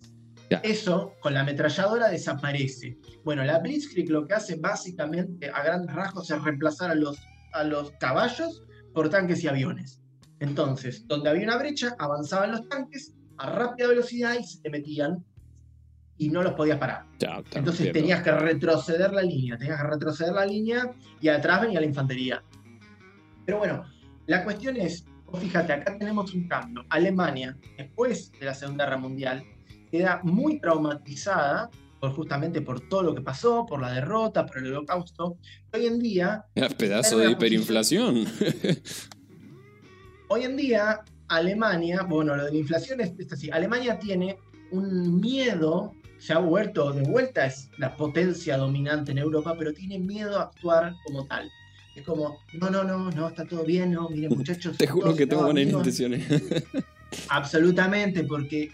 Ya. 0.50 0.58
Eso 0.58 1.14
con 1.20 1.34
la 1.34 1.40
ametralladora 1.40 2.08
desaparece. 2.08 2.98
Bueno, 3.24 3.42
la 3.44 3.58
Blitzkrieg 3.58 4.08
lo 4.10 4.26
que 4.26 4.34
hace 4.34 4.56
básicamente 4.56 5.50
a 5.50 5.62
grandes 5.62 5.94
rasgos 5.94 6.30
es 6.30 6.42
reemplazar 6.42 6.90
a 6.90 6.94
los, 6.94 7.18
a 7.52 7.64
los 7.64 7.90
caballos 7.98 8.62
por 8.94 9.08
tanques 9.08 9.42
y 9.42 9.48
aviones. 9.48 10.00
Entonces, 10.38 11.06
donde 11.06 11.30
había 11.30 11.44
una 11.44 11.56
brecha, 11.58 11.96
avanzaban 11.98 12.52
los 12.52 12.68
tanques 12.68 13.14
a 13.38 13.50
rápida 13.50 13.88
velocidad 13.88 14.36
y 14.38 14.44
se 14.44 14.60
te 14.60 14.70
metían 14.70 15.24
y 16.18 16.30
no 16.30 16.42
los 16.42 16.54
podías 16.54 16.78
parar. 16.78 17.04
Ya, 17.18 17.42
Entonces 17.52 17.86
entiendo. 17.86 17.92
tenías 17.92 18.22
que 18.22 18.32
retroceder 18.32 19.12
la 19.12 19.22
línea, 19.22 19.58
tenías 19.58 19.80
que 19.80 19.86
retroceder 19.88 20.32
la 20.32 20.46
línea 20.46 20.90
y 21.20 21.28
atrás 21.28 21.60
venía 21.62 21.80
la 21.80 21.86
infantería. 21.86 22.42
Pero 23.44 23.58
bueno, 23.58 23.84
la 24.26 24.44
cuestión 24.44 24.76
es, 24.76 25.04
fíjate, 25.40 25.72
acá 25.72 25.96
tenemos 25.98 26.32
un 26.34 26.48
cambio. 26.48 26.84
Alemania, 26.88 27.56
después 27.76 28.32
de 28.32 28.46
la 28.46 28.54
Segunda 28.54 28.84
Guerra 28.84 28.96
Mundial, 28.98 29.44
queda 29.90 30.20
muy 30.22 30.60
traumatizada 30.60 31.70
por 32.00 32.12
justamente 32.12 32.60
por 32.60 32.80
todo 32.88 33.02
lo 33.02 33.14
que 33.14 33.22
pasó, 33.22 33.64
por 33.66 33.80
la 33.80 33.92
derrota, 33.92 34.46
por 34.46 34.58
el 34.58 34.68
holocausto. 34.68 35.38
Hoy 35.72 35.86
en 35.86 35.98
día, 35.98 36.44
Pedazo 36.78 37.18
de 37.18 37.30
hiperinflación. 37.30 38.26
hoy 40.28 40.44
en 40.44 40.56
día, 40.56 41.00
Alemania, 41.28 42.02
bueno, 42.02 42.36
lo 42.36 42.44
de 42.44 42.52
la 42.52 42.58
inflación 42.58 43.00
es, 43.00 43.12
es 43.18 43.32
así, 43.32 43.50
Alemania 43.50 43.98
tiene 43.98 44.38
un 44.70 45.20
miedo, 45.20 45.94
se 46.18 46.32
ha 46.32 46.38
vuelto 46.38 46.92
de 46.92 47.02
vuelta, 47.02 47.46
es 47.46 47.70
la 47.78 47.96
potencia 47.96 48.56
dominante 48.56 49.12
en 49.12 49.18
Europa, 49.18 49.54
pero 49.58 49.72
tiene 49.72 49.98
miedo 49.98 50.38
a 50.38 50.44
actuar 50.44 50.94
como 51.04 51.26
tal. 51.26 51.50
Es 51.94 52.04
como, 52.04 52.38
no, 52.60 52.68
no, 52.68 52.84
no, 52.84 53.10
no, 53.10 53.28
está 53.28 53.46
todo 53.46 53.64
bien, 53.64 53.92
no, 53.92 54.10
miren 54.10 54.30
muchachos. 54.36 54.76
Te 54.76 54.86
juro 54.86 55.16
que 55.16 55.26
tengo 55.26 55.44
buenas 55.44 55.62
amigos". 55.62 55.86
intenciones. 55.86 56.42
Absolutamente, 57.30 58.24
porque 58.24 58.70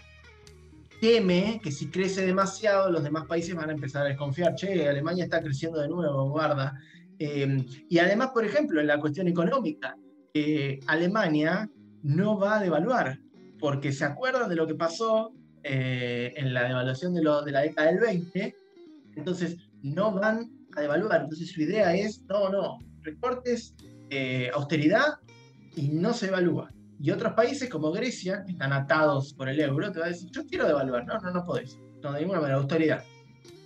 teme 1.03 1.59
que 1.61 1.69
si 1.69 1.89
crece 1.89 2.25
demasiado, 2.25 2.89
los 2.89 3.03
demás 3.03 3.25
países 3.25 3.53
van 3.53 3.69
a 3.69 3.73
empezar 3.73 4.05
a 4.05 4.07
desconfiar. 4.07 4.55
Che, 4.55 4.87
Alemania 4.87 5.25
está 5.25 5.41
creciendo 5.41 5.81
de 5.81 5.89
nuevo, 5.89 6.29
guarda. 6.29 6.79
Eh, 7.19 7.57
y 7.89 7.99
además, 7.99 8.29
por 8.33 8.45
ejemplo, 8.45 8.79
en 8.79 8.87
la 8.87 9.01
cuestión 9.01 9.27
económica, 9.27 9.97
eh, 10.33 10.79
Alemania 10.87 11.69
no 12.03 12.39
va 12.39 12.55
a 12.55 12.61
devaluar, 12.61 13.19
porque 13.59 13.91
se 13.91 14.05
acuerdan 14.05 14.47
de 14.47 14.55
lo 14.55 14.65
que 14.65 14.75
pasó 14.75 15.33
eh, 15.61 16.33
en 16.37 16.53
la 16.53 16.69
devaluación 16.69 17.13
de, 17.13 17.19
de 17.19 17.51
la 17.51 17.59
década 17.59 17.91
del 17.91 17.99
20, 17.99 18.55
entonces 19.17 19.57
no 19.81 20.13
van 20.13 20.49
a 20.73 20.79
devaluar. 20.79 21.23
Entonces 21.23 21.51
su 21.51 21.63
idea 21.63 21.93
es, 21.93 22.21
no, 22.29 22.47
no, 22.47 22.77
recortes, 23.01 23.75
austeridad 24.53 25.19
y 25.75 25.89
no 25.89 26.13
se 26.13 26.27
evalúa. 26.27 26.71
Y 27.03 27.11
otros 27.11 27.33
países 27.33 27.69
como 27.69 27.91
Grecia, 27.91 28.45
que 28.45 28.53
están 28.53 28.71
atados 28.71 29.33
por 29.33 29.49
el 29.49 29.59
euro, 29.59 29.91
te 29.91 29.99
va 29.99 30.05
a 30.05 30.07
decir, 30.07 30.29
yo 30.31 30.45
quiero 30.45 30.65
devaluar. 30.65 31.05
No, 31.05 31.19
no, 31.19 31.31
no 31.31 31.43
podés. 31.43 31.77
No, 32.01 32.13
de 32.13 32.21
ninguna 32.21 32.39
manera, 32.39 32.57
autoridad. 32.57 33.03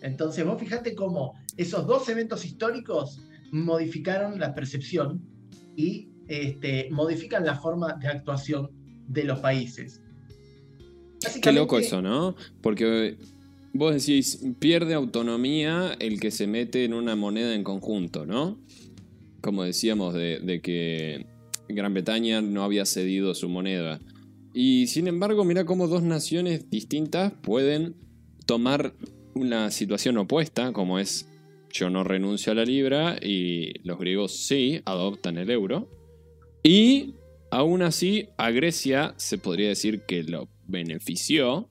Entonces 0.02 0.44
vos 0.44 0.60
fijate 0.60 0.96
cómo 0.96 1.36
esos 1.56 1.86
dos 1.86 2.10
eventos 2.10 2.44
históricos 2.46 3.22
modificaron 3.52 4.40
la 4.40 4.56
percepción 4.56 5.22
y 5.76 6.10
este, 6.28 6.90
modifican 6.90 7.46
la 7.46 7.54
forma 7.54 7.94
de 7.94 8.08
actuación 8.08 8.72
de 9.08 9.26
los 9.26 9.38
países. 9.38 10.02
Qué 11.40 11.52
loco 11.52 11.78
eso, 11.78 12.02
¿no? 12.02 12.36
Porque 12.62 13.20
vos 13.72 13.94
decís, 13.94 14.44
pierde 14.58 14.96
autonomía 14.96 15.96
el 16.00 16.20
que 16.20 16.32
se 16.32 16.48
mete 16.48 16.86
en 16.86 16.96
una 16.96 17.16
moneda 17.16 17.54
en 17.54 17.64
conjunto, 17.64 18.26
¿no? 18.26 18.58
Como 19.42 19.62
decíamos, 19.64 20.16
de 20.16 20.60
que 20.64 21.37
Gran 21.70 21.94
Bretaña 21.94 22.42
no 22.42 22.64
había 22.64 22.86
cedido 22.86 23.34
su 23.34 23.50
moneda. 23.50 24.00
Y 24.54 24.88
sin 24.88 25.08
embargo, 25.08 25.44
mira 25.44 25.66
cómo 25.66 25.88
dos 25.88 26.04
naciones 26.04 26.70
distintas 26.70 27.34
pueden 27.42 27.96
tomar 28.46 28.94
una 29.36 29.70
situación 29.72 30.18
opuesta, 30.18 30.74
como 30.74 31.00
es 31.00 31.28
yo 31.72 31.90
no 31.90 32.04
renuncio 32.04 32.52
a 32.52 32.56
la 32.56 32.66
libra 32.66 33.18
y 33.22 33.80
los 33.84 34.00
griegos 34.00 34.36
sí 34.48 34.82
adoptan 34.86 35.38
el 35.38 35.52
euro. 35.52 35.90
Y 36.64 37.14
aún 37.52 37.82
así 37.82 38.30
a 38.38 38.52
Grecia 38.52 39.14
se 39.18 39.38
podría 39.38 39.70
decir 39.70 40.02
que 40.08 40.24
lo 40.24 40.50
benefició 40.66 41.70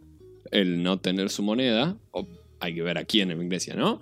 el 0.52 0.82
no 0.82 1.00
tener 1.00 1.30
su 1.30 1.42
moneda. 1.42 1.98
O 2.12 2.26
hay 2.60 2.74
que 2.74 2.82
ver 2.82 2.98
a 2.98 3.04
quién 3.04 3.30
en 3.30 3.48
Grecia, 3.48 3.74
¿no? 3.74 4.00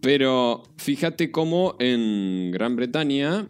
Pero 0.00 0.62
fíjate 0.76 1.30
cómo 1.30 1.76
en 1.78 2.50
Gran 2.50 2.76
Bretaña 2.76 3.48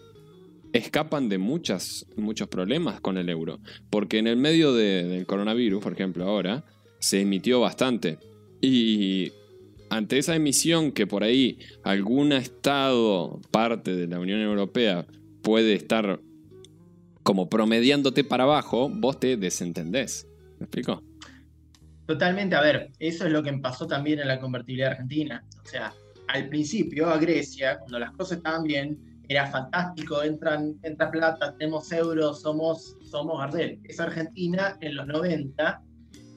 escapan 0.73 1.29
de 1.29 1.39
muchas, 1.39 2.07
muchos 2.17 2.49
problemas 2.49 3.01
con 3.01 3.19
el 3.19 3.29
euro. 3.29 3.61
Porque 3.91 4.19
en 4.19 4.27
el 4.27 4.37
medio 4.37 4.73
del 4.73 5.27
coronavirus, 5.27 5.83
por 5.83 5.93
ejemplo, 5.93 6.25
ahora, 6.25 6.65
se 6.99 7.21
emitió 7.21 7.61
bastante. 7.61 8.19
Y 8.61 9.33
ante 9.91 10.19
esa 10.19 10.35
emisión 10.35 10.93
que 10.93 11.07
por 11.07 11.23
ahí 11.23 11.59
algún 11.85 12.33
estado, 12.33 13.41
parte 13.51 13.95
de 13.95 14.07
la 14.07 14.21
Unión 14.21 14.41
Europea, 14.41 15.07
puede 15.43 15.75
estar 15.75 16.21
como 17.23 17.49
promediándote 17.49 18.25
para 18.25 18.45
abajo, 18.45 18.89
vos 18.89 19.19
te 19.19 19.37
desentendés. 19.37 20.27
¿Me 20.59 20.65
explico? 20.65 21.03
Totalmente, 22.07 22.55
a 22.55 22.61
ver, 22.61 22.93
eso 23.01 23.27
es 23.27 23.33
lo 23.33 23.43
que 23.43 23.53
pasó 23.55 23.87
también 23.87 24.21
en 24.21 24.29
la 24.29 24.39
convertibilidad 24.39 24.93
argentina. 24.93 25.45
O 25.65 25.69
sea, 25.69 25.93
al 26.29 26.49
principio 26.49 27.09
a 27.09 27.19
Grecia, 27.19 27.79
cuando 27.81 27.99
las 27.99 28.13
cosas 28.13 28.39
estaban 28.39 28.63
bien, 28.63 29.16
era 29.29 29.47
fantástico, 29.47 30.23
entran, 30.23 30.79
entra 30.83 31.11
plata, 31.11 31.57
tenemos 31.57 31.91
euros, 31.93 32.43
somos, 32.43 32.97
somos 33.03 33.39
Gardel. 33.39 33.81
Es 33.85 33.99
Argentina 33.99 34.77
en 34.81 34.97
los 34.97 35.07
90, 35.07 35.83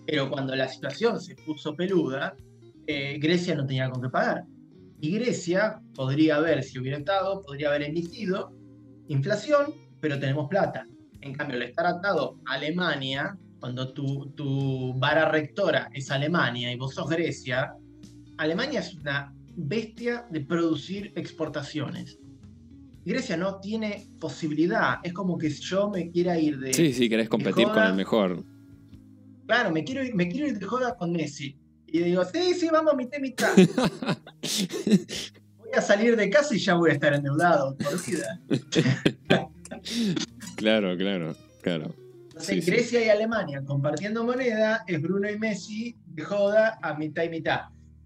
pero 0.08 0.30
cuando 0.30 0.56
la 0.56 0.68
situación 0.68 1.20
se 1.20 1.36
puso 1.36 1.76
peluda, 1.76 2.36
eh, 2.88 3.20
Grecia 3.20 3.54
no 3.56 3.66
tenía 3.66 3.90
con 3.90 4.02
qué 4.02 4.10
pagar. 4.10 4.44
Y 5.02 5.12
Grecia 5.12 5.80
podría 5.94 6.38
haber, 6.38 6.64
si 6.64 6.80
hubiera 6.80 6.98
estado, 6.98 7.42
podría 7.44 7.70
haber 7.70 7.84
emitido 7.84 8.52
inflación, 9.08 9.74
pero 10.02 10.20
tenemos 10.20 10.50
plata. 10.50 10.86
En 11.22 11.34
cambio, 11.34 11.58
al 11.58 11.64
estar 11.64 11.86
atado 11.86 12.40
a 12.48 12.54
Alemania, 12.54 13.38
cuando 13.60 13.94
tu, 13.94 14.32
tu 14.32 14.94
vara 14.98 15.30
rectora 15.30 15.90
es 15.94 16.10
Alemania 16.10 16.72
y 16.72 16.78
vos 16.78 16.96
sos 16.96 17.10
Grecia, 17.10 17.74
Alemania 18.38 18.80
es 18.80 18.96
una 18.96 19.34
bestia 19.56 20.26
de 20.32 20.42
producir 20.42 21.12
exportaciones. 21.16 22.20
Grecia 23.10 23.36
no 23.36 23.60
tiene 23.60 24.08
posibilidad. 24.20 25.00
Es 25.04 25.14
como 25.14 25.38
que 25.38 25.50
yo 25.50 25.90
me 25.90 26.12
quiera 26.12 26.38
ir 26.38 26.60
de. 26.60 26.74
Sí, 26.74 26.94
sí, 26.94 27.10
querés 27.10 27.28
competir 27.28 27.68
con 27.68 27.84
el 27.84 27.96
mejor. 27.96 28.46
Claro, 29.48 29.72
me 29.72 29.84
quiero, 29.84 30.06
ir, 30.06 30.14
me 30.14 30.30
quiero 30.30 30.48
ir 30.48 30.60
de 30.60 30.66
joda 30.66 30.96
con 30.96 31.12
Messi. 31.12 31.58
Y 31.88 32.02
digo, 32.02 32.24
sí, 32.24 32.54
sí, 32.54 32.70
vamos, 32.72 32.96
mitad, 32.96 33.20
mitad. 33.20 33.52
voy 35.58 35.72
a 35.76 35.82
salir 35.82 36.16
de 36.16 36.30
casa 36.30 36.56
y 36.56 36.60
ya 36.60 36.76
voy 36.76 36.92
a 36.92 36.94
estar 36.94 37.16
endeudado, 37.16 37.76
por 37.76 38.06
vida. 38.06 38.40
claro, 40.56 40.96
claro, 40.96 41.36
claro. 41.64 41.96
Entonces, 42.28 42.64
Grecia 42.64 43.04
y 43.04 43.10
Alemania 43.10 43.64
compartiendo 43.66 44.24
moneda 44.24 44.84
es 44.88 45.02
Bruno 45.02 45.28
y 45.30 45.40
Messi 45.40 45.98
de 46.06 46.24
joda 46.24 46.78
a 46.84 46.94
mitad 46.94 47.24
y 47.24 47.30
mitad. 47.30 47.62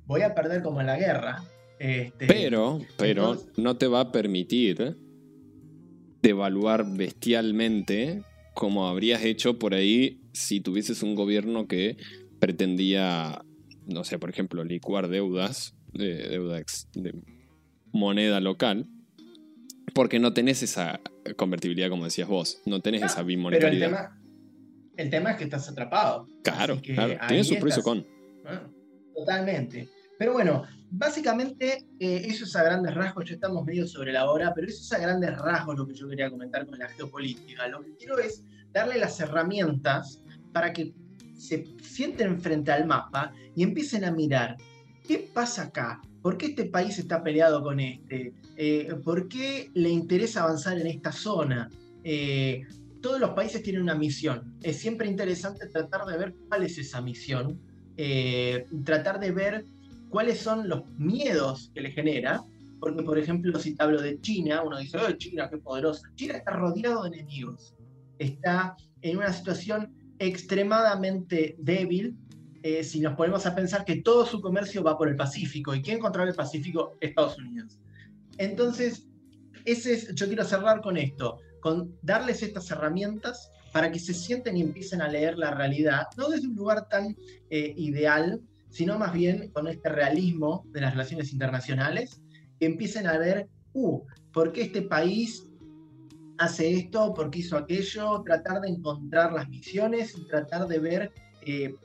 Voy 0.06 0.22
a 0.22 0.34
perder 0.34 0.64
como 0.64 0.80
en 0.80 0.88
la 0.88 0.98
guerra. 0.98 1.44
Este, 1.80 2.28
pero, 2.28 2.80
pero 2.98 3.38
no 3.58 3.78
te 3.78 3.88
va 3.88 4.02
a 4.02 4.12
permitir 4.12 4.98
devaluar 6.22 6.86
bestialmente 6.96 8.24
como 8.54 8.88
habrías 8.88 9.24
hecho 9.24 9.60
por 9.60 9.74
ahí 9.74 10.22
si 10.32 10.62
tuvieses 10.62 11.04
un 11.04 11.16
gobierno 11.16 11.68
que 11.68 11.98
pretendía, 12.40 13.44
no 13.86 14.04
sé, 14.04 14.20
por 14.20 14.30
ejemplo, 14.30 14.64
licuar 14.64 15.10
deudas, 15.10 15.76
de, 15.92 16.28
deuda 16.30 16.62
de 16.94 17.14
moneda 17.92 18.40
local, 18.40 18.88
porque 19.94 20.20
no 20.20 20.34
tenés 20.34 20.64
esa 20.64 21.00
convertibilidad 21.36 21.90
como 21.90 22.06
decías 22.06 22.28
vos, 22.28 22.62
no 22.66 22.80
tenés 22.82 23.04
esa 23.04 23.24
bimonetariedad. 23.24 23.90
Pero 23.90 23.96
el 23.96 24.10
tema, 24.10 24.22
el 24.98 25.10
tema 25.10 25.32
es 25.32 25.38
que 25.38 25.44
estás 25.46 25.70
atrapado. 25.70 26.28
Claro, 26.44 26.80
claro. 26.82 27.18
Tiene 27.28 27.44
su 27.44 27.56
precio 27.60 27.84
con. 27.84 28.06
totalmente. 29.14 29.90
Pero 30.18 30.34
bueno, 30.34 30.64
básicamente 30.96 31.88
eh, 32.00 32.22
eso 32.26 32.46
es 32.46 32.56
a 32.56 32.64
grandes 32.64 32.94
rasgos, 32.94 33.26
ya 33.26 33.34
estamos 33.34 33.66
medio 33.66 33.88
sobre 33.88 34.14
la 34.14 34.30
hora, 34.30 34.54
pero 34.54 34.68
eso 34.68 34.80
es 34.80 34.94
a 34.94 35.00
grandes 35.02 35.36
rasgos 35.38 35.76
lo 35.76 35.88
que 35.88 35.96
yo 35.96 36.08
quería 36.08 36.30
comentar 36.30 36.68
con 36.68 36.78
la 36.78 36.88
geopolítica. 36.88 37.68
Lo 37.68 37.82
que 37.82 37.96
quiero 37.96 38.20
es 38.20 38.44
darle 38.72 39.00
las 39.00 39.20
herramientas 39.20 40.22
para 40.52 40.72
que 40.72 40.94
se 41.36 41.66
sienten 41.82 42.40
frente 42.40 42.72
al 42.72 42.86
mapa 42.86 43.34
y 43.56 43.64
empiecen 43.64 44.06
a 44.06 44.12
mirar 44.12 44.56
qué 45.08 45.30
pasa 45.34 45.64
acá, 45.64 46.00
por 46.22 46.38
qué 46.38 46.48
este 46.48 46.66
país 46.66 47.00
está 47.00 47.24
peleado 47.24 47.64
con 47.64 47.80
este, 47.80 48.34
eh, 48.56 48.96
por 49.04 49.28
qué 49.28 49.72
le 49.74 49.90
interesa 49.90 50.44
avanzar 50.44 50.78
en 50.78 50.86
esta 50.86 51.12
zona. 51.12 51.70
Eh, 52.04 52.62
todos 53.02 53.20
los 53.20 53.32
países 53.32 53.64
tienen 53.64 53.82
una 53.82 53.96
misión. 53.96 54.58
Es 54.62 54.78
siempre 54.78 55.08
interesante 55.08 55.68
tratar 55.68 56.06
de 56.06 56.18
ver 56.18 56.36
cuál 56.48 56.64
es 56.64 56.78
esa 56.78 57.02
misión, 57.02 57.60
tratar 58.86 59.20
de 59.20 59.32
ver 59.32 59.66
cuáles 60.14 60.40
son 60.40 60.70
los 60.70 60.88
miedos 60.92 61.72
que 61.74 61.82
le 61.82 61.92
genera. 61.92 62.44
Porque, 62.80 63.02
por 63.02 63.18
ejemplo, 63.18 63.58
si 63.60 63.76
te 63.76 63.84
hablo 63.84 64.00
de 64.00 64.22
China, 64.22 64.62
uno 64.62 64.78
dice, 64.78 64.98
oh, 64.98 65.12
China, 65.14 65.50
qué 65.50 65.58
poderosa. 65.58 66.08
China 66.16 66.38
está 66.38 66.52
rodeado 66.52 67.04
de 67.04 67.18
enemigos. 67.18 67.74
Está 68.20 68.78
en 69.02 69.18
una 69.18 69.34
situación 69.34 69.92
extremadamente 70.20 71.56
débil. 71.58 72.16
Eh, 72.62 72.84
si 72.84 73.00
nos 73.00 73.16
ponemos 73.16 73.46
a 73.46 73.56
pensar 73.56 73.86
que 73.86 74.02
todo 74.02 74.26
su 74.26 74.40
comercio 74.40 74.84
va 74.84 74.98
por 74.98 75.10
el 75.10 75.16
Pacífico. 75.16 75.74
¿Y 75.74 75.82
quién 75.82 76.00
controla 76.00 76.30
el 76.30 76.36
Pacífico? 76.36 76.96
Estados 77.02 77.38
Unidos. 77.40 77.80
Entonces, 78.38 79.08
ese 79.66 79.94
es, 79.94 80.14
yo 80.14 80.28
quiero 80.28 80.44
cerrar 80.44 80.82
con 80.82 80.98
esto, 80.98 81.40
con 81.60 81.98
darles 82.04 82.44
estas 82.44 82.70
herramientas 82.70 83.50
para 83.72 83.92
que 83.92 84.00
se 84.00 84.14
sienten 84.14 84.58
y 84.58 84.62
empiecen 84.62 85.02
a 85.02 85.08
leer 85.08 85.38
la 85.38 85.56
realidad, 85.56 86.06
no 86.18 86.30
desde 86.30 86.48
un 86.48 86.56
lugar 86.56 86.88
tan 86.90 87.16
eh, 87.50 87.74
ideal, 87.76 88.40
sino 88.74 88.98
más 88.98 89.14
bien 89.14 89.52
con 89.52 89.68
este 89.68 89.88
realismo 89.88 90.66
de 90.72 90.82
las 90.82 90.94
relaciones 90.94 91.32
internacionales, 91.32 92.20
que 92.60 92.66
empiecen 92.66 93.06
a 93.06 93.20
ver, 93.20 93.48
uh, 93.74 94.02
¿por 94.34 94.52
qué 94.52 94.64
este 94.64 94.82
país 94.82 95.48
hace 96.40 96.74
esto? 96.74 97.14
¿Por 97.14 97.30
qué 97.30 97.40
hizo 97.40 97.56
aquello? 97.56 98.24
Tratar 98.24 98.62
de 98.62 98.70
encontrar 98.70 99.32
las 99.32 99.48
misiones 99.48 100.16
tratar 100.28 100.68
de 100.68 100.80
ver, 100.80 101.12
eh, 101.46 101.76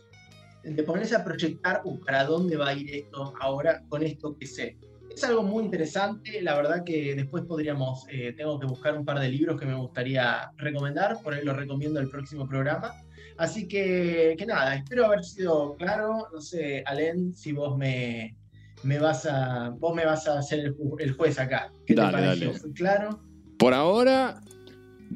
de 0.64 0.82
ponerse 0.82 1.14
a 1.14 1.22
proyectar, 1.22 1.82
uh, 1.84 2.00
¿para 2.00 2.24
dónde 2.24 2.56
va 2.56 2.68
a 2.68 2.74
ir 2.74 2.94
esto 2.94 3.34
ahora 3.38 3.82
con 3.90 4.02
esto 4.02 4.34
que 4.38 4.46
sé? 4.46 4.78
Es 5.14 5.22
algo 5.24 5.42
muy 5.42 5.64
interesante, 5.64 6.40
la 6.40 6.56
verdad 6.56 6.84
que 6.84 7.14
después 7.14 7.44
podríamos, 7.44 8.06
eh, 8.08 8.32
tengo 8.34 8.58
que 8.58 8.66
buscar 8.66 8.96
un 8.96 9.04
par 9.04 9.20
de 9.20 9.28
libros 9.28 9.60
que 9.60 9.66
me 9.66 9.74
gustaría 9.74 10.52
recomendar, 10.56 11.22
por 11.22 11.34
ahí 11.34 11.44
lo 11.44 11.52
recomiendo 11.52 12.00
el 12.00 12.08
próximo 12.08 12.48
programa 12.48 12.94
Así 13.38 13.68
que, 13.68 14.34
que 14.36 14.46
nada, 14.46 14.74
espero 14.74 15.06
haber 15.06 15.24
sido 15.24 15.76
claro. 15.76 16.26
No 16.32 16.40
sé, 16.40 16.82
Alen, 16.86 17.34
si 17.34 17.52
vos 17.52 17.78
me, 17.78 18.36
me 18.82 18.98
vas 18.98 19.26
a 19.26 19.70
vos 19.78 19.94
me 19.94 20.04
vas 20.04 20.26
a 20.26 20.40
hacer 20.40 20.60
el, 20.98 21.12
juez 21.12 21.38
acá. 21.38 21.72
¿Qué 21.86 21.94
te 21.94 22.02
pareció? 22.02 22.52
¿Fue 22.52 22.72
claro? 22.72 23.20
Por 23.56 23.74
ahora, 23.74 24.40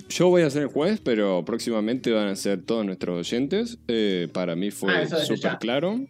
yo 0.09 0.29
voy 0.29 0.43
a 0.43 0.51
ser 0.51 0.63
el 0.63 0.69
juez, 0.69 1.01
pero 1.03 1.45
próximamente 1.45 2.13
van 2.13 2.29
a 2.29 2.37
ser 2.37 2.63
todos 2.63 2.87
nuestros 2.87 3.19
oyentes. 3.29 3.79
Eh, 3.89 4.29
para 4.33 4.55
mí 4.55 4.71
fue 4.71 4.95
Ah, 4.95 5.07
súper 5.07 5.59
claro. 5.59 6.01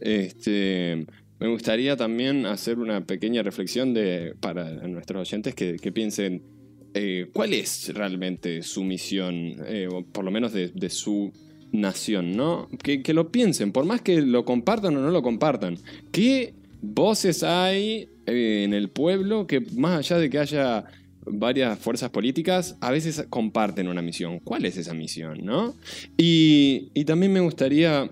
Este, 0.00 1.06
me 1.38 1.48
gustaría 1.48 1.96
también 1.96 2.44
hacer 2.46 2.78
una 2.80 3.04
pequeña 3.06 3.42
reflexión 3.42 3.94
de, 3.94 4.34
para 4.40 4.64
nuestros 4.88 5.28
oyentes 5.28 5.54
que, 5.54 5.76
que 5.76 5.92
piensen 5.92 6.42
eh, 6.94 7.30
cuál 7.32 7.54
es 7.54 7.92
realmente 7.94 8.62
su 8.62 8.84
misión, 8.84 9.56
eh, 9.66 9.88
o 9.90 10.04
por 10.04 10.24
lo 10.24 10.30
menos 10.30 10.52
de, 10.52 10.68
de 10.68 10.90
su 10.90 11.32
nación, 11.72 12.36
¿no? 12.36 12.68
Que, 12.82 13.02
que 13.02 13.14
lo 13.14 13.32
piensen, 13.32 13.72
por 13.72 13.84
más 13.84 14.00
que 14.02 14.20
lo 14.22 14.44
compartan 14.44 14.96
o 14.96 15.00
no 15.00 15.10
lo 15.10 15.22
compartan. 15.22 15.78
¿Qué 16.12 16.54
voces 16.80 17.42
hay 17.42 18.08
eh, 18.26 18.62
en 18.64 18.74
el 18.74 18.88
pueblo 18.90 19.46
que 19.46 19.60
más 19.60 19.98
allá 19.98 20.18
de 20.18 20.30
que 20.30 20.38
haya 20.38 20.84
varias 21.24 21.78
fuerzas 21.78 22.10
políticas, 22.10 22.76
a 22.80 22.90
veces 22.90 23.24
comparten 23.30 23.88
una 23.88 24.02
misión? 24.02 24.38
¿Cuál 24.40 24.64
es 24.66 24.76
esa 24.76 24.92
misión, 24.94 25.44
no? 25.44 25.74
Y, 26.18 26.90
y 26.94 27.04
también 27.04 27.32
me 27.32 27.40
gustaría 27.40 28.10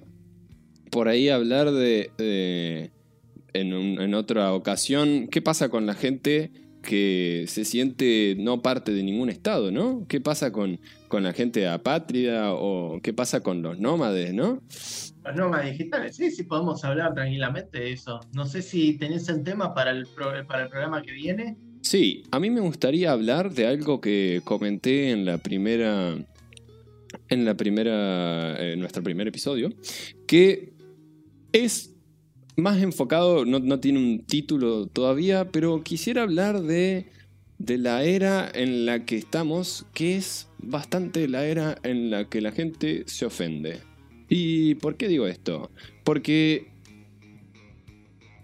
por 0.91 1.09
ahí 1.09 1.29
hablar 1.29 1.71
de, 1.71 2.11
de- 2.19 2.91
en, 3.53 3.73
en 3.73 4.15
otra 4.15 4.55
ocasión, 4.55 5.27
¿qué 5.29 5.43
pasa 5.43 5.69
con 5.69 5.85
la 5.87 5.95
gente 5.95 6.51
que 6.83 7.45
se 7.47 7.65
siente 7.65 8.37
no 8.39 8.63
parte 8.63 8.93
de 8.93 9.03
ningún 9.03 9.29
estado, 9.31 9.71
¿no? 9.71 10.07
¿Qué 10.09 10.21
pasa 10.21 10.51
con, 10.53 10.81
con 11.09 11.23
la 11.23 11.33
gente 11.33 11.69
apátrida 11.69 12.55
o 12.55 13.01
qué 13.03 13.13
pasa 13.13 13.41
con 13.43 13.63
los 13.63 13.79
nómades, 13.79 14.33
¿no? 14.35 14.63
Los 15.25 15.37
nómadas 15.37 15.71
digitales, 15.71 16.17
sí, 16.17 16.31
sí, 16.31 16.45
podemos 16.45 16.83
hablar 16.85 17.13
tranquilamente 17.15 17.79
de 17.79 17.93
eso. 17.93 18.21
No 18.33 18.47
sé 18.47 18.63
si 18.63 18.95
tenés 18.95 19.29
el 19.29 19.43
tema 19.43 19.75
para 19.75 19.91
el, 19.91 20.07
pro- 20.07 20.47
para 20.47 20.63
el 20.65 20.69
programa 20.71 21.03
que 21.03 21.13
viene. 21.13 21.57
Sí, 21.83 22.25
a 22.31 22.41
mí 22.41 22.51
me 22.51 22.61
gustaría 22.61 23.11
hablar 23.13 23.53
de 23.53 23.67
algo 23.67 24.01
que 24.01 24.41
comenté 24.45 25.11
en 25.11 25.25
la 25.25 25.39
primera. 25.39 26.15
En 27.29 27.45
la 27.45 27.55
primera. 27.55 28.73
En 28.73 28.81
nuestro 28.81 29.03
primer 29.03 29.29
episodio. 29.29 29.71
Que 30.27 30.73
es 31.53 31.90
más 32.61 32.83
enfocado. 32.83 33.45
No, 33.45 33.59
no 33.59 33.81
tiene 33.81 33.99
un 33.99 34.25
título 34.25 34.87
todavía. 34.87 35.51
Pero 35.51 35.83
quisiera 35.83 36.23
hablar 36.23 36.63
de. 36.63 37.07
De 37.59 37.77
la 37.77 38.05
era 38.05 38.51
en 38.55 38.87
la 38.87 39.05
que 39.05 39.17
estamos. 39.17 39.87
Que 39.93 40.17
es 40.17 40.49
bastante 40.59 41.29
la 41.29 41.45
era 41.45 41.79
en 41.83 42.11
la 42.11 42.29
que 42.29 42.41
la 42.41 42.53
gente 42.53 43.05
se 43.07 43.27
ofende. 43.27 43.81
¿Y 44.29 44.77
por 44.77 44.97
qué 44.97 45.09
digo 45.09 45.27
esto? 45.27 45.71
Porque 46.05 46.69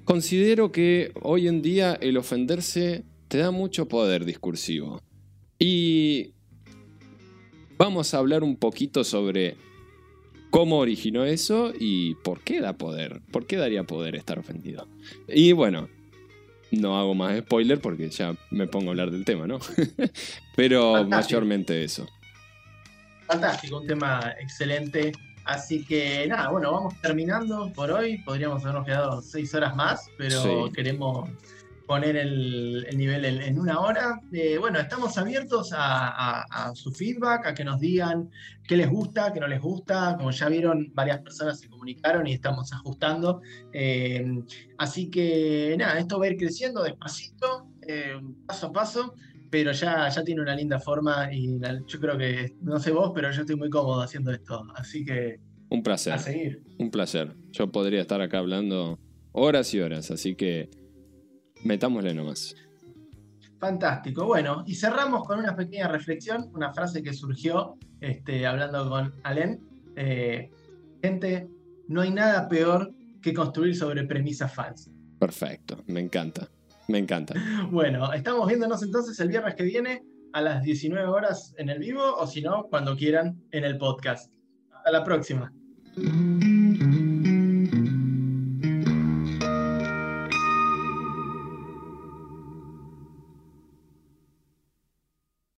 considero 0.05 0.73
que 0.73 1.13
hoy 1.23 1.49
en 1.49 1.63
día 1.63 1.95
el 1.95 2.17
ofenderse 2.17 3.05
te 3.29 3.39
da 3.39 3.51
mucho 3.53 3.89
poder 3.89 4.25
discursivo. 4.25 5.01
Y 5.59 6.33
vamos 7.79 8.13
a 8.13 8.19
hablar 8.19 8.43
un 8.43 8.57
poquito 8.57 9.05
sobre 9.05 9.57
cómo 10.57 10.79
originó 10.79 11.25
eso 11.27 11.73
y 11.79 12.15
por 12.15 12.41
qué 12.41 12.63
da 12.63 12.73
poder. 12.73 13.21
¿Por 13.31 13.47
qué 13.47 13.57
daría 13.59 13.85
poder 13.85 14.17
estar 14.17 14.39
ofendido? 14.39 14.89
Y 15.29 15.53
bueno, 15.53 15.91
no 16.71 16.99
hago 16.99 17.15
más 17.15 17.39
spoiler 17.41 17.79
porque 17.79 18.09
ya 18.09 18.35
me 18.51 18.67
pongo 18.67 18.87
a 18.89 18.91
hablar 18.93 19.11
del 19.11 19.27
tema, 19.27 19.47
¿no? 19.47 19.59
Pero 20.57 20.95
Fantástico. 20.95 21.11
mayormente 21.41 21.85
eso. 21.85 22.07
Fantástico, 23.27 23.81
un 23.81 23.87
tema 23.87 24.33
excelente. 24.41 25.13
Así 25.45 25.85
que 25.85 26.27
nada, 26.27 26.49
bueno, 26.49 26.73
vamos 26.73 26.95
terminando 27.03 27.71
por 27.75 27.91
hoy. 27.91 28.19
Podríamos 28.25 28.63
habernos 28.63 28.87
quedado 28.87 29.21
seis 29.21 29.55
horas 29.55 29.77
más, 29.77 30.09
pero 30.17 30.41
Sí. 30.43 30.73
queremos 30.75 31.29
poner 31.87 32.17
el, 32.17 32.85
el 32.89 32.99
nivel 32.99 33.25
en, 33.25 33.41
en 33.43 33.59
una 33.59 33.79
hora. 33.81 34.21
Eh, 34.33 34.59
bueno, 34.59 34.79
estamos 34.81 35.17
abiertos 35.19 35.73
a, 35.73 36.09
a- 36.09 36.43
a 36.51 36.75
su 36.75 36.91
feedback, 36.93 37.47
a 37.47 37.55
que 37.55 37.65
nos 37.65 37.79
digan 37.81 38.29
qué 38.67 38.77
les 38.77 38.89
gusta, 38.91 39.33
qué 39.33 39.39
no 39.41 39.47
les 39.47 39.61
gusta. 39.61 40.17
Como 40.19 40.31
ya 40.33 40.49
vieron, 40.49 40.91
varias 40.93 41.21
personas 41.23 41.61
se 41.61 41.69
comunicaron 41.69 42.27
y 42.27 42.33
estamos 42.33 42.73
ajustando. 42.73 43.41
Eh, 43.73 44.27
así 44.79 45.09
que 45.11 45.77
nada, 45.79 45.99
esto 45.99 46.19
va 46.19 46.27
a 46.27 46.29
ir 46.29 46.37
creciendo 46.37 46.83
despacito, 46.83 47.69
eh, 47.87 48.15
paso 48.45 48.67
a 48.67 48.73
paso 48.73 49.15
pero 49.49 49.71
ya, 49.71 50.09
ya 50.09 50.25
tiene 50.25 50.43
una 50.43 50.57
linda 50.57 50.81
forma 50.81 51.33
y 51.33 51.59
la- 51.61 51.81
yo 51.87 52.01
creo 52.01 52.19
que, 52.19 52.57
no 52.61 52.81
sé 52.81 52.91
vos, 52.91 53.13
pero 53.15 53.31
yo 53.31 53.43
estoy 53.43 53.55
muy 53.57 53.71
cómodo 53.71 54.03
haciendo 54.03 54.33
esto, 54.33 54.65
así 54.75 55.05
que 55.05 55.37
Un 55.71 55.83
placer. 55.85 56.13
a 56.15 56.19
seguir. 56.19 56.63
Un 56.79 56.91
placer. 56.91 57.37
Yo 57.53 57.71
podría 57.71 58.01
estar 58.01 58.21
acá 58.21 58.39
hablando 58.39 58.99
horas 59.33 59.73
y 59.73 59.81
horas, 59.81 60.11
así 60.11 60.35
que 60.35 60.69
metámosle 61.67 62.15
nomás. 62.15 62.55
Fantástico. 63.59 64.27
Bueno, 64.27 64.65
y 64.67 64.75
cerramos 64.75 65.27
con 65.27 65.39
una 65.39 65.57
pequeña 65.57 65.89
reflexión, 65.89 66.51
una 66.55 66.73
frase 66.73 67.03
que 67.03 67.13
surgió 67.13 67.77
este, 68.01 68.47
hablando 68.47 68.89
con 68.89 69.15
Alén. 69.23 69.61
Eh, 69.97 70.51
gente, 71.03 71.49
no 71.89 72.03
hay 72.03 72.11
nada 72.11 72.49
peor 72.49 72.93
que 73.23 73.33
construir 73.33 73.75
sobre 73.75 74.05
premisas 74.05 74.55
falsas. 74.55 74.93
Perfecto, 75.19 75.83
me 75.87 76.01
encanta. 76.01 76.49
Me 76.89 76.99
encanta. 76.99 77.35
Bueno, 77.71 78.13
estamos 78.13 78.47
viéndonos 78.47 78.83
entonces 78.83 79.19
el 79.21 79.29
viernes 79.29 79.55
que 79.55 79.65
viene 79.65 80.03
a 80.33 80.41
las 80.41 80.63
19 80.63 81.09
horas 81.09 81.55
en 81.59 81.71
el 81.71 81.79
vivo 81.79 82.03
o 82.17 82.27
si 82.27 82.43
no, 82.43 82.67
cuando 82.69 82.97
quieran 82.97 83.41
en 83.51 83.65
el 83.65 83.79
podcast. 83.79 84.33
Hasta 84.71 84.91
la 84.91 85.03
próxima. 85.03 85.53